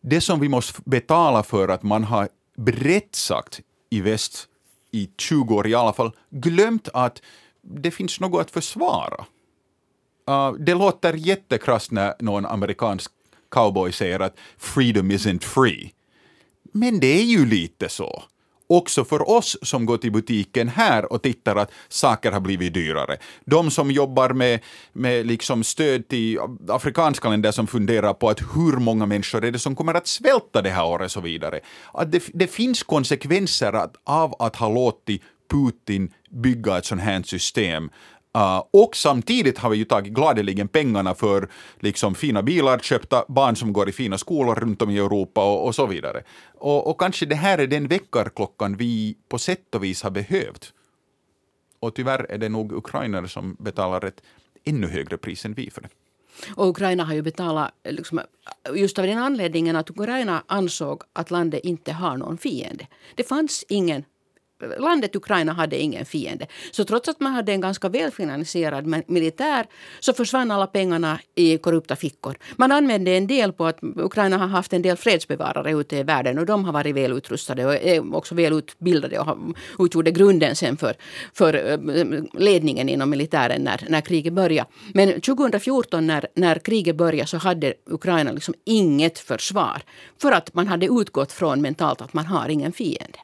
det 0.00 0.20
som 0.20 0.40
vi 0.40 0.48
måste 0.48 0.82
betala 0.84 1.42
för 1.42 1.68
att 1.68 1.82
man 1.82 2.04
har 2.04 2.28
brett 2.56 3.14
sagt 3.14 3.60
i 3.90 4.00
väst 4.00 4.48
i 4.92 5.10
20 5.18 5.54
år 5.54 5.66
i 5.66 5.74
alla 5.74 5.92
fall 5.92 6.12
glömt 6.30 6.88
att 6.94 7.22
det 7.62 7.90
finns 7.90 8.20
något 8.20 8.40
att 8.40 8.50
försvara. 8.50 9.26
Uh, 10.30 10.52
det 10.52 10.74
låter 10.74 11.12
jättekrasst 11.14 11.90
när 11.90 12.14
någon 12.18 12.46
amerikansk 12.46 13.12
cowboy 13.48 13.92
säger 13.92 14.20
att 14.20 14.36
freedom 14.58 15.10
isn't 15.10 15.44
free. 15.44 15.92
Men 16.72 17.00
det 17.00 17.18
är 17.18 17.24
ju 17.24 17.46
lite 17.46 17.88
så. 17.88 18.22
Också 18.68 19.04
för 19.04 19.30
oss 19.30 19.56
som 19.62 19.86
går 19.86 19.96
till 19.98 20.12
butiken 20.12 20.68
här 20.68 21.12
och 21.12 21.22
tittar 21.22 21.56
att 21.56 21.70
saker 21.88 22.32
har 22.32 22.40
blivit 22.40 22.74
dyrare. 22.74 23.16
De 23.44 23.70
som 23.70 23.90
jobbar 23.90 24.30
med, 24.30 24.60
med 24.92 25.26
liksom 25.26 25.64
stöd 25.64 26.08
till 26.08 26.38
afrikanska 26.68 27.28
länder 27.28 27.52
som 27.52 27.66
funderar 27.66 28.14
på 28.14 28.28
att 28.28 28.40
hur 28.40 28.76
många 28.76 29.06
människor 29.06 29.44
är 29.44 29.50
det 29.50 29.58
som 29.58 29.76
kommer 29.76 29.94
att 29.94 30.06
svälta 30.06 30.62
det 30.62 30.70
här 30.70 30.86
året 30.86 31.04
och 31.04 31.10
så 31.10 31.20
vidare. 31.20 31.60
Att 31.92 32.12
det, 32.12 32.22
det 32.34 32.46
finns 32.46 32.82
konsekvenser 32.82 33.88
av 34.04 34.34
att 34.38 34.56
ha 34.56 34.68
låtit 34.68 35.22
Putin 35.50 36.12
bygga 36.30 36.78
ett 36.78 36.84
sånt 36.84 37.02
här 37.02 37.22
system 37.22 37.90
Uh, 38.36 38.62
och 38.70 38.96
samtidigt 38.96 39.58
har 39.58 39.70
vi 39.70 39.76
ju 39.76 39.84
tagit 39.84 40.12
gladeligen 40.12 40.68
pengarna 40.68 41.14
för 41.14 41.48
liksom 41.80 42.14
fina 42.14 42.42
bilar, 42.42 42.78
köpta 42.78 43.24
barn 43.28 43.56
som 43.56 43.72
går 43.72 43.88
i 43.88 43.92
fina 43.92 44.18
skolor 44.18 44.54
runt 44.54 44.82
om 44.82 44.90
i 44.90 44.98
Europa 44.98 45.52
och, 45.52 45.66
och 45.66 45.74
så 45.74 45.86
vidare. 45.86 46.22
Och, 46.54 46.90
och, 46.90 47.00
kanske 47.00 47.26
det 47.26 47.34
här 47.34 47.58
är 47.58 47.66
den 47.66 47.88
väckarklockan 47.88 48.76
vi 48.76 49.16
på 49.28 49.38
sätt 49.38 49.74
och 49.74 49.84
vis 49.84 50.02
har 50.02 50.10
behövt. 50.10 50.72
Och 51.80 51.94
tyvärr 51.94 52.26
är 52.30 52.38
det 52.38 52.48
nog 52.48 52.72
ukrainare 52.72 53.28
som 53.28 53.56
betalar 53.58 54.04
ett 54.04 54.22
ännu 54.64 54.86
högre 54.86 55.16
pris 55.16 55.44
än 55.44 55.54
vi 55.54 55.70
för 55.70 55.80
det. 55.80 55.88
Och 56.54 56.68
Ukraina 56.68 57.04
har 57.04 57.14
ju 57.14 57.22
betalat 57.22 57.70
liksom, 57.84 58.20
just 58.74 58.98
av 58.98 59.06
den 59.06 59.18
anledningen 59.18 59.76
att 59.76 59.90
Ukraina 59.90 60.42
ansåg 60.46 61.02
att 61.12 61.30
landet 61.30 61.60
inte 61.64 61.92
har 61.92 62.16
någon 62.16 62.38
fiende. 62.38 62.86
Det 63.14 63.28
fanns 63.28 63.64
ingen 63.68 64.04
landet 64.78 65.16
Ukraina 65.16 65.52
hade 65.52 65.78
ingen 65.78 66.04
fiende. 66.04 66.46
Så 66.70 66.84
trots 66.84 67.08
att 67.08 67.20
man 67.20 67.32
hade 67.32 67.52
en 67.52 67.60
ganska 67.60 67.88
välfinansierad 67.88 68.86
militär 69.06 69.66
så 70.00 70.12
försvann 70.12 70.50
alla 70.50 70.66
pengarna 70.66 71.20
i 71.34 71.58
korrupta 71.58 71.96
fickor. 71.96 72.36
Man 72.56 72.72
använde 72.72 73.10
en 73.10 73.26
del 73.26 73.52
på 73.52 73.66
att 73.66 73.78
Ukraina 73.82 74.38
har 74.38 74.46
haft 74.46 74.72
en 74.72 74.82
del 74.82 74.96
fredsbevarare 74.96 75.72
ute 75.72 75.96
i 75.96 76.02
världen 76.02 76.38
och 76.38 76.46
de 76.46 76.64
har 76.64 76.72
varit 76.72 76.96
välutrustade 76.96 77.66
och 77.66 77.74
är 77.74 78.14
också 78.14 78.34
välutbildade 78.34 79.18
och 79.18 79.38
utgjorde 79.78 80.10
grunden 80.10 80.56
sen 80.56 80.76
för, 80.76 80.94
för 81.34 81.54
eh, 81.54 82.40
ledningen 82.40 82.88
inom 82.88 83.10
militären 83.10 83.62
när, 83.62 83.86
när 83.88 84.00
kriget 84.00 84.32
började. 84.32 84.70
Men 84.94 85.20
2014 85.20 86.06
när, 86.06 86.26
när 86.34 86.58
kriget 86.58 86.96
började 86.96 87.28
så 87.28 87.36
hade 87.36 87.74
Ukraina 87.86 88.32
liksom 88.32 88.54
inget 88.64 89.18
försvar. 89.18 89.82
För 90.22 90.32
att 90.32 90.54
man 90.54 90.66
hade 90.66 90.86
utgått 90.86 91.32
från 91.32 91.62
mentalt 91.62 92.00
att 92.00 92.12
man 92.12 92.26
har 92.26 92.48
ingen 92.48 92.72
fiende 92.72 93.18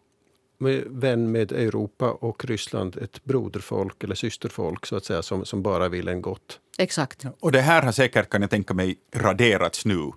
vän 0.87 1.33
med 1.33 1.53
Europa 1.53 2.11
och 2.11 2.45
Ryssland 2.45 2.97
ett 2.97 3.25
broderfolk 3.25 4.05
eller 4.05 4.15
systerfolk 4.15 4.87
så 4.87 4.97
att 4.97 5.05
säga 5.05 5.23
som, 5.23 5.45
som 5.45 5.63
bara 5.63 5.89
vill 5.89 6.09
en 6.09 6.23
gott. 6.23 6.61
Exakt. 6.79 7.25
Och 7.41 7.53
det 7.53 7.61
här 7.61 7.83
har 7.83 7.93
säkert, 7.93 8.31
kan 8.31 8.41
jag 8.41 8.51
tänka 8.51 8.75
mig, 8.75 8.97
raderats 9.15 9.85
nu. 9.85 10.11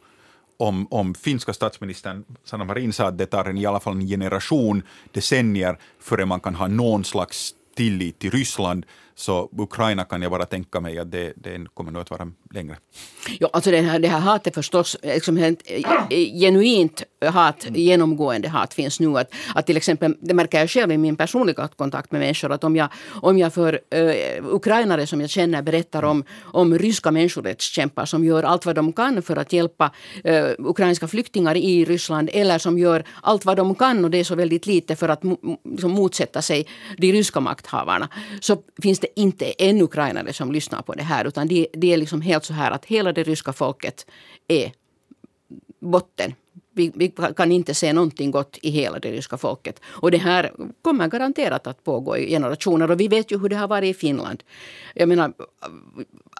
Om, 0.57 0.87
om 0.91 1.15
finska 1.15 1.53
statsministern 1.53 2.23
Sanna 2.43 2.63
Marin 2.63 2.93
sa 2.93 3.07
att 3.07 3.17
det 3.17 3.25
tar 3.25 3.45
en, 3.45 3.57
i 3.57 3.65
alla 3.65 3.79
fall 3.79 3.93
en 3.93 4.07
generation, 4.07 4.83
decennier, 5.11 5.77
före 5.99 6.25
man 6.25 6.39
kan 6.39 6.55
ha 6.55 6.67
någon 6.67 7.03
slags 7.03 7.55
tillit 7.75 8.19
till 8.19 8.31
Ryssland 8.31 8.85
så 9.17 9.49
Ukraina 9.57 10.03
kan 10.03 10.21
jag 10.21 10.31
bara 10.31 10.45
tänka 10.45 10.79
mig 10.79 10.99
att 10.99 11.11
det, 11.11 11.33
det 11.35 11.67
kommer 11.73 11.91
nog 11.91 12.01
att 12.01 12.09
vara 12.09 12.27
längre. 12.53 12.77
Ja, 13.39 13.49
alltså 13.53 13.71
det 13.71 13.81
här, 13.81 13.99
det 13.99 14.07
här 14.07 14.19
hatet 14.19 14.55
förstås, 14.55 14.97
liksom 15.03 15.37
eh, 15.37 15.53
genuint 16.39 17.03
hat, 17.25 17.65
genomgående 17.69 18.49
hat 18.49 18.73
finns 18.73 18.99
nu. 18.99 19.17
Att, 19.17 19.33
att 19.55 19.65
till 19.65 19.77
exempel, 19.77 20.15
det 20.21 20.33
märker 20.33 20.59
jag 20.59 20.69
själv 20.69 20.91
i 20.91 20.97
min 20.97 21.15
personliga 21.15 21.67
kontakt 21.67 22.11
med 22.11 22.21
människor, 22.21 22.51
att 22.51 22.63
om 22.63 22.75
jag, 22.75 22.89
om 23.21 23.37
jag 23.37 23.53
för 23.53 23.73
uh, 23.95 24.55
ukrainare 24.55 25.07
som 25.07 25.21
jag 25.21 25.29
känner 25.29 25.61
berättar 25.61 26.03
om, 26.03 26.23
om 26.43 26.77
ryska 26.77 27.11
människorättskämpar 27.11 28.05
som 28.05 28.23
gör 28.25 28.43
allt 28.43 28.65
vad 28.65 28.75
de 28.75 28.93
kan 28.93 29.21
för 29.21 29.35
att 29.35 29.53
hjälpa 29.53 29.91
uh, 30.27 30.45
ukrainska 30.57 31.07
flyktingar 31.07 31.57
i 31.57 31.85
Ryssland 31.85 32.29
eller 32.33 32.57
som 32.57 32.77
gör 32.79 33.03
allt 33.21 33.45
vad 33.45 33.57
de 33.57 33.75
kan 33.75 34.05
och 34.05 34.11
det 34.11 34.17
är 34.17 34.23
så 34.23 34.35
väldigt 34.35 34.65
lite 34.67 34.95
för 34.95 35.09
att 35.09 35.23
liksom 35.63 35.91
motsätta 35.91 36.41
sig 36.41 36.67
de 36.97 37.11
ryska 37.11 37.39
makthavarna. 37.39 38.09
Så 38.39 38.57
finns 38.81 39.04
det 39.05 39.19
inte 39.21 39.45
en 39.51 39.81
ukrainare 39.81 40.33
som 40.33 40.51
lyssnar 40.51 40.81
på 40.81 40.93
det 40.93 41.03
här 41.03 41.25
utan 41.25 41.47
det, 41.47 41.67
det 41.73 41.93
är 41.93 41.97
liksom 41.97 42.21
helt 42.21 42.45
så 42.45 42.53
här 42.53 42.71
att 42.71 42.85
hela 42.85 43.13
det 43.13 43.23
ryska 43.23 43.53
folket 43.53 44.05
är 44.47 44.71
botten. 45.79 46.33
Vi, 46.75 46.91
vi, 46.95 47.13
kan 47.35 47.51
inte 47.51 47.73
se 47.73 47.93
någonting 47.93 48.31
gott 48.31 48.57
i 48.61 48.69
hela 48.69 48.99
det 48.99 49.11
ryska 49.11 49.37
folket. 49.37 49.81
Och 49.85 50.11
det 50.11 50.17
här 50.17 50.51
kommer 50.81 51.07
garanterat 51.07 51.67
att 51.67 51.83
pågå 51.83 52.17
i 52.17 52.29
generationer. 52.29 52.91
Och 52.91 52.99
vi 52.99 53.07
vet 53.07 53.31
ju 53.31 53.39
hur 53.39 53.49
det 53.49 53.55
har 53.55 53.67
varit 53.67 53.95
i 53.95 53.99
Finland. 53.99 54.43
Jag 54.93 55.09
menar, 55.09 55.33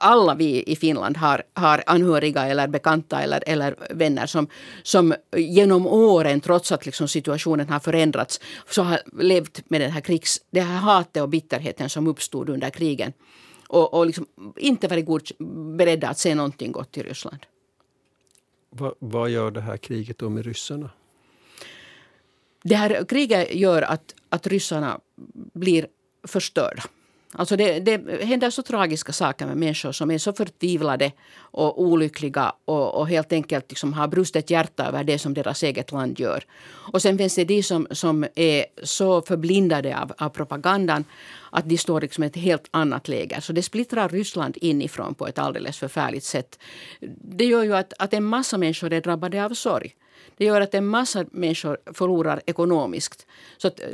alla 0.02 0.36
vi 0.36 0.64
i 0.68 0.76
Finland 0.76 1.18
har, 1.18 1.44
har 1.54 1.84
anhöriga 1.86 2.48
eller 2.48 2.68
bekanta 2.68 3.22
eller, 3.22 3.44
eller 3.48 3.76
vänner 3.90 4.26
som, 4.26 4.48
som 4.84 5.14
genom 5.36 5.88
åren, 5.88 6.42
trots 6.42 6.72
att 6.72 6.86
liksom 6.86 7.08
situationen 7.08 7.70
har 7.70 7.80
förändrats, 7.80 8.40
så 8.70 8.84
har 8.84 9.00
levt 9.20 9.70
med 9.70 9.82
den 9.82 9.92
här 9.92 10.02
krigs, 10.02 10.42
det 10.52 10.62
här 10.62 10.78
hatet 10.78 11.24
och 11.24 11.30
bitterheten 11.30 11.90
som 11.90 12.08
uppstod 12.08 12.50
under 12.50 12.70
krigen. 12.70 13.14
Och, 13.68 13.94
och 13.94 14.06
liksom 14.06 14.26
inte 14.58 14.88
varit 14.88 15.06
god, 15.06 15.22
beredda 15.78 16.10
att 16.10 16.20
se 16.20 16.36
någonting 16.36 16.72
gott 16.72 16.98
i 16.98 17.04
Ryssland. 17.04 17.46
Va, 18.78 18.96
vad 19.00 19.30
gör 19.30 19.52
det 19.52 19.62
här 19.62 19.78
kriget 19.78 20.18
då 20.18 20.30
med 20.30 20.46
ryssarna? 20.46 20.90
Det 22.64 22.76
här 22.76 23.06
kriget 23.06 23.56
gör 23.56 23.82
att, 23.82 24.16
att 24.30 24.48
ryssarna 24.48 25.00
blir 25.54 25.88
förstörda. 26.24 26.84
Alltså 27.38 27.56
det, 27.56 27.80
det 27.80 28.26
händer 28.26 28.50
så 28.50 28.62
tragiska 28.62 29.14
saker 29.14 29.46
med 29.46 29.58
människor 29.58 29.92
som 29.92 30.12
är 30.12 30.18
så 30.18 30.34
förtvivlade 30.34 31.12
och 31.38 31.82
olyckliga 31.82 32.54
och, 32.66 32.96
och 32.96 33.08
helt 33.08 33.34
enkelt 33.34 33.66
liksom 33.70 33.94
har 33.94 34.08
brustet 34.08 34.50
hjärta 34.50 34.86
över 34.86 35.04
det 35.04 35.20
som 35.20 35.34
deras 35.34 35.64
eget 35.64 35.92
land 35.92 36.20
gör. 36.20 36.44
Och 36.94 37.02
sen 37.02 37.18
finns 37.18 37.36
det 37.36 37.46
de 37.46 37.64
som, 37.64 37.88
som 37.92 38.26
är 38.36 38.66
så 38.84 39.22
förblindade 39.22 40.00
av, 40.00 40.14
av 40.18 40.30
propagandan 40.30 41.06
att 41.52 41.70
de 41.70 41.78
står 41.78 42.02
liksom 42.02 42.24
i 42.24 42.28
ett 42.28 42.36
helt 42.36 42.68
annat 42.72 43.08
läger. 43.08 43.40
Så 43.40 43.54
det 43.54 43.62
splittrar 43.62 44.10
Ryssland 44.10 44.58
inifrån 44.62 45.14
på 45.14 45.28
ett 45.28 45.40
alldeles 45.40 45.78
förfärligt 45.78 46.24
sätt. 46.24 46.60
Det 47.22 47.46
gör 47.46 47.64
ju 47.64 47.76
att, 47.76 47.94
att 48.00 48.14
en 48.14 48.24
massa 48.24 48.58
människor 48.58 48.94
är 48.94 49.02
drabbade 49.02 49.46
av 49.46 49.54
sorg. 49.54 49.96
Det 50.38 50.46
gör 50.46 50.62
att 50.62 50.74
en 50.74 50.88
massa 50.88 51.26
människor 51.32 51.78
förlorar 51.94 52.42
ekonomiskt. 52.46 53.28
Så 53.58 53.68
att 53.68 53.80
eh, 53.80 53.86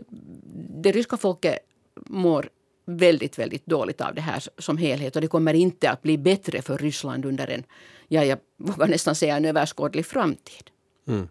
det 0.83 0.91
ryska 0.91 1.17
folket 1.17 1.57
mår 2.05 2.49
väldigt, 2.85 3.39
väldigt 3.39 3.65
dåligt 3.65 4.01
av 4.01 4.15
det 4.15 4.21
här 4.21 4.43
som 4.57 4.77
helhet. 4.77 5.15
Och 5.15 5.21
det 5.21 5.27
kommer 5.27 5.53
inte 5.53 5.89
att 5.89 6.01
bli 6.01 6.17
bättre 6.17 6.61
för 6.61 6.77
Ryssland 6.77 7.25
under 7.25 7.47
en, 7.47 7.63
ja, 8.07 8.25
jag 8.25 8.37
vågar 8.57 8.87
nästan 8.87 9.15
säga 9.15 9.37
en 9.37 9.45
överskådlig 9.45 10.05
framtid. 10.05 10.63
Mm. 11.07 11.27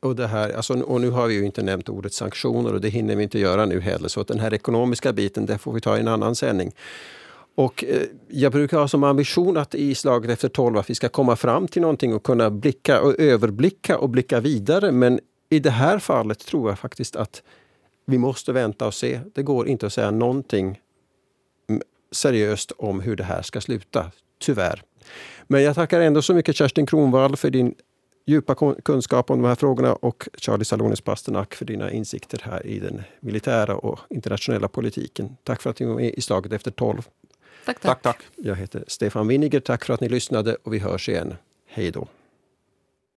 Och, 0.00 0.16
det 0.16 0.26
här, 0.26 0.52
alltså, 0.52 0.74
och 0.74 1.00
nu 1.00 1.10
har 1.10 1.26
vi 1.26 1.34
ju 1.34 1.44
inte 1.44 1.62
nämnt 1.62 1.88
ordet 1.88 2.12
sanktioner 2.12 2.72
och 2.72 2.80
det 2.80 2.88
hinner 2.88 3.16
vi 3.16 3.22
inte 3.22 3.38
göra 3.38 3.66
nu 3.66 3.80
heller. 3.80 4.08
Så 4.08 4.20
att 4.20 4.28
den 4.28 4.40
här 4.40 4.54
ekonomiska 4.54 5.12
biten, 5.12 5.46
det 5.46 5.58
får 5.58 5.72
vi 5.72 5.80
ta 5.80 5.96
i 5.96 6.00
en 6.00 6.08
annan 6.08 6.34
sändning. 6.34 6.72
Och 7.54 7.84
eh, 7.84 8.02
jag 8.28 8.52
brukar 8.52 8.78
ha 8.78 8.88
som 8.88 9.04
ambition 9.04 9.56
att 9.56 9.74
i 9.74 9.94
slaget 9.94 10.30
efter 10.30 10.48
tolv 10.48 10.78
att 10.78 10.90
vi 10.90 10.94
ska 10.94 11.08
komma 11.08 11.36
fram 11.36 11.68
till 11.68 11.82
någonting 11.82 12.14
och 12.14 12.22
kunna 12.22 12.50
blicka 12.50 13.00
och 13.00 13.20
överblicka 13.20 13.98
och 13.98 14.10
blicka 14.10 14.40
vidare. 14.40 14.92
Men 14.92 15.20
i 15.50 15.58
det 15.58 15.70
här 15.70 15.98
fallet 15.98 16.38
tror 16.38 16.70
jag 16.70 16.78
faktiskt 16.78 17.16
att 17.16 17.42
vi 18.04 18.18
måste 18.18 18.52
vänta 18.52 18.86
och 18.86 18.94
se. 18.94 19.20
Det 19.34 19.42
går 19.42 19.68
inte 19.68 19.86
att 19.86 19.92
säga 19.92 20.10
någonting 20.10 20.80
seriöst 22.12 22.72
om 22.76 23.00
hur 23.00 23.16
det 23.16 23.24
här 23.24 23.42
ska 23.42 23.60
sluta, 23.60 24.10
tyvärr. 24.38 24.82
Men 25.46 25.62
jag 25.62 25.74
tackar 25.74 26.00
ändå 26.00 26.22
så 26.22 26.34
mycket 26.34 26.56
Kerstin 26.56 26.86
Kronvall 26.86 27.36
för 27.36 27.50
din 27.50 27.74
djupa 28.26 28.74
kunskap 28.84 29.30
om 29.30 29.42
de 29.42 29.48
här 29.48 29.54
frågorna 29.54 29.94
och 29.94 30.28
Charlie 30.38 30.64
Salonis 30.64 31.00
Pasternak 31.00 31.54
för 31.54 31.64
dina 31.64 31.90
insikter 31.90 32.40
här 32.44 32.66
i 32.66 32.78
den 32.78 33.02
militära 33.20 33.76
och 33.76 34.00
internationella 34.10 34.68
politiken. 34.68 35.36
Tack 35.42 35.62
för 35.62 35.70
att 35.70 35.80
ni 35.80 35.86
var 35.86 35.94
med 35.94 36.14
i 36.14 36.20
Slaget 36.20 36.52
efter 36.52 36.70
tolv. 36.70 37.08
Tack, 37.64 37.80
tack. 37.80 37.82
Tack, 37.82 38.02
tack. 38.02 38.24
Jag 38.36 38.56
heter 38.56 38.84
Stefan 38.86 39.28
Winiger. 39.28 39.60
Tack 39.60 39.84
för 39.84 39.94
att 39.94 40.00
ni 40.00 40.08
lyssnade 40.08 40.56
och 40.62 40.74
vi 40.74 40.78
hörs 40.78 41.08
igen. 41.08 41.34
Hej 41.66 41.90
då. 41.90 42.08